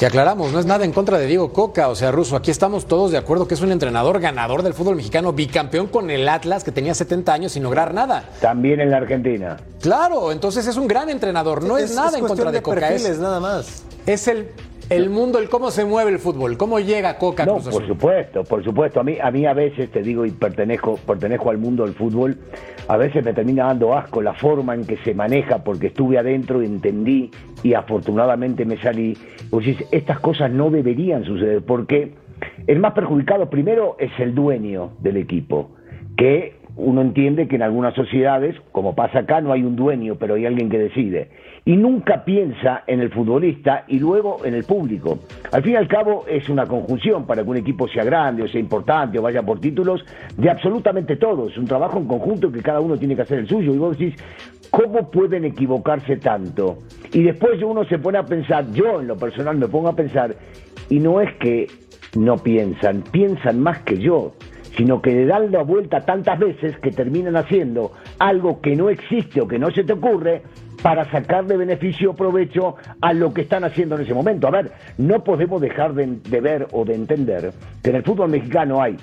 Que 0.03 0.07
aclaramos, 0.07 0.51
no 0.51 0.59
es 0.59 0.65
nada 0.65 0.83
en 0.83 0.91
contra 0.91 1.17
de 1.17 1.27
Diego 1.27 1.53
Coca, 1.53 1.87
o 1.87 1.95
sea, 1.95 2.11
Ruso, 2.11 2.35
aquí 2.35 2.51
estamos 2.51 2.87
todos 2.87 3.11
de 3.11 3.17
acuerdo 3.17 3.47
que 3.47 3.53
es 3.53 3.61
un 3.61 3.71
entrenador 3.71 4.19
ganador 4.19 4.61
del 4.61 4.73
fútbol 4.73 4.97
mexicano, 4.97 5.31
bicampeón 5.31 5.87
con 5.87 6.09
el 6.09 6.27
Atlas, 6.27 6.65
que 6.65 6.73
tenía 6.73 6.93
70 6.93 7.33
años 7.33 7.53
sin 7.53 7.63
lograr 7.63 7.93
nada. 7.93 8.25
También 8.41 8.81
en 8.81 8.91
la 8.91 8.97
Argentina. 8.97 9.55
Claro, 9.79 10.33
entonces 10.33 10.67
es 10.67 10.75
un 10.75 10.89
gran 10.89 11.09
entrenador, 11.09 11.63
no 11.63 11.77
es, 11.77 11.95
nada 11.95 12.17
en 12.17 12.27
contra 12.27 12.51
de, 12.51 12.61
Coca, 12.61 12.91
es, 12.91 13.17
nada 13.17 13.39
más. 13.39 13.85
es 14.05 14.27
el 14.27 14.49
el 14.89 15.09
mundo, 15.09 15.39
el 15.39 15.49
cómo 15.49 15.71
se 15.71 15.85
mueve 15.85 16.11
el 16.11 16.19
fútbol, 16.19 16.57
cómo 16.57 16.79
llega 16.79 17.17
Coca 17.17 17.45
No, 17.45 17.53
Cruz 17.53 17.67
Azul. 17.67 17.79
por 17.81 17.87
supuesto, 17.87 18.43
por 18.43 18.63
supuesto. 18.63 18.99
A 18.99 19.03
mí, 19.03 19.17
a 19.21 19.31
mí 19.31 19.45
a 19.45 19.53
veces, 19.53 19.89
te 19.91 20.01
digo, 20.01 20.25
y 20.25 20.31
pertenezco, 20.31 20.97
pertenezco 21.05 21.49
al 21.49 21.57
mundo 21.57 21.85
del 21.85 21.93
fútbol, 21.93 22.37
a 22.87 22.97
veces 22.97 23.23
me 23.23 23.33
termina 23.33 23.65
dando 23.65 23.95
asco 23.95 24.21
la 24.21 24.33
forma 24.33 24.75
en 24.75 24.85
que 24.85 24.97
se 24.97 25.13
maneja, 25.13 25.63
porque 25.63 25.87
estuve 25.87 26.17
adentro 26.17 26.61
y 26.61 26.65
entendí, 26.65 27.31
y 27.63 27.73
afortunadamente 27.73 28.65
me 28.65 28.77
salí. 28.77 29.17
Decís, 29.51 29.77
estas 29.91 30.19
cosas 30.19 30.51
no 30.51 30.69
deberían 30.69 31.23
suceder, 31.23 31.61
porque 31.63 32.13
el 32.67 32.79
más 32.79 32.93
perjudicado 32.93 33.49
primero 33.49 33.95
es 33.99 34.11
el 34.19 34.35
dueño 34.35 34.91
del 34.99 35.17
equipo, 35.17 35.71
que 36.17 36.55
uno 36.75 37.01
entiende 37.01 37.47
que 37.47 37.55
en 37.55 37.61
algunas 37.61 37.93
sociedades, 37.93 38.55
como 38.71 38.95
pasa 38.95 39.19
acá, 39.19 39.41
no 39.41 39.53
hay 39.53 39.63
un 39.63 39.75
dueño, 39.75 40.15
pero 40.15 40.35
hay 40.35 40.45
alguien 40.45 40.69
que 40.69 40.79
decide. 40.79 41.29
Y 41.65 41.77
nunca 41.77 42.25
piensa 42.25 42.83
en 42.87 42.99
el 42.99 43.09
futbolista 43.09 43.85
y 43.87 43.97
luego 43.97 44.43
en 44.43 44.53
el 44.53 44.65
público. 44.65 45.19
Al 45.51 45.63
fin 45.63 45.73
y 45.73 45.75
al 45.75 45.87
cabo 45.87 46.25
es 46.27 46.49
una 46.49 46.65
conjunción 46.65 47.25
para 47.25 47.43
que 47.43 47.49
un 47.49 47.57
equipo 47.57 47.87
sea 47.87 48.03
grande 48.03 48.43
o 48.43 48.47
sea 48.47 48.59
importante 48.59 49.17
o 49.17 49.21
vaya 49.21 49.41
por 49.41 49.59
títulos 49.59 50.03
de 50.35 50.49
absolutamente 50.49 51.15
todo. 51.15 51.47
Es 51.47 51.57
un 51.57 51.65
trabajo 51.65 51.99
en 51.99 52.07
conjunto 52.07 52.51
que 52.51 52.61
cada 52.61 52.81
uno 52.81 52.97
tiene 52.97 53.15
que 53.15 53.21
hacer 53.21 53.39
el 53.39 53.47
suyo. 53.47 53.73
Y 53.73 53.77
vos 53.77 53.97
decís, 53.97 54.15
¿cómo 54.71 55.09
pueden 55.09 55.45
equivocarse 55.45 56.17
tanto? 56.17 56.79
Y 57.13 57.23
después 57.23 57.61
uno 57.63 57.85
se 57.85 57.97
pone 57.97 58.17
a 58.17 58.23
pensar, 58.23 58.69
yo 58.71 58.99
en 58.99 59.07
lo 59.07 59.15
personal 59.15 59.55
me 59.57 59.67
pongo 59.67 59.87
a 59.87 59.95
pensar, 59.95 60.35
y 60.89 60.99
no 60.99 61.21
es 61.21 61.33
que 61.35 61.67
no 62.17 62.37
piensan, 62.37 63.03
piensan 63.03 63.61
más 63.61 63.79
que 63.83 63.97
yo 63.97 64.33
sino 64.75 65.01
que 65.01 65.11
le 65.11 65.25
dan 65.25 65.51
la 65.51 65.63
vuelta 65.63 66.01
tantas 66.01 66.39
veces 66.39 66.77
que 66.79 66.91
terminan 66.91 67.35
haciendo 67.35 67.91
algo 68.19 68.59
que 68.61 68.75
no 68.75 68.89
existe 68.89 69.41
o 69.41 69.47
que 69.47 69.59
no 69.59 69.71
se 69.71 69.83
te 69.83 69.93
ocurre 69.93 70.41
para 70.83 71.09
sacarle 71.09 71.55
beneficio 71.55 72.11
o 72.11 72.13
provecho 72.13 72.75
a 73.01 73.13
lo 73.13 73.33
que 73.33 73.41
están 73.41 73.63
haciendo 73.63 73.95
en 73.95 74.01
ese 74.01 74.13
momento. 74.13 74.47
A 74.47 74.51
ver, 74.51 74.71
no 74.97 75.23
podemos 75.23 75.61
dejar 75.61 75.93
de, 75.93 76.05
de 76.05 76.41
ver 76.41 76.67
o 76.73 76.83
de 76.83 76.93
entender 76.93 77.53
que 77.81 77.89
en 77.89 77.95
el 77.95 78.03
fútbol 78.03 78.29
mexicano 78.29 78.81
hay 78.81 78.97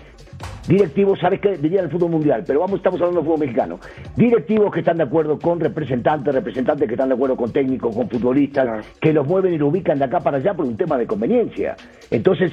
directivos, 0.66 1.18
¿sabes 1.20 1.40
qué? 1.40 1.56
Diría 1.56 1.80
el 1.80 1.90
fútbol 1.90 2.11
mundial, 2.11 2.44
pero 2.46 2.61
vamos, 2.61 2.76
estamos 2.76 3.00
hablando 3.00 3.20
del 3.20 3.26
fútbol 3.26 3.40
mexicano. 3.40 3.78
Directivos 4.16 4.72
que 4.72 4.80
están 4.80 4.98
de 4.98 5.04
acuerdo 5.04 5.38
con 5.38 5.61
representantes, 5.61 6.34
representantes 6.34 6.86
que 6.86 6.94
están 6.94 7.08
de 7.08 7.14
acuerdo 7.14 7.36
con 7.36 7.52
técnicos, 7.52 7.94
con 7.94 8.08
futbolistas, 8.08 8.86
que 9.00 9.12
los 9.12 9.26
mueven 9.26 9.54
y 9.54 9.58
lo 9.58 9.68
ubican 9.68 9.98
de 9.98 10.04
acá 10.04 10.20
para 10.20 10.38
allá 10.38 10.54
por 10.54 10.66
un 10.66 10.76
tema 10.76 10.96
de 10.98 11.06
conveniencia. 11.06 11.76
Entonces, 12.11 12.52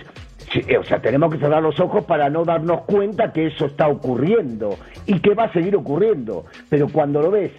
o 0.80 0.84
sea, 0.84 1.02
tenemos 1.02 1.34
que 1.34 1.40
cerrar 1.40 1.62
los 1.62 1.80
ojos 1.80 2.06
para 2.06 2.30
no 2.30 2.46
darnos 2.46 2.82
cuenta 2.82 3.34
que 3.34 3.48
eso 3.48 3.66
está 3.66 3.88
ocurriendo 3.88 4.78
y 5.06 5.20
que 5.20 5.34
va 5.34 5.46
a 5.46 5.54
seguir 5.54 5.76
ocurriendo. 5.76 6.46
Pero 6.70 6.88
cuando 6.88 7.22
lo 7.22 7.32
ves 7.32 7.52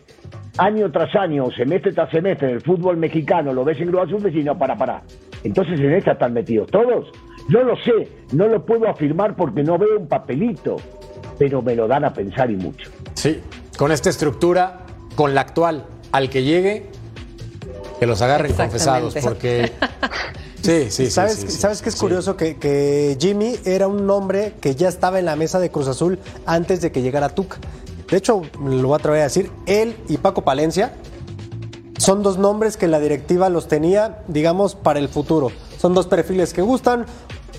año 0.57 0.91
tras 0.91 1.15
año, 1.15 1.51
semestre 1.51 1.93
tras 1.93 2.11
semestre, 2.11 2.49
en 2.49 2.55
el 2.55 2.61
fútbol 2.63 2.97
mexicano, 2.97 3.53
lo 3.53 3.65
ves 3.65 3.81
en 3.81 3.89
Cruz 3.89 4.03
Azul, 4.03 4.23
decís, 4.23 4.45
no, 4.45 4.57
para, 4.57 4.77
para. 4.77 5.03
Entonces 5.45 5.79
en 5.79 5.93
esta 5.93 6.13
están 6.13 6.33
metidos 6.33 6.71
todos. 6.71 7.13
No 7.49 7.63
lo 7.63 7.77
sé, 7.77 8.09
no 8.33 8.47
lo 8.47 8.65
puedo 8.65 8.89
afirmar 8.89 9.35
porque 9.35 9.63
no 9.63 9.79
veo 9.79 9.99
un 9.99 10.07
papelito, 10.07 10.77
pero 11.39 11.63
me 11.63 11.75
lo 11.75 11.89
dan 11.89 12.05
a 12.05 12.13
pensar 12.13 12.51
y 12.51 12.57
mucho. 12.57 12.91
Sí, 13.15 13.41
con 13.77 13.91
esta 13.91 14.11
estructura, 14.11 14.81
con 15.17 15.35
la 15.35 15.41
actual, 15.41 15.87
al 16.13 16.29
que 16.29 16.43
llegue, 16.43 16.87
que 17.99 18.07
los 18.07 18.21
agarren 18.23 18.53
confesados, 18.53 19.15
porque... 19.23 19.73
Sí, 20.61 20.91
sí, 20.91 21.07
sí. 21.07 21.11
¿Sabes, 21.11 21.37
sí, 21.37 21.49
sí, 21.49 21.57
¿sabes 21.57 21.81
qué 21.81 21.89
es 21.89 21.95
sí. 21.95 22.01
curioso? 22.01 22.37
Que, 22.37 22.57
que 22.57 23.17
Jimmy 23.19 23.57
era 23.65 23.87
un 23.87 24.07
nombre 24.07 24.55
que 24.61 24.75
ya 24.75 24.89
estaba 24.89 25.19
en 25.19 25.25
la 25.25 25.35
mesa 25.37 25.61
de 25.61 25.71
Cruz 25.71 25.87
Azul 25.89 26.19
antes 26.45 26.83
de 26.83 26.93
que 26.93 27.01
llegara 27.01 27.31
Tuca. 27.31 27.59
De 28.11 28.17
hecho, 28.17 28.43
lo 28.61 28.89
voy 28.89 28.93
a 28.93 28.97
atrever 28.97 29.21
a 29.21 29.25
decir, 29.25 29.51
él 29.67 29.97
y 30.09 30.19
Paco 30.19 30.43
Palencia 30.43 30.93
son 31.99 32.23
dos 32.23 32.39
nombres 32.39 32.77
que 32.77 32.87
la 32.87 33.01
directiva 33.01 33.49
los 33.49 33.69
tenía, 33.69 34.23
digamos, 34.29 34.75
para 34.75 34.99
el 34.99 35.09
futuro. 35.09 35.53
Son 35.79 35.95
dos 35.95 36.07
perfiles 36.07 36.53
que 36.53 36.63
gustan. 36.63 37.07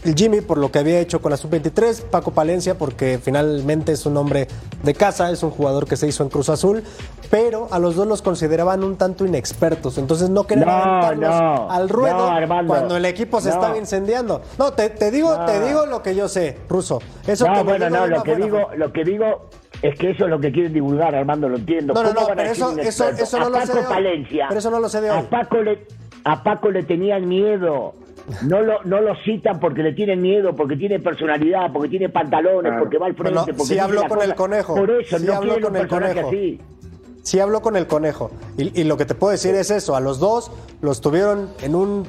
El 0.05 0.15
Jimmy 0.15 0.39
por 0.41 0.57
lo 0.57 0.71
que 0.71 0.79
había 0.79 0.99
hecho 0.99 1.21
con 1.21 1.31
la 1.31 1.37
sub-23, 1.37 2.03
Paco 2.03 2.31
Palencia 2.31 2.77
porque 2.77 3.19
finalmente 3.21 3.91
es 3.91 4.05
un 4.05 4.15
hombre 4.17 4.47
de 4.83 4.93
casa, 4.93 5.29
es 5.29 5.43
un 5.43 5.49
jugador 5.51 5.87
que 5.87 5.97
se 5.97 6.07
hizo 6.07 6.23
en 6.23 6.29
Cruz 6.29 6.47
Azul, 6.49 6.83
pero 7.29 7.67
a 7.71 7.79
los 7.79 7.95
dos 7.95 8.07
los 8.07 8.21
consideraban 8.21 8.83
un 8.83 8.95
tanto 8.95 9.25
inexpertos, 9.25 9.97
entonces 9.97 10.29
no 10.29 10.45
querían 10.45 10.67
No, 10.67 10.73
aventarlos 10.73 11.41
no, 11.41 11.71
al 11.71 11.89
ruedo 11.89 12.31
no, 12.39 12.67
cuando 12.67 12.95
el 12.97 13.05
equipo 13.05 13.41
se 13.41 13.49
estaba 13.49 13.77
incendiando. 13.77 14.41
No, 14.57 14.71
te, 14.73 14.89
te 14.89 15.11
digo, 15.11 15.37
te 15.45 15.59
digo 15.67 15.85
lo 15.85 16.01
que 16.01 16.15
yo 16.15 16.27
sé, 16.29 16.57
Ruso. 16.69 17.01
Eso 17.27 17.47
lo 17.47 17.63
bueno, 17.65 17.89
no, 17.89 18.07
lo 18.07 18.23
que 18.23 18.31
buena 18.31 18.45
digo, 18.45 18.69
lo 18.77 18.93
que 18.93 19.03
digo 19.03 19.49
es 19.81 19.97
que 19.99 20.11
eso 20.11 20.23
es 20.25 20.29
lo 20.29 20.39
que 20.39 20.51
quieren 20.51 20.73
divulgar, 20.73 21.13
Armando, 21.13 21.49
lo 21.49 21.57
entiendo. 21.57 21.93
No, 21.93 22.03
no, 22.03 22.13
¿Cómo 22.13 22.21
no, 22.29 22.35
pero 22.35 22.49
eso- 22.49 22.77
eso- 22.79 23.09
eso 23.09 23.37
no 23.39 23.45
a 23.47 23.49
lo 23.49 23.59
sé 23.61 23.67
Paco 23.67 23.79
de 23.81 23.87
hoy. 23.87 23.93
Palencia, 23.93 24.45
Pero 24.47 24.59
eso 24.59 24.71
no 24.71 24.79
lo 24.79 24.89
sé 24.89 25.01
de 25.01 25.11
hoy. 25.11 25.17
A 25.19 25.29
Paco 25.29 25.57
le, 25.61 25.85
a 26.23 26.41
Paco 26.43 26.71
le 26.71 26.83
tenían 26.83 27.27
miedo. 27.27 27.93
No 28.43 28.61
lo, 28.61 28.83
no 28.83 29.01
lo 29.01 29.15
citan 29.23 29.59
porque 29.59 29.83
le 29.83 29.93
tienen 29.93 30.21
miedo, 30.21 30.55
porque 30.55 30.75
tiene 30.75 30.99
personalidad, 30.99 31.71
porque 31.73 31.89
tiene 31.89 32.09
pantalones, 32.09 32.73
porque 32.79 32.97
va 32.97 33.07
al 33.07 33.15
frente. 33.15 33.33
Bueno, 33.33 33.45
porque 33.57 33.73
sí 33.73 33.79
habló 33.79 34.01
con 34.01 34.09
cosa. 34.09 34.23
el 34.25 34.35
conejo. 34.35 34.75
Por 34.75 34.91
eso, 34.91 35.17
Sí 35.17 35.25
no 35.25 35.33
habló 35.35 35.59
con 35.61 35.75
el 35.75 35.87
conejo. 35.87 36.27
así. 36.27 36.61
Sí 37.23 37.39
habló 37.39 37.61
con 37.61 37.75
el 37.75 37.87
conejo. 37.87 38.31
Y, 38.57 38.79
y 38.81 38.83
lo 38.85 38.97
que 38.97 39.05
te 39.05 39.15
puedo 39.15 39.31
decir 39.31 39.53
es 39.55 39.71
eso, 39.71 39.95
a 39.95 39.99
los 39.99 40.19
dos 40.19 40.51
los 40.81 41.01
tuvieron 41.01 41.49
en 41.61 41.75
un 41.75 42.05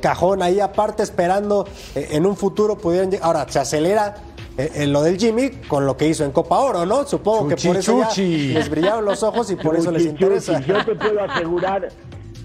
cajón 0.00 0.42
ahí 0.42 0.60
aparte 0.60 1.02
esperando 1.02 1.66
eh, 1.94 2.08
en 2.10 2.26
un 2.26 2.36
futuro 2.36 2.76
pudieran 2.76 3.10
llegar. 3.10 3.26
Ahora, 3.26 3.46
se 3.48 3.58
acelera 3.60 4.16
eh, 4.58 4.70
en 4.74 4.92
lo 4.92 5.02
del 5.02 5.16
Jimmy 5.18 5.50
con 5.68 5.86
lo 5.86 5.96
que 5.96 6.06
hizo 6.08 6.24
en 6.24 6.32
Copa 6.32 6.58
Oro, 6.58 6.84
¿no? 6.84 7.04
Supongo 7.06 7.48
que 7.48 7.56
por 7.56 7.76
eso 7.76 8.00
ya 8.00 8.22
les 8.22 8.68
brillaron 8.68 9.04
los 9.04 9.22
ojos 9.22 9.50
y 9.50 9.56
por 9.56 9.76
eso 9.76 9.90
les 9.90 10.04
interesa. 10.04 10.58
chuchi, 10.58 10.68
Yo 10.72 10.84
te 10.84 10.94
puedo 10.94 11.22
asegurar, 11.22 11.88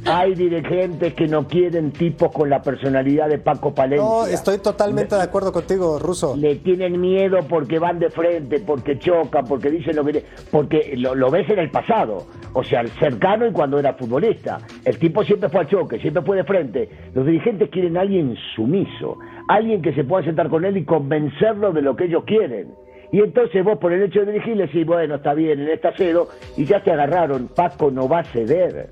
hay 0.08 0.36
dirigentes 0.36 1.14
que 1.14 1.28
no 1.28 1.48
quieren 1.48 1.92
tipos 1.92 2.32
con 2.32 2.50
la 2.50 2.62
personalidad 2.62 3.30
de 3.30 3.38
Paco 3.38 3.74
Palencia. 3.74 4.06
No, 4.06 4.26
estoy 4.26 4.60
totalmente 4.60 5.16
de 5.16 5.22
acuerdo 5.22 5.52
contigo, 5.52 6.00
Ruso. 6.00 6.36
Le 6.36 6.56
tienen 6.56 7.00
miedo 7.00 7.40
porque 7.48 7.80
van 7.80 8.00
de 8.00 8.10
frente, 8.10 8.60
porque 8.60 8.98
chocan, 9.00 9.46
porque 9.46 9.70
dicen 9.70 9.96
lo 9.96 10.06
que... 10.06 10.24
Porque 10.52 10.94
lo, 10.98 11.16
lo 11.16 11.30
ves 11.30 11.50
en 11.50 11.60
el 11.60 11.70
pasado, 11.70 12.26
o 12.54 12.64
sea, 12.64 12.86
cercano 13.00 13.48
y 13.48 13.52
cuando 13.52 13.80
era 13.80 13.94
futbolista. 13.94 14.60
El 14.86 14.98
tipo 14.98 15.24
siempre 15.24 15.50
fue 15.50 15.62
al 15.62 15.68
choque, 15.68 16.00
siempre 16.00 16.24
fue 16.24 16.38
de 16.38 16.44
frente. 16.44 16.90
Los 17.14 17.26
dirigentes 17.26 17.70
quieren 17.70 17.98
a 17.98 18.02
alguien 18.02 18.36
sumiso, 18.56 19.18
alguien 19.48 19.82
que 19.82 19.94
se 19.94 20.04
pueda 20.04 20.24
sentar 20.24 20.50
con 20.50 20.66
él 20.66 20.78
y 20.78 20.86
convencerlo 20.86 21.72
de 21.72 21.82
lo 21.82 21.96
que 21.96 22.06
ellos 22.06 22.24
quieren. 22.26 22.74
Y 23.12 23.20
entonces 23.22 23.64
vos 23.64 23.78
por 23.78 23.94
el 23.94 24.04
hecho 24.04 24.20
de 24.22 24.34
dirigir 24.34 24.58
le 24.58 24.68
decís, 24.68 24.86
bueno, 24.86 25.16
está 25.16 25.34
bien, 25.34 25.62
en 25.62 25.70
esta 25.70 25.96
cedo, 25.96 26.28
y 26.58 26.66
ya 26.66 26.84
te 26.84 26.92
agarraron, 26.92 27.48
Paco 27.48 27.90
no 27.90 28.10
va 28.10 28.20
a 28.20 28.24
ceder. 28.26 28.90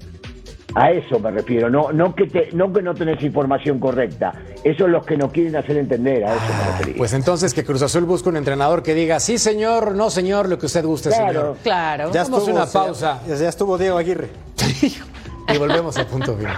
A 0.76 0.92
eso 0.92 1.20
me 1.20 1.32
refiero, 1.32 1.70
no, 1.70 1.94
no, 1.94 2.14
que 2.14 2.28
te, 2.28 2.50
no 2.52 2.72
que 2.74 2.82
no 2.82 2.94
tenés 2.94 3.24
información 3.24 3.80
correcta. 3.80 4.34
Eso 4.64 4.86
es 4.86 4.92
los 4.92 5.06
que 5.06 5.16
no 5.16 5.32
quieren 5.32 5.56
hacer 5.56 5.78
entender, 5.78 6.26
a 6.26 6.36
eso 6.36 6.44
me 6.58 6.72
refería. 6.72 6.98
Pues 6.98 7.14
entonces 7.14 7.54
que 7.54 7.64
Cruz 7.64 7.82
Azul 7.82 8.04
busque 8.04 8.28
un 8.28 8.36
entrenador 8.36 8.84
que 8.84 8.94
diga, 8.94 9.20
sí 9.22 9.38
señor, 9.38 9.96
no 9.96 10.10
señor, 10.10 10.50
lo 10.50 10.60
que 10.60 10.66
usted 10.66 10.84
guste, 10.84 11.10
Claro. 11.10 11.28
señor. 11.28 11.58
Claro. 11.64 12.12
Ya 12.12 12.24
estuvo, 12.24 12.44
una 12.46 12.66
pausa. 12.66 13.22
Ya, 13.26 13.36
ya 13.36 13.50
estuvo 13.50 13.78
Diego 13.78 13.98
Aguirre. 13.98 14.30
Y 15.48 15.58
volvemos 15.60 15.96
a 15.98 16.08
punto 16.08 16.36
final. 16.36 16.58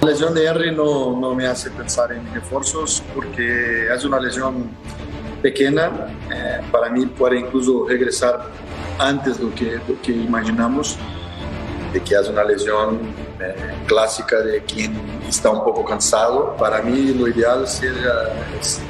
La 0.00 0.08
lesión 0.08 0.32
de 0.32 0.46
Henry 0.46 0.74
no, 0.74 1.14
no 1.20 1.34
me 1.34 1.46
hace 1.46 1.70
pensar 1.70 2.10
en 2.12 2.32
refuerzos 2.32 3.02
porque 3.14 3.92
es 3.92 4.02
una 4.02 4.18
lesión 4.18 4.70
pequeña. 5.42 5.90
eh, 6.32 6.60
para 6.72 6.88
mí 6.88 7.04
puede 7.04 7.38
incluso 7.38 7.86
regresar 7.86 8.46
antes 8.98 9.36
de 9.36 9.44
lo 9.44 9.54
que, 9.54 9.78
lo 9.86 10.00
que 10.00 10.12
imaginamos, 10.12 10.96
de 11.92 12.00
que 12.00 12.14
es 12.14 12.28
una 12.30 12.44
lesión 12.44 12.98
eh, 13.40 13.54
clásica 13.86 14.40
de 14.40 14.62
quien 14.62 14.98
está 15.28 15.50
un 15.50 15.64
poco 15.64 15.84
cansado. 15.84 16.56
Para 16.56 16.80
mí 16.80 17.12
lo 17.12 17.28
ideal 17.28 17.68
sería, 17.68 18.30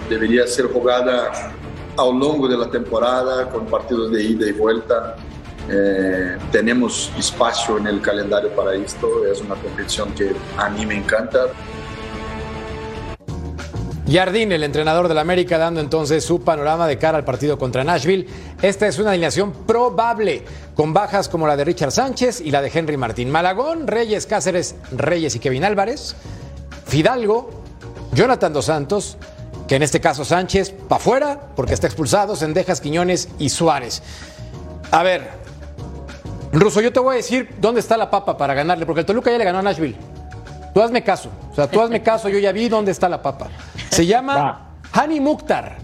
debería 0.08 0.46
ser 0.46 0.66
jugada 0.66 1.52
a 1.96 2.04
lo 2.04 2.12
largo 2.12 2.46
de 2.46 2.56
la 2.56 2.70
temporada 2.70 3.48
con 3.48 3.66
partidos 3.66 4.12
de 4.12 4.22
ida 4.22 4.46
y 4.46 4.52
vuelta 4.52 5.16
Eh, 5.72 6.36
tenemos 6.50 7.12
espacio 7.16 7.78
en 7.78 7.86
el 7.86 8.00
calendario 8.00 8.50
para 8.56 8.74
esto, 8.74 9.24
es 9.30 9.40
una 9.40 9.54
competición 9.54 10.12
que 10.14 10.32
a 10.56 10.68
mí 10.68 10.84
me 10.84 10.96
encanta. 10.96 11.46
Jardín, 14.10 14.50
el 14.50 14.64
entrenador 14.64 15.06
del 15.06 15.18
América, 15.18 15.56
dando 15.56 15.80
entonces 15.80 16.24
su 16.24 16.42
panorama 16.42 16.88
de 16.88 16.98
cara 16.98 17.18
al 17.18 17.24
partido 17.24 17.56
contra 17.56 17.84
Nashville. 17.84 18.26
Esta 18.60 18.88
es 18.88 18.98
una 18.98 19.10
alineación 19.10 19.52
probable, 19.52 20.42
con 20.74 20.92
bajas 20.92 21.28
como 21.28 21.46
la 21.46 21.56
de 21.56 21.64
Richard 21.64 21.92
Sánchez 21.92 22.40
y 22.40 22.50
la 22.50 22.60
de 22.60 22.72
Henry 22.74 22.96
Martín. 22.96 23.30
Malagón, 23.30 23.86
Reyes, 23.86 24.26
Cáceres, 24.26 24.74
Reyes 24.90 25.36
y 25.36 25.38
Kevin 25.38 25.62
Álvarez. 25.64 26.16
Fidalgo, 26.86 27.62
Jonathan 28.12 28.52
Dos 28.52 28.64
Santos, 28.64 29.16
que 29.68 29.76
en 29.76 29.84
este 29.84 30.00
caso 30.00 30.24
Sánchez, 30.24 30.72
para 30.88 31.00
afuera, 31.00 31.40
porque 31.54 31.74
está 31.74 31.86
expulsado, 31.86 32.34
Sendejas, 32.34 32.80
Quiñones 32.80 33.28
y 33.38 33.50
Suárez. 33.50 34.02
A 34.90 35.04
ver, 35.04 35.39
Ruso, 36.52 36.80
yo 36.80 36.92
te 36.92 37.00
voy 37.00 37.14
a 37.14 37.16
decir 37.16 37.54
dónde 37.60 37.80
está 37.80 37.96
la 37.96 38.10
papa 38.10 38.36
para 38.36 38.54
ganarle, 38.54 38.84
porque 38.84 39.00
el 39.00 39.06
Toluca 39.06 39.30
ya 39.30 39.38
le 39.38 39.44
ganó 39.44 39.58
a 39.58 39.62
Nashville. 39.62 39.96
Tú 40.74 40.82
hazme 40.82 41.02
caso. 41.02 41.30
O 41.50 41.54
sea, 41.54 41.70
tú 41.70 41.80
hazme 41.80 42.02
caso, 42.04 42.28
yo 42.28 42.38
ya 42.38 42.52
vi 42.52 42.68
dónde 42.68 42.90
está 42.90 43.08
la 43.08 43.22
papa. 43.22 43.48
Se 43.90 44.06
llama 44.06 44.74
Hani 44.92 45.20
Mukhtar. 45.20 45.78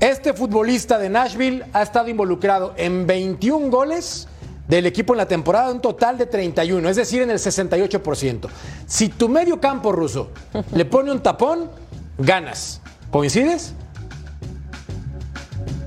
Este 0.00 0.34
futbolista 0.34 0.98
de 0.98 1.08
Nashville 1.08 1.64
ha 1.72 1.82
estado 1.82 2.08
involucrado 2.08 2.74
en 2.76 3.06
21 3.06 3.70
goles 3.70 4.28
del 4.68 4.86
equipo 4.86 5.14
en 5.14 5.18
la 5.18 5.26
temporada, 5.26 5.70
un 5.70 5.80
total 5.80 6.16
de 6.18 6.26
31, 6.26 6.88
es 6.88 6.96
decir, 6.96 7.22
en 7.22 7.30
el 7.30 7.38
68%. 7.38 8.48
Si 8.86 9.08
tu 9.08 9.28
medio 9.28 9.60
campo 9.60 9.92
ruso 9.92 10.30
le 10.72 10.84
pone 10.84 11.12
un 11.12 11.20
tapón, 11.20 11.70
ganas. 12.18 12.80
¿Coincides? 13.10 13.74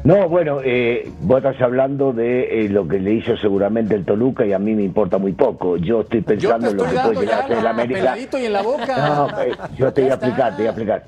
No, 0.07 0.29
bueno, 0.29 0.61
eh, 0.63 1.11
vos 1.19 1.43
estás 1.43 1.61
hablando 1.61 2.13
de 2.13 2.61
eh, 2.61 2.69
lo 2.69 2.87
que 2.87 2.97
le 2.97 3.15
hizo 3.15 3.35
seguramente 3.35 3.93
el 3.93 4.05
Toluca 4.05 4.45
y 4.45 4.53
a 4.53 4.57
mí 4.57 4.73
me 4.73 4.83
importa 4.83 5.17
muy 5.17 5.33
poco. 5.33 5.75
Yo 5.75 5.99
estoy 5.99 6.21
pensando 6.21 6.69
en 6.69 6.77
lo 6.77 6.85
que 6.85 6.95
puede 6.97 7.19
llegar 7.19 7.41
a 7.41 7.43
hacer 7.43 7.57
el 7.57 7.67
América. 7.67 8.15
y 8.17 8.45
en 8.45 8.53
la 8.53 8.61
boca. 8.61 9.09
No, 9.09 9.41
eh, 9.41 9.51
yo 9.77 9.91
te 9.91 10.03
voy 10.03 10.11
a 10.11 10.13
explicar, 10.13 10.55
te 10.55 10.63
voy 10.63 10.67
a 10.67 10.69
explicar. 10.69 11.03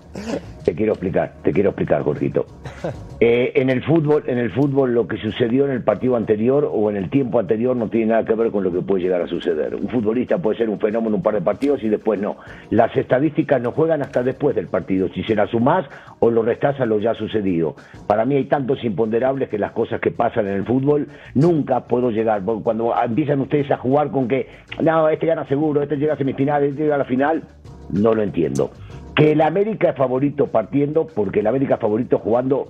Te 0.64 0.76
quiero 0.76 0.94
explicar, 0.94 1.34
te 1.44 1.52
quiero 1.52 1.70
explicar, 1.70 2.04
Jorgito. 2.04 2.46
Eh, 3.22 3.52
en 3.56 3.70
el 3.70 3.84
fútbol, 3.84 4.24
en 4.28 4.38
el 4.38 4.50
fútbol 4.50 4.94
lo 4.94 5.06
que 5.06 5.18
sucedió 5.18 5.66
en 5.66 5.72
el 5.72 5.84
partido 5.84 6.16
anterior 6.16 6.70
o 6.72 6.90
en 6.90 6.96
el 6.96 7.10
tiempo 7.10 7.38
anterior 7.38 7.76
no 7.76 7.90
tiene 7.90 8.14
nada 8.14 8.24
que 8.24 8.34
ver 8.34 8.50
con 8.50 8.64
lo 8.64 8.72
que 8.72 8.80
puede 8.80 9.04
llegar 9.04 9.22
a 9.22 9.28
suceder. 9.28 9.76
Un 9.76 9.90
futbolista 9.90 10.38
puede 10.38 10.58
ser 10.58 10.70
un 10.70 10.80
fenómeno 10.80 11.18
un 11.18 11.22
par 11.22 11.34
de 11.34 11.42
partidos 11.42 11.84
y 11.84 11.90
después 11.90 12.18
no. 12.22 12.38
Las 12.70 12.96
estadísticas 12.96 13.62
no 13.62 13.74
juegan 13.74 14.02
hasta 14.02 14.24
después 14.24 14.56
del 14.56 14.68
partido, 14.68 15.10
si 15.10 15.24
se 15.24 15.36
las 15.36 15.50
sumás 15.50 15.86
o 16.20 16.32
lo 16.32 16.44
restás 16.44 16.80
a 16.80 16.86
lo 16.86 16.98
ya 17.00 17.14
sucedido. 17.14 17.76
Para 18.08 18.24
mí 18.24 18.36
hay 18.36 18.46
tantos 18.46 18.82
imponderables 18.86 19.50
que 19.50 19.58
las 19.58 19.74
cosas 19.74 20.00
que 20.00 20.12
pasan 20.12 20.48
en 20.48 20.54
el 20.54 20.66
fútbol 20.66 21.10
nunca 21.34 21.82
puedo 21.82 22.12
llegar. 22.12 22.42
Cuando 22.64 22.94
empiezan 23.04 23.42
ustedes 23.42 23.70
a 23.70 23.76
jugar 23.76 24.12
con 24.12 24.30
que, 24.30 24.48
no, 24.82 25.10
este 25.10 25.26
gana 25.26 25.46
seguro, 25.46 25.82
este 25.82 25.98
llega 25.98 26.14
a 26.14 26.18
semifinal, 26.18 26.64
este 26.64 26.84
llega 26.84 26.96
a 26.96 27.00
la 27.00 27.06
final, 27.06 27.44
no 27.92 28.14
lo 28.14 28.22
entiendo. 28.24 28.72
Que 29.20 29.34
el 29.34 29.42
América 29.42 29.90
es 29.90 29.98
favorito 29.98 30.48
partiendo, 30.48 31.06
porque 31.08 31.42
el 31.42 31.48
América 31.48 31.76
es 31.76 31.82
favorito 31.82 32.20
jugando 32.20 32.68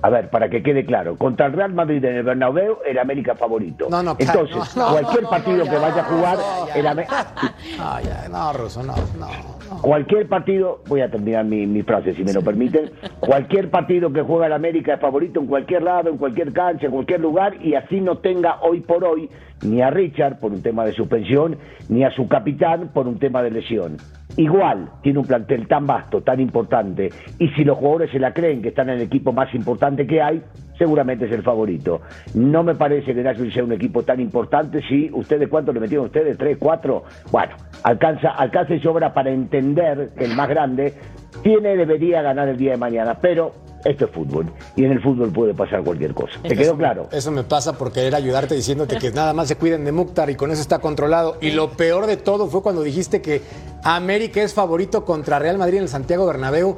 a 0.00 0.10
ver, 0.10 0.28
para 0.28 0.50
que 0.50 0.62
quede 0.62 0.84
claro, 0.84 1.16
contra 1.16 1.46
el 1.46 1.54
Real 1.54 1.72
Madrid 1.72 2.04
en 2.04 2.16
el 2.16 2.22
Bernabéu, 2.24 2.76
el 2.86 2.98
América 2.98 3.32
es 3.32 3.38
favorito. 3.38 3.86
No, 3.88 4.02
no, 4.02 4.14
Entonces, 4.18 4.76
no, 4.76 4.90
cualquier 4.90 5.24
partido 5.24 5.64
que 5.64 5.70
ya, 5.70 5.78
vaya 5.78 6.00
a 6.02 6.04
jugar, 6.04 6.38
el 6.74 6.86
Ame- 6.86 7.06
No, 7.78 8.00
ya, 8.02 8.28
no, 8.30 8.52
Ruso, 8.52 8.82
no, 8.82 8.94
no. 9.18 9.53
Cualquier 9.82 10.28
partido, 10.28 10.82
voy 10.88 11.00
a 11.00 11.10
terminar 11.10 11.44
mi, 11.44 11.66
mi 11.66 11.82
frase 11.82 12.14
si 12.14 12.24
me 12.24 12.32
lo 12.32 12.42
permiten, 12.42 12.90
cualquier 13.20 13.70
partido 13.70 14.12
que 14.12 14.22
juega 14.22 14.46
el 14.46 14.52
América 14.52 14.94
es 14.94 15.00
favorito 15.00 15.40
en 15.40 15.46
cualquier 15.46 15.82
lado, 15.82 16.10
en 16.10 16.18
cualquier 16.18 16.52
cancha, 16.52 16.86
en 16.86 16.92
cualquier 16.92 17.20
lugar, 17.20 17.56
y 17.64 17.74
así 17.74 18.00
no 18.00 18.18
tenga 18.18 18.60
hoy 18.62 18.80
por 18.80 19.04
hoy 19.04 19.28
ni 19.62 19.80
a 19.82 19.90
Richard 19.90 20.40
por 20.40 20.52
un 20.52 20.62
tema 20.62 20.84
de 20.84 20.92
suspensión, 20.92 21.56
ni 21.88 22.04
a 22.04 22.10
su 22.10 22.28
capitán 22.28 22.90
por 22.92 23.08
un 23.08 23.18
tema 23.18 23.42
de 23.42 23.50
lesión. 23.50 23.96
Igual 24.36 24.90
tiene 25.02 25.20
un 25.20 25.26
plantel 25.26 25.68
tan 25.68 25.86
vasto, 25.86 26.22
tan 26.22 26.40
importante, 26.40 27.10
y 27.38 27.48
si 27.50 27.64
los 27.64 27.78
jugadores 27.78 28.10
se 28.10 28.18
la 28.18 28.32
creen 28.32 28.62
que 28.62 28.68
están 28.68 28.88
en 28.88 28.96
el 28.96 29.02
equipo 29.02 29.32
más 29.32 29.54
importante 29.54 30.06
que 30.06 30.20
hay, 30.20 30.42
seguramente 30.78 31.26
es 31.26 31.32
el 31.32 31.42
favorito. 31.42 32.00
No 32.34 32.62
me 32.62 32.74
parece 32.74 33.14
que 33.14 33.22
Nashville 33.22 33.52
sea 33.52 33.64
un 33.64 33.72
equipo 33.72 34.02
tan 34.02 34.20
importante. 34.20 34.80
Si 34.88 35.10
ustedes, 35.12 35.48
¿cuánto 35.48 35.72
le 35.72 35.80
metieron 35.80 36.06
ustedes? 36.06 36.36
¿Tres, 36.36 36.56
cuatro? 36.58 37.04
Bueno, 37.30 37.54
alcanza, 37.82 38.30
alcanza 38.30 38.74
y 38.74 38.80
sobra 38.80 39.12
para 39.12 39.30
entender 39.30 40.10
que 40.16 40.24
el 40.24 40.34
más 40.34 40.48
grande 40.48 40.94
tiene, 41.42 41.76
debería 41.76 42.22
ganar 42.22 42.48
el 42.48 42.56
día 42.56 42.72
de 42.72 42.76
mañana, 42.76 43.18
pero 43.20 43.52
esto 43.84 44.06
es 44.06 44.10
fútbol 44.10 44.46
y 44.76 44.84
en 44.84 44.92
el 44.92 45.02
fútbol 45.02 45.30
puede 45.30 45.52
pasar 45.52 45.82
cualquier 45.82 46.14
cosa. 46.14 46.40
¿Te 46.42 46.56
quedó 46.56 46.76
claro? 46.76 47.08
Eso 47.12 47.30
me 47.30 47.44
pasa 47.44 47.76
por 47.76 47.92
querer 47.92 48.14
ayudarte 48.14 48.54
diciéndote 48.54 48.96
que 48.96 49.10
nada 49.12 49.34
más 49.34 49.48
se 49.48 49.56
cuiden 49.56 49.84
de 49.84 49.92
Mukhtar 49.92 50.30
y 50.30 50.36
con 50.36 50.50
eso 50.50 50.62
está 50.62 50.78
controlado. 50.78 51.36
Y 51.40 51.50
lo 51.50 51.72
peor 51.72 52.06
de 52.06 52.16
todo 52.16 52.46
fue 52.48 52.62
cuando 52.62 52.82
dijiste 52.82 53.20
que 53.20 53.42
América 53.82 54.42
es 54.42 54.54
favorito 54.54 55.04
contra 55.04 55.38
Real 55.38 55.58
Madrid 55.58 55.76
en 55.76 55.82
el 55.84 55.88
Santiago 55.88 56.26
Bernabéu. 56.26 56.76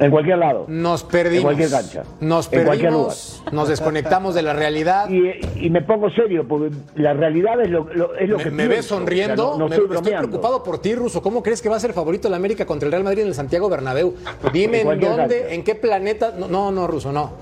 En 0.00 0.10
cualquier 0.12 0.38
lado. 0.38 0.64
Nos 0.68 1.02
perdimos. 1.02 1.38
En 1.38 1.42
cualquier 1.42 1.70
cancha. 1.70 2.02
Nos 2.20 2.52
En 2.52 2.64
cualquier 2.64 2.90
perdimos. 2.90 3.42
Nos 3.50 3.68
desconectamos 3.68 4.34
de 4.34 4.42
la 4.42 4.52
realidad. 4.52 5.08
Y, 5.10 5.66
y 5.66 5.70
me 5.70 5.82
pongo 5.82 6.08
serio, 6.10 6.46
porque 6.46 6.70
la 6.94 7.14
realidad 7.14 7.60
es 7.60 7.68
lo, 7.70 7.84
lo- 7.92 8.14
es 8.14 8.28
lo 8.28 8.38
me, 8.38 8.44
que 8.44 8.50
me 8.52 8.62
ves 8.68 8.76
pienso. 8.78 8.94
sonriendo, 8.96 9.44
O 9.44 9.50
sea, 9.50 9.58
no- 9.58 9.64
no 9.64 9.68
me- 9.68 9.76
estoy 9.96 10.12
preocupado 10.16 10.62
por 10.62 10.78
ti, 10.80 10.94
Ruso. 10.94 11.20
¿Cómo 11.20 11.42
crees 11.42 11.60
que 11.60 11.68
va 11.68 11.76
a 11.76 11.80
ser 11.80 11.92
favorito 11.92 12.28
el 12.28 12.34
América 12.34 12.64
contra 12.64 12.86
el 12.86 12.92
Real 12.92 13.02
Madrid 13.02 13.22
en 13.22 13.28
el 13.28 13.34
Santiago 13.34 13.68
Bernabéu? 13.68 14.14
Dime 14.52 14.82
En 14.82 14.86
dónde, 15.00 15.06
cancha. 15.40 15.54
en 15.54 15.64
qué 15.64 15.74
planeta. 15.74 16.32
No, 16.38 16.46
no, 16.46 16.70
no, 16.70 16.86
Ruso, 16.86 17.10
no. 17.12 17.32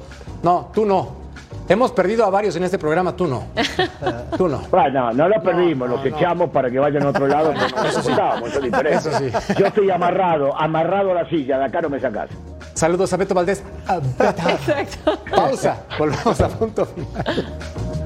No, 0.42 0.70
tú 0.72 0.86
no. 0.86 1.25
Hemos 1.68 1.90
perdido 1.92 2.24
a 2.24 2.30
varios 2.30 2.54
en 2.56 2.64
este 2.64 2.78
programa, 2.78 3.16
tú 3.16 3.26
no. 3.26 3.44
Tú 4.36 4.48
no. 4.48 4.60
Bueno, 4.70 5.12
no 5.12 5.28
los 5.28 5.42
perdimos, 5.42 5.88
los 5.88 6.04
echamos 6.04 6.50
para 6.50 6.70
que 6.70 6.78
vayan 6.78 7.02
a 7.04 7.08
otro 7.08 7.26
lado, 7.26 7.52
pero 7.54 7.82
no 7.82 8.46
eso 8.46 8.46
es 8.46 8.62
diferente. 8.62 8.98
Eso 8.98 9.10
sí. 9.18 9.54
Yo 9.58 9.66
estoy 9.66 9.90
amarrado, 9.90 10.54
amarrado 10.56 11.10
a 11.10 11.14
la 11.14 11.28
silla, 11.28 11.58
de 11.58 11.64
acá 11.64 11.80
no 11.80 11.88
me 11.88 11.98
sacás. 11.98 12.30
Saludos 12.74 13.12
a 13.12 13.16
Beto 13.16 13.34
Valdés. 13.34 13.64
A. 13.88 14.00
Pausa. 15.34 15.82
Volvemos 15.98 16.40
a 16.40 16.48
punto 16.48 16.84
final. 16.86 18.05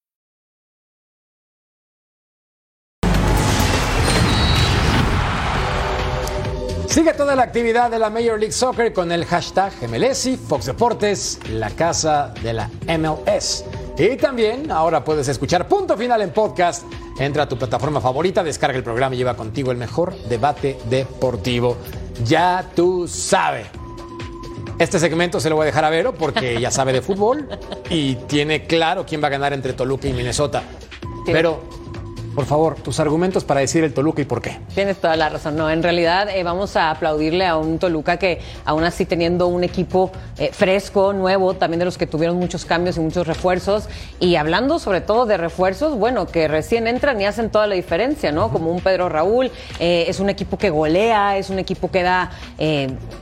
Sigue 6.91 7.13
toda 7.13 7.37
la 7.37 7.43
actividad 7.43 7.89
de 7.89 7.97
la 7.97 8.09
Major 8.09 8.37
League 8.37 8.51
Soccer 8.51 8.91
con 8.91 9.13
el 9.13 9.23
hashtag 9.23 9.71
MLSI, 9.87 10.35
Fox 10.35 10.65
Deportes, 10.65 11.39
la 11.49 11.69
casa 11.69 12.33
de 12.43 12.51
la 12.51 12.69
MLS. 12.85 13.63
Y 13.97 14.17
también 14.17 14.69
ahora 14.69 15.01
puedes 15.01 15.29
escuchar 15.29 15.69
Punto 15.69 15.95
Final 15.95 16.21
en 16.21 16.31
podcast. 16.31 16.83
Entra 17.17 17.43
a 17.43 17.47
tu 17.47 17.57
plataforma 17.57 18.01
favorita, 18.01 18.43
descarga 18.43 18.77
el 18.77 18.83
programa 18.83 19.15
y 19.15 19.19
lleva 19.19 19.37
contigo 19.37 19.71
el 19.71 19.77
mejor 19.77 20.13
debate 20.27 20.77
deportivo. 20.89 21.77
Ya 22.25 22.69
tú 22.75 23.07
sabes. 23.07 23.67
Este 24.77 24.99
segmento 24.99 25.39
se 25.39 25.49
lo 25.49 25.55
voy 25.55 25.63
a 25.63 25.65
dejar 25.67 25.85
a 25.85 25.89
Vero 25.89 26.13
porque 26.13 26.59
ya 26.59 26.71
sabe 26.71 26.91
de 26.91 27.01
fútbol 27.01 27.47
y 27.89 28.15
tiene 28.15 28.67
claro 28.67 29.05
quién 29.05 29.23
va 29.23 29.27
a 29.27 29.31
ganar 29.31 29.53
entre 29.53 29.71
Toluca 29.71 30.09
y 30.09 30.13
Minnesota. 30.13 30.61
Pero, 31.25 31.63
por 32.35 32.45
favor, 32.45 32.75
tus 32.75 32.99
argumentos 32.99 33.43
para 33.43 33.59
decir 33.59 33.83
el 33.83 33.93
Toluca 33.93 34.21
y 34.21 34.25
por 34.25 34.41
qué. 34.41 34.59
Tienes 34.73 34.97
toda 34.97 35.15
la 35.15 35.29
razón. 35.29 35.55
No, 35.55 35.69
en 35.69 35.83
realidad 35.83 36.29
eh, 36.29 36.43
vamos 36.43 36.75
a 36.75 36.89
aplaudirle 36.91 37.45
a 37.45 37.57
un 37.57 37.77
Toluca 37.77 38.17
que, 38.17 38.39
aún 38.65 38.83
así 38.83 39.05
teniendo 39.05 39.47
un 39.47 39.63
equipo 39.63 40.11
eh, 40.37 40.51
fresco, 40.53 41.13
nuevo, 41.13 41.53
también 41.55 41.79
de 41.79 41.85
los 41.85 41.97
que 41.97 42.07
tuvieron 42.07 42.37
muchos 42.37 42.65
cambios 42.65 42.97
y 42.97 43.01
muchos 43.01 43.27
refuerzos. 43.27 43.89
Y 44.19 44.35
hablando 44.35 44.79
sobre 44.79 45.01
todo 45.01 45.25
de 45.25 45.37
refuerzos, 45.37 45.97
bueno, 45.97 46.25
que 46.27 46.47
recién 46.47 46.87
entran 46.87 47.19
y 47.19 47.25
hacen 47.25 47.49
toda 47.49 47.67
la 47.67 47.75
diferencia, 47.75 48.31
¿no? 48.31 48.51
Como 48.51 48.71
un 48.71 48.81
Pedro 48.81 49.09
Raúl, 49.09 49.51
eh, 49.79 50.05
es 50.07 50.19
un 50.19 50.29
equipo 50.29 50.57
que 50.57 50.69
golea, 50.69 51.37
es 51.37 51.49
un 51.49 51.59
equipo 51.59 51.91
que 51.91 52.03
da, 52.03 52.31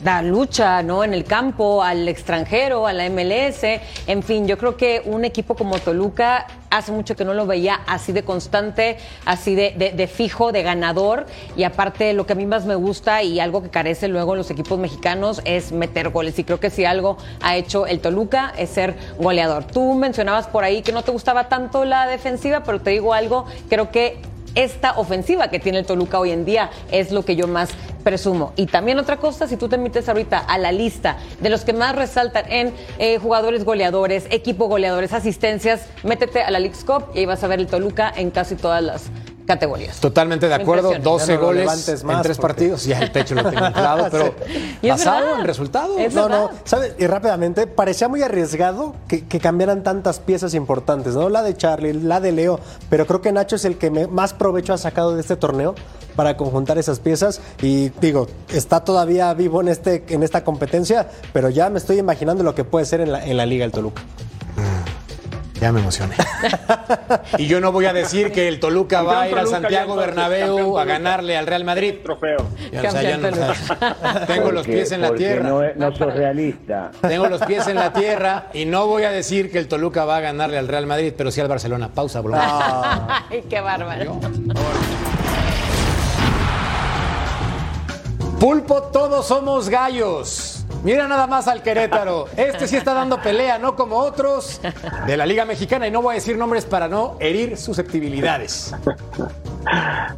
da 0.03 0.21
lucha, 0.21 0.83
¿no? 0.83 1.03
En 1.03 1.13
el 1.13 1.23
campo, 1.23 1.83
al 1.83 2.07
extranjero, 2.07 2.85
a 2.85 2.93
la 2.93 3.09
MLS. 3.09 3.63
En 4.07 4.21
fin, 4.23 4.47
yo 4.47 4.57
creo 4.57 4.77
que 4.77 5.01
un 5.05 5.25
equipo 5.25 5.55
como 5.55 5.79
Toluca 5.79 6.45
hace 6.69 6.91
mucho 6.91 7.15
que 7.15 7.25
no 7.25 7.33
lo 7.33 7.45
veía 7.45 7.79
así 7.87 8.11
de 8.11 8.23
constante, 8.23 8.97
así 9.25 9.55
de, 9.55 10.09
fijo, 10.11 10.51
de 10.51 10.63
ganador. 10.63 11.25
Y 11.55 11.63
aparte, 11.63 12.13
lo 12.13 12.25
que 12.25 12.33
a 12.33 12.35
mí 12.35 12.45
más 12.45 12.65
me 12.65 12.75
gusta 12.75 13.23
y 13.23 13.39
algo 13.39 13.61
que 13.61 13.69
carece 13.69 14.07
luego 14.07 14.33
en 14.33 14.39
los 14.39 14.51
equipos 14.51 14.79
mexicanos 14.79 15.41
es 15.45 15.71
meter 15.71 16.09
goles. 16.09 16.37
Y 16.39 16.43
creo 16.43 16.59
que 16.59 16.69
si 16.69 16.85
algo 16.85 17.17
ha 17.41 17.55
hecho 17.55 17.85
el 17.87 17.99
Toluca 17.99 18.53
es 18.57 18.69
ser 18.69 18.95
goleador. 19.17 19.65
Tú 19.65 19.93
mencionabas 19.93 20.47
por 20.47 20.63
ahí 20.63 20.81
que 20.81 20.91
no 20.91 21.03
te 21.03 21.11
gustaba 21.11 21.49
tanto 21.49 21.85
la 21.85 22.07
defensiva, 22.07 22.63
pero 22.63 22.81
te 22.81 22.91
digo 22.91 23.13
algo, 23.13 23.45
creo 23.69 23.91
que 23.91 24.17
esta 24.55 24.93
ofensiva 24.97 25.49
que 25.49 25.59
tiene 25.59 25.79
el 25.79 25.85
Toluca 25.85 26.19
hoy 26.19 26.31
en 26.31 26.45
día 26.45 26.69
es 26.91 27.11
lo 27.11 27.23
que 27.23 27.35
yo 27.35 27.47
más 27.47 27.69
presumo. 28.03 28.53
Y 28.55 28.65
también 28.67 28.99
otra 28.99 29.17
cosa, 29.17 29.47
si 29.47 29.57
tú 29.57 29.69
te 29.69 29.77
metes 29.77 30.07
ahorita 30.09 30.39
a 30.39 30.57
la 30.57 30.71
lista 30.71 31.17
de 31.39 31.49
los 31.49 31.63
que 31.65 31.73
más 31.73 31.95
resaltan 31.95 32.51
en 32.51 32.73
eh, 32.97 33.17
jugadores 33.19 33.65
goleadores, 33.65 34.25
equipo 34.29 34.67
goleadores, 34.67 35.13
asistencias, 35.13 35.87
métete 36.03 36.41
a 36.41 36.51
la 36.51 36.59
League's 36.59 36.83
Cup 36.83 37.05
y 37.13 37.19
ahí 37.19 37.25
vas 37.25 37.43
a 37.43 37.47
ver 37.47 37.59
el 37.59 37.67
Toluca 37.67 38.11
en 38.15 38.31
casi 38.31 38.55
todas 38.55 38.83
las 38.83 39.11
categorías. 39.49 39.99
Totalmente 39.99 40.47
de 40.47 40.53
acuerdo, 40.53 40.93
impresiona. 40.93 41.11
12 41.11 41.27
Ya 41.27 41.33
no 41.33 41.39
lo 41.41 41.45
goles 41.47 41.59
levantes 41.61 42.01
en 42.01 42.07
más, 42.07 42.21
tres 42.21 42.37
porque- 42.37 42.47
partidos, 42.53 42.85
ya 42.85 42.99
el 42.99 43.11
techo 43.11 43.35
lo 43.35 43.43
tengo 43.49 43.65
inflado, 43.67 44.07
pero 44.11 44.33
es 44.81 44.89
basado 44.89 45.39
en 45.39 45.45
resultados. 45.45 46.13
no, 46.13 46.29
no, 46.29 46.49
¿sabes? 46.63 46.93
Y 46.99 47.07
rápidamente, 47.07 47.67
parecía 47.67 48.07
muy 48.07 48.21
arriesgado 48.23 48.95
que, 49.07 49.25
que 49.25 49.39
cambiaran 49.39 49.83
tantas 49.83 50.19
piezas 50.19 50.53
importantes, 50.53 51.15
¿no? 51.15 51.27
La 51.29 51.41
de 51.43 51.57
Charlie, 51.57 51.93
la 51.93 52.19
de 52.21 52.31
Leo, 52.31 52.59
pero 52.89 53.05
creo 53.05 53.21
que 53.21 53.31
Nacho 53.31 53.57
es 53.57 53.65
el 53.65 53.77
que 53.77 53.89
me- 53.91 54.07
más 54.07 54.33
provecho 54.33 54.71
ha 54.73 54.77
sacado 54.77 55.15
de 55.15 55.21
este 55.21 55.35
torneo 55.35 55.75
para 56.15 56.37
conjuntar 56.37 56.77
esas 56.77 56.99
piezas 56.99 57.41
y 57.61 57.89
digo, 58.01 58.27
está 58.53 58.83
todavía 58.83 59.33
vivo 59.33 59.61
en, 59.61 59.69
este, 59.69 60.03
en 60.09 60.21
esta 60.23 60.43
competencia, 60.43 61.09
pero 61.33 61.49
ya 61.49 61.69
me 61.69 61.79
estoy 61.79 61.97
imaginando 61.97 62.43
lo 62.43 62.53
que 62.53 62.63
puede 62.63 62.85
ser 62.85 63.01
en 63.01 63.11
la, 63.11 63.25
en 63.25 63.35
la 63.37 63.45
Liga 63.45 63.65
el 63.65 63.71
Toluca. 63.71 64.01
Ya 65.59 65.71
me 65.71 65.81
emocioné. 65.81 66.15
y 67.37 67.47
yo 67.47 67.59
no 67.59 67.71
voy 67.71 67.85
a 67.85 67.93
decir 67.93 68.31
que 68.31 68.47
el 68.47 68.59
Toluca 68.59 69.01
va 69.01 69.23
a 69.23 69.27
ir 69.29 69.35
Toluca, 69.35 69.59
Santiago 69.59 69.95
Bernabéu 69.95 70.77
a 70.79 70.85
ganarle 70.85 71.37
al 71.37 71.47
Real 71.47 71.63
Madrid. 71.65 71.95
Trofeo. 72.03 72.37
Ya, 72.71 72.87
o 72.87 72.91
sea, 72.91 73.01
ya 73.03 73.17
no- 73.17 73.29
tengo 74.27 74.51
los 74.51 74.65
pies 74.65 74.91
en 74.91 75.01
la 75.01 75.13
tierra. 75.13 75.49
No, 75.49 75.61
no 75.75 75.95
sos 75.95 76.13
realista. 76.13 76.91
Tengo 77.01 77.27
los 77.27 77.41
pies 77.43 77.67
en 77.67 77.75
la 77.75 77.91
tierra 77.91 78.47
y 78.53 78.65
no 78.65 78.87
voy 78.87 79.03
a 79.03 79.11
decir 79.11 79.51
que 79.51 79.57
el 79.57 79.67
Toluca 79.67 80.05
va 80.05 80.17
a 80.17 80.21
ganarle 80.21 80.57
al 80.57 80.67
Real 80.67 80.85
Madrid, 80.87 81.13
pero 81.17 81.31
sí 81.31 81.41
al 81.41 81.47
Barcelona. 81.47 81.89
Pausa, 81.93 82.21
volvemos. 82.21 82.47
Ay, 83.29 83.43
qué 83.49 83.59
bárbaro. 83.59 84.19
Pulpo, 88.39 88.83
todos 88.83 89.27
somos 89.27 89.67
gallos. 89.67 90.65
Mira 90.83 91.09
nada 91.09 91.27
más 91.27 91.49
al 91.49 91.61
Querétaro. 91.61 92.27
Este 92.37 92.67
sí 92.69 92.77
está 92.77 92.93
dando 92.93 93.21
pelea, 93.21 93.59
no 93.59 93.75
como 93.75 93.97
otros 93.97 94.61
de 95.05 95.17
la 95.17 95.25
Liga 95.25 95.43
Mexicana. 95.43 95.87
Y 95.87 95.91
no 95.91 96.01
voy 96.01 96.13
a 96.13 96.15
decir 96.15 96.37
nombres 96.37 96.65
para 96.65 96.87
no 96.87 97.17
herir 97.19 97.57
susceptibilidades. 97.57 98.73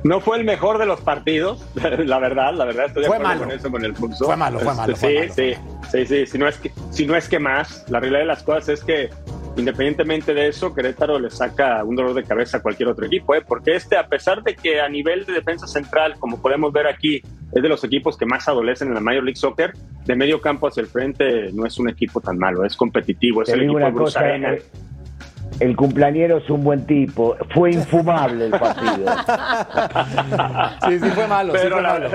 No 0.03 0.19
fue 0.21 0.37
el 0.37 0.43
mejor 0.43 0.77
de 0.77 0.85
los 0.85 1.01
partidos, 1.01 1.65
la 1.73 2.19
verdad, 2.19 2.53
la 2.53 2.65
verdad 2.65 2.85
estoy 2.85 3.03
de 3.03 3.07
Fue 3.07 3.17
acuerdo 3.17 3.33
malo. 3.39 3.45
con 3.49 3.57
eso, 3.59 3.71
con 3.71 3.85
el 3.85 3.93
pulso. 3.93 4.25
Fue 4.25 4.35
malo, 4.37 4.59
fue 4.59 4.75
malo, 4.75 4.95
Sí, 4.95 5.01
fue 5.01 5.19
malo. 5.21 5.33
sí, 5.33 5.53
sí, 5.91 6.05
sí, 6.05 6.25
si 6.27 6.37
no 6.37 6.47
es 6.47 6.57
que, 6.57 6.71
si 6.91 7.05
no 7.07 7.15
es 7.15 7.27
que 7.27 7.39
más, 7.39 7.83
la 7.89 7.99
realidad 7.99 8.19
de 8.19 8.25
las 8.27 8.43
cosas 8.43 8.69
es 8.69 8.83
que 8.83 9.09
independientemente 9.57 10.33
de 10.35 10.47
eso, 10.47 10.73
Querétaro 10.73 11.19
le 11.19 11.29
saca 11.31 11.83
un 11.83 11.95
dolor 11.95 12.13
de 12.13 12.23
cabeza 12.23 12.57
a 12.57 12.61
cualquier 12.61 12.89
otro 12.89 13.05
equipo, 13.05 13.33
¿eh? 13.33 13.41
porque 13.45 13.75
este, 13.75 13.97
a 13.97 14.07
pesar 14.07 14.43
de 14.43 14.55
que 14.55 14.79
a 14.79 14.87
nivel 14.87 15.25
de 15.25 15.33
defensa 15.33 15.65
central, 15.67 16.15
como 16.19 16.39
podemos 16.41 16.71
ver 16.71 16.87
aquí, 16.87 17.21
es 17.53 17.61
de 17.61 17.69
los 17.69 17.83
equipos 17.83 18.17
que 18.17 18.25
más 18.25 18.47
adolecen 18.47 18.87
en 18.89 18.93
la 18.93 19.01
Major 19.01 19.23
League 19.23 19.35
Soccer, 19.37 19.73
de 20.05 20.15
medio 20.15 20.39
campo 20.41 20.67
hacia 20.67 20.81
el 20.81 20.87
frente 20.87 21.51
no 21.53 21.65
es 21.65 21.77
un 21.79 21.89
equipo 21.89 22.21
tan 22.21 22.37
malo, 22.37 22.63
es 22.65 22.75
competitivo, 22.75 23.41
es 23.41 23.47
Te 23.47 23.53
el 23.53 23.61
equipo 23.63 23.77
de 23.77 23.83
una 23.85 23.93
Bruce 23.93 24.13
cosa, 24.15 24.19
Arena. 24.21 24.53
eh, 24.53 24.63
el 25.59 25.75
cumpleañero 25.75 26.37
es 26.37 26.49
un 26.49 26.63
buen 26.63 26.85
tipo. 26.87 27.35
Fue 27.53 27.71
infumable 27.71 28.45
el 28.45 28.51
partido. 28.51 29.05
Sí, 30.87 30.99
sí 30.99 31.09
fue 31.11 31.27
malo, 31.27 31.53
sí 31.53 31.59
Pero 31.61 31.75
fue 31.75 31.83
la- 31.83 31.89
malo. 31.93 32.09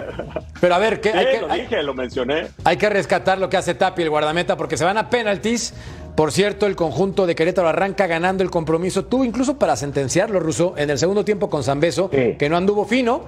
Pero 0.60 0.74
a 0.74 0.78
ver, 0.78 1.00
¿qué, 1.00 1.12
Sí, 1.12 1.18
hay, 1.18 1.26
que, 1.26 1.40
lo 1.40 1.50
hay- 1.52 1.60
dije, 1.60 1.82
lo 1.82 1.94
mencioné. 1.94 2.46
hay 2.64 2.76
que 2.76 2.88
rescatar 2.88 3.38
lo 3.38 3.48
que 3.48 3.56
hace 3.56 3.74
Tapi, 3.74 4.02
el 4.02 4.10
guardameta, 4.10 4.56
porque 4.56 4.76
se 4.76 4.84
van 4.84 4.96
a 4.98 5.08
penaltis. 5.10 5.74
Por 6.16 6.32
cierto, 6.32 6.66
el 6.66 6.76
conjunto 6.76 7.26
de 7.26 7.34
Querétaro 7.34 7.68
arranca 7.68 8.06
ganando 8.06 8.42
el 8.42 8.50
compromiso. 8.50 9.04
Tuvo 9.04 9.24
incluso 9.24 9.58
para 9.58 9.76
sentenciarlo, 9.76 10.40
Russo, 10.40 10.74
en 10.78 10.88
el 10.88 10.96
segundo 10.98 11.24
tiempo 11.26 11.50
con 11.50 11.62
Zambeso, 11.62 12.08
que 12.10 12.48
no 12.48 12.56
anduvo 12.56 12.86
fino, 12.86 13.22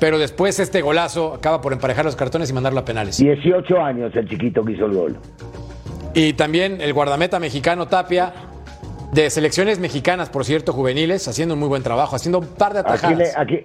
pero 0.00 0.18
después 0.18 0.58
este 0.58 0.80
golazo 0.80 1.34
acaba 1.34 1.60
por 1.60 1.74
emparejar 1.74 2.06
los 2.06 2.16
cartones 2.16 2.48
y 2.48 2.54
mandarlo 2.54 2.80
a 2.80 2.84
penales. 2.86 3.18
18 3.18 3.76
años 3.78 4.12
el 4.16 4.26
chiquito 4.26 4.64
que 4.64 4.72
hizo 4.72 4.86
el 4.86 4.94
gol. 4.94 5.16
Y 6.14 6.32
también 6.32 6.80
el 6.80 6.94
guardameta 6.94 7.38
mexicano 7.38 7.86
Tapia, 7.88 8.32
de 9.12 9.28
selecciones 9.28 9.78
mexicanas, 9.78 10.30
por 10.30 10.44
cierto, 10.46 10.72
juveniles, 10.72 11.28
haciendo 11.28 11.54
un 11.54 11.60
muy 11.60 11.68
buen 11.68 11.82
trabajo, 11.82 12.16
haciendo 12.16 12.38
un 12.38 12.46
par 12.46 12.72
de 12.72 12.78
¿A 12.80 12.84
quién, 12.84 12.94
atajadas. 12.94 13.18
le, 13.18 13.30
a 13.36 13.44
quién- 13.44 13.64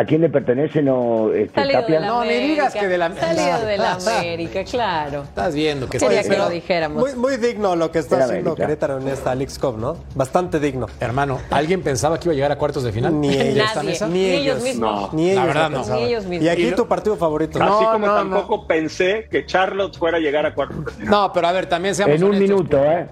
a 0.00 0.04
quién 0.04 0.20
le 0.20 0.28
pertenece 0.28 0.80
no, 0.80 1.32
este, 1.32 1.60
Salido 1.60 1.80
Tapia? 1.80 1.94
de 1.96 2.00
la 2.02 2.06
No, 2.06 2.24
ni 2.24 2.34
digas 2.34 2.66
América. 2.74 2.80
que 2.80 2.86
de 2.86 2.98
la- 2.98 3.14
Salido 3.16 3.66
de 3.66 3.78
la. 3.78 3.92
América, 4.20 4.64
claro. 4.64 5.22
Estás 5.24 5.54
viendo 5.54 5.88
que 5.88 5.98
Quería 5.98 6.20
está 6.20 6.32
que 6.32 6.38
lo 6.38 6.44
pero- 6.44 6.54
dijéramos. 6.54 7.02
Muy, 7.02 7.14
muy 7.16 7.36
digno 7.36 7.74
lo 7.74 7.90
que 7.90 7.98
está 7.98 8.16
haciendo 8.24 8.50
América. 8.52 8.66
Querétaro 8.66 8.98
en 9.00 9.08
esta 9.08 9.34
League's 9.34 9.58
Cup, 9.58 9.76
¿no? 9.76 9.96
Bastante 10.14 10.60
digno. 10.60 10.86
Hermano, 11.00 11.40
¿alguien 11.50 11.82
pensaba 11.82 12.18
que 12.20 12.26
iba 12.28 12.32
a 12.32 12.36
llegar 12.36 12.52
a 12.52 12.56
cuartos 12.58 12.84
de 12.84 12.92
final? 12.92 13.20
Ni 13.20 13.28
¿De 13.36 13.50
ellos. 13.50 13.64
esta 13.66 13.74
Nadie. 13.80 13.90
mesa? 13.90 14.06
Ni 14.06 14.24
ellos 14.24 14.62
mismos. 14.62 15.10
No, 15.12 15.16
Ni 15.18 15.30
ellos 15.30 15.36
la 15.40 15.46
verdad 15.46 15.70
no. 15.70 15.84
Ni 15.96 16.02
ellos 16.04 16.24
mismos. 16.26 16.44
Y 16.44 16.48
aquí 16.48 16.70
tu 16.76 16.86
partido 16.86 17.16
favorito. 17.16 17.58
Así 17.60 17.84
No, 17.84 17.92
como 17.92 18.06
no, 18.06 18.14
tampoco 18.14 18.66
pensé 18.68 19.26
que 19.30 19.46
Charlotte 19.46 19.98
fuera 19.98 20.18
a 20.18 20.20
llegar 20.20 20.46
a 20.46 20.54
cuartos 20.54 20.84
de 20.86 20.92
final. 20.92 21.10
No, 21.10 21.32
pero 21.32 21.48
a 21.48 21.52
ver, 21.52 21.66
también 21.66 21.96
seamos 21.96 22.14
En 22.16 22.22
un 22.22 22.30
honestos. 22.36 22.48
minuto, 22.56 22.84
¿eh? 22.84 23.06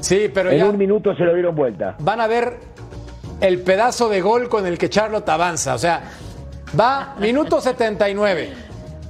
Sí, 0.00 0.30
pero 0.32 0.50
en 0.50 0.58
ya 0.58 0.64
un 0.64 0.78
minuto 0.78 1.14
se 1.14 1.22
lo 1.24 1.34
dieron 1.34 1.54
vuelta. 1.54 1.96
van 1.98 2.22
a 2.22 2.26
ver 2.26 2.54
el 3.42 3.58
pedazo 3.60 4.08
de 4.08 4.20
gol 4.22 4.48
con 4.48 4.66
el 4.66 4.78
que 4.78 4.88
Charlotte 4.88 5.28
avanza. 5.28 5.74
O 5.74 5.78
sea, 5.78 6.02
va 6.78 7.14
minuto 7.18 7.60
79. 7.60 8.52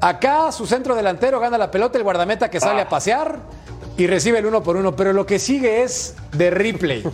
Acá 0.01 0.51
su 0.53 0.67
centro 0.67 0.95
delantero 0.95 1.41
gana 1.41 1.59
la 1.59 1.71
pelota, 1.71 1.99
el 1.99 2.05
guardameta 2.05 2.49
que 2.49 2.61
sale 2.61 2.81
a 2.81 2.89
pasear 2.89 3.39
y 3.97 4.07
recibe 4.07 4.39
el 4.39 4.47
uno 4.47 4.63
por 4.63 4.77
uno. 4.77 4.97
Pero 4.97 5.13
lo 5.13 5.27
que 5.27 5.39
sigue 5.39 5.83
es 5.83 6.15
de 6.33 6.51
replay. 6.51 7.05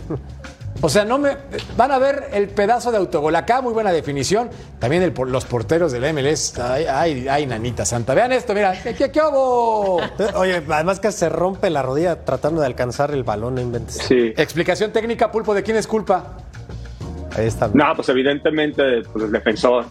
O 0.81 0.89
sea, 0.89 1.05
no 1.05 1.17
me 1.17 1.35
van 1.75 1.91
a 1.91 1.97
ver 1.97 2.29
el 2.33 2.49
pedazo 2.49 2.91
de 2.91 2.97
autogol. 2.97 3.35
Acá 3.35 3.61
muy 3.61 3.73
buena 3.73 3.91
definición. 3.91 4.49
También 4.79 5.01
el 5.01 5.13
los 5.25 5.45
porteros 5.45 5.91
del 5.91 6.13
MLS. 6.13 6.57
Ay, 6.59 6.85
ay, 6.87 7.27
ay, 7.27 7.45
nanita 7.47 7.83
santa. 7.83 8.13
Vean 8.13 8.31
esto, 8.31 8.53
mira. 8.53 8.79
¿Qué, 8.81 8.93
qué? 8.93 9.21
Oye, 9.21 10.63
además 10.69 10.99
que 10.99 11.11
se 11.11 11.29
rompe 11.29 11.69
la 11.69 11.81
rodilla 11.81 12.23
tratando 12.23 12.61
de 12.61 12.67
alcanzar 12.67 13.11
el 13.11 13.23
balón, 13.23 13.55
no 13.55 13.61
inventes. 13.61 13.95
Sí. 13.95 14.33
Explicación 14.37 14.91
técnica, 14.91 15.31
Pulpo, 15.31 15.55
¿de 15.55 15.63
quién 15.63 15.77
es 15.77 15.87
culpa? 15.87 16.37
Ahí 17.35 17.47
está. 17.47 17.69
No, 17.73 17.95
pues 17.95 18.09
evidentemente 18.09 19.01
pues, 19.11 19.25
el 19.25 19.31
defensor. 19.31 19.85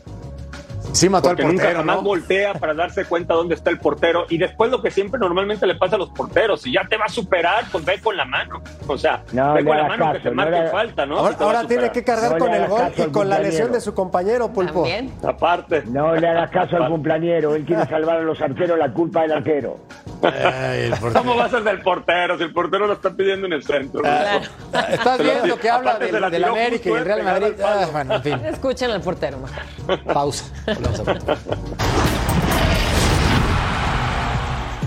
Sí 0.97 1.09
mató 1.11 1.28
Porque 1.28 1.42
al 1.42 1.49
nunca 1.49 1.72
jamás 1.74 1.97
¿no? 1.97 2.03
voltea 2.03 2.55
para 2.55 2.72
darse 2.74 3.05
cuenta 3.05 3.34
dónde 3.34 3.55
está 3.55 3.70
el 3.70 3.78
portero. 3.78 4.24
Y 4.30 4.38
después 4.38 4.70
lo 4.70 4.80
que 4.80 4.90
siempre 4.90 5.20
normalmente 5.20 5.66
le 5.66 5.74
pasa 5.74 5.97
a 5.97 5.99
los 5.99 6.09
porteros, 6.11 6.62
si 6.62 6.72
ya 6.72 6.86
te 6.88 6.97
va 6.97 7.05
a 7.05 7.09
superar, 7.09 7.64
pues 7.70 7.84
ve 7.84 8.01
con 8.01 8.16
la 8.16 8.24
mano. 8.24 8.62
O 8.86 8.97
sea, 8.97 9.22
No 9.32 9.53
ve 9.55 9.61
le 9.62 9.68
con 9.68 9.76
la 9.76 9.84
hagas 9.84 9.99
mano 9.99 10.12
que 10.12 10.18
caso, 10.18 10.22
te 10.24 10.34
no 10.34 10.36
marque 10.36 10.61
le- 10.61 10.68
falta, 10.70 11.07
¿no? 11.07 11.18
Ahora, 11.18 11.61
Si 11.61 11.66
te 11.66 11.74
tiene 11.74 11.92
que 11.92 12.03
cargar 12.05 12.32
No 12.32 12.38
con 12.38 12.55
el 12.55 12.66
gol 12.66 12.82
y 12.97 13.03
con 13.11 13.28
la 13.28 13.38
lesión 13.38 13.72
de 13.72 13.80
su 13.80 13.92
compañero, 13.94 14.53
Pulpo. 14.53 14.82
También. 14.82 15.12
Aparte. 15.22 15.82
No 15.86 16.14
le 16.14 16.26
hagas 16.28 16.51
caso 16.51 16.76
al 16.76 16.88
cumpleañero. 16.88 17.55
Él 17.55 17.64
quiere 17.64 17.84
salvar 17.86 18.16
a 18.18 18.22
los 18.22 18.40
arqueros, 18.40 18.78
la 18.78 18.90
culpa 18.92 19.22
del 19.22 19.32
arquero. 19.32 19.78
Ay. 20.23 20.91
¿Cómo 21.12 21.37
va 21.37 21.45
a 21.45 21.51
ser 21.51 21.62
del 21.62 21.81
portero 21.81 22.37
si 22.37 22.45
el 22.45 22.53
portero 22.53 22.87
lo 22.87 22.95
está 22.95 23.11
pidiendo 23.11 23.47
en 23.47 23.53
el 23.53 23.62
centro? 23.62 24.03
Estás 24.05 25.19
viendo 25.19 25.59
que 25.59 25.71
habla 25.71 25.99
del, 25.99 26.12
del 26.12 26.31
tiró 26.31 26.53
América 26.53 26.89
y 26.89 26.91
justo, 26.91 26.97
el 26.99 27.05
Real 27.05 27.23
Madrid. 27.23 27.53
Ah, 27.64 27.87
bueno, 27.93 28.14
en 28.14 28.23
fin. 28.23 28.41
Escuchen 28.45 28.91
al 28.91 29.01
portero 29.01 29.39
mejor. 29.39 30.05
Pausa. 30.12 30.45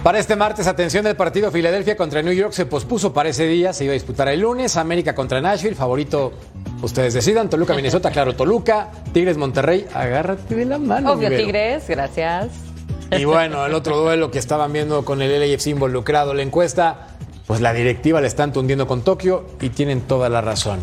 Para 0.04 0.18
este 0.18 0.38
martes, 0.38 0.66
atención 0.66 1.04
del 1.04 1.18
partido 1.18 1.52
Filadelfia 1.52 1.98
contra 1.98 2.22
New 2.22 2.34
York 2.34 2.54
se 2.54 2.66
pospuso 2.66 3.12
para 3.12 3.30
ese 3.30 3.48
día, 3.48 3.74
se 3.74 3.84
iba 3.84 3.92
a 3.92 3.96
disputar 3.96 4.30
el 4.30 4.40
lunes, 4.40 4.78
América 4.78 5.14
contra 5.14 5.42
Nashville, 5.42 5.76
favorito 5.76 6.32
ustedes 6.82 7.14
decidan, 7.14 7.50
Toluca, 7.50 7.74
Minnesota, 7.74 8.10
claro, 8.10 8.34
Toluca, 8.34 8.92
Tigres, 9.12 9.36
Monterrey, 9.36 9.86
agárrate 9.94 10.56
de 10.56 10.66
la 10.66 10.78
mano. 10.78 11.12
Obvio. 11.12 11.30
Tigres, 11.30 11.90
gracias. 11.90 12.69
Y 13.12 13.26
bueno, 13.26 13.66
el 13.66 13.74
otro 13.74 13.97
duelo 13.97 14.32
que 14.32 14.39
estaban 14.39 14.72
viendo 14.72 15.03
con 15.03 15.22
el 15.22 15.39
LAFC 15.39 15.68
involucrado, 15.68 16.34
la 16.34 16.43
encuesta, 16.43 17.07
pues 17.47 17.62
la 17.62 17.74
directiva 17.74 18.22
le 18.22 18.28
están 18.28 18.53
tundiendo 18.53 18.88
con 18.88 19.01
Tokio 19.01 19.45
y 19.60 19.70
tienen 19.70 20.01
toda 20.01 20.30
la 20.30 20.41
razón. 20.41 20.80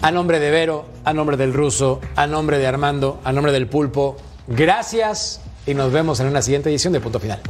A 0.00 0.10
nombre 0.10 0.40
de 0.40 0.50
Vero, 0.50 0.86
a 1.04 1.12
nombre 1.12 1.36
del 1.36 1.52
ruso, 1.52 2.00
a 2.16 2.26
nombre 2.26 2.58
de 2.58 2.66
Armando, 2.66 3.20
a 3.24 3.32
nombre 3.32 3.52
del 3.52 3.66
pulpo, 3.66 4.16
gracias 4.46 5.42
y 5.66 5.74
nos 5.74 5.92
vemos 5.92 6.20
en 6.20 6.28
una 6.28 6.40
siguiente 6.40 6.70
edición 6.70 6.94
de 6.94 7.00
Punto 7.00 7.20
Final. 7.20 7.40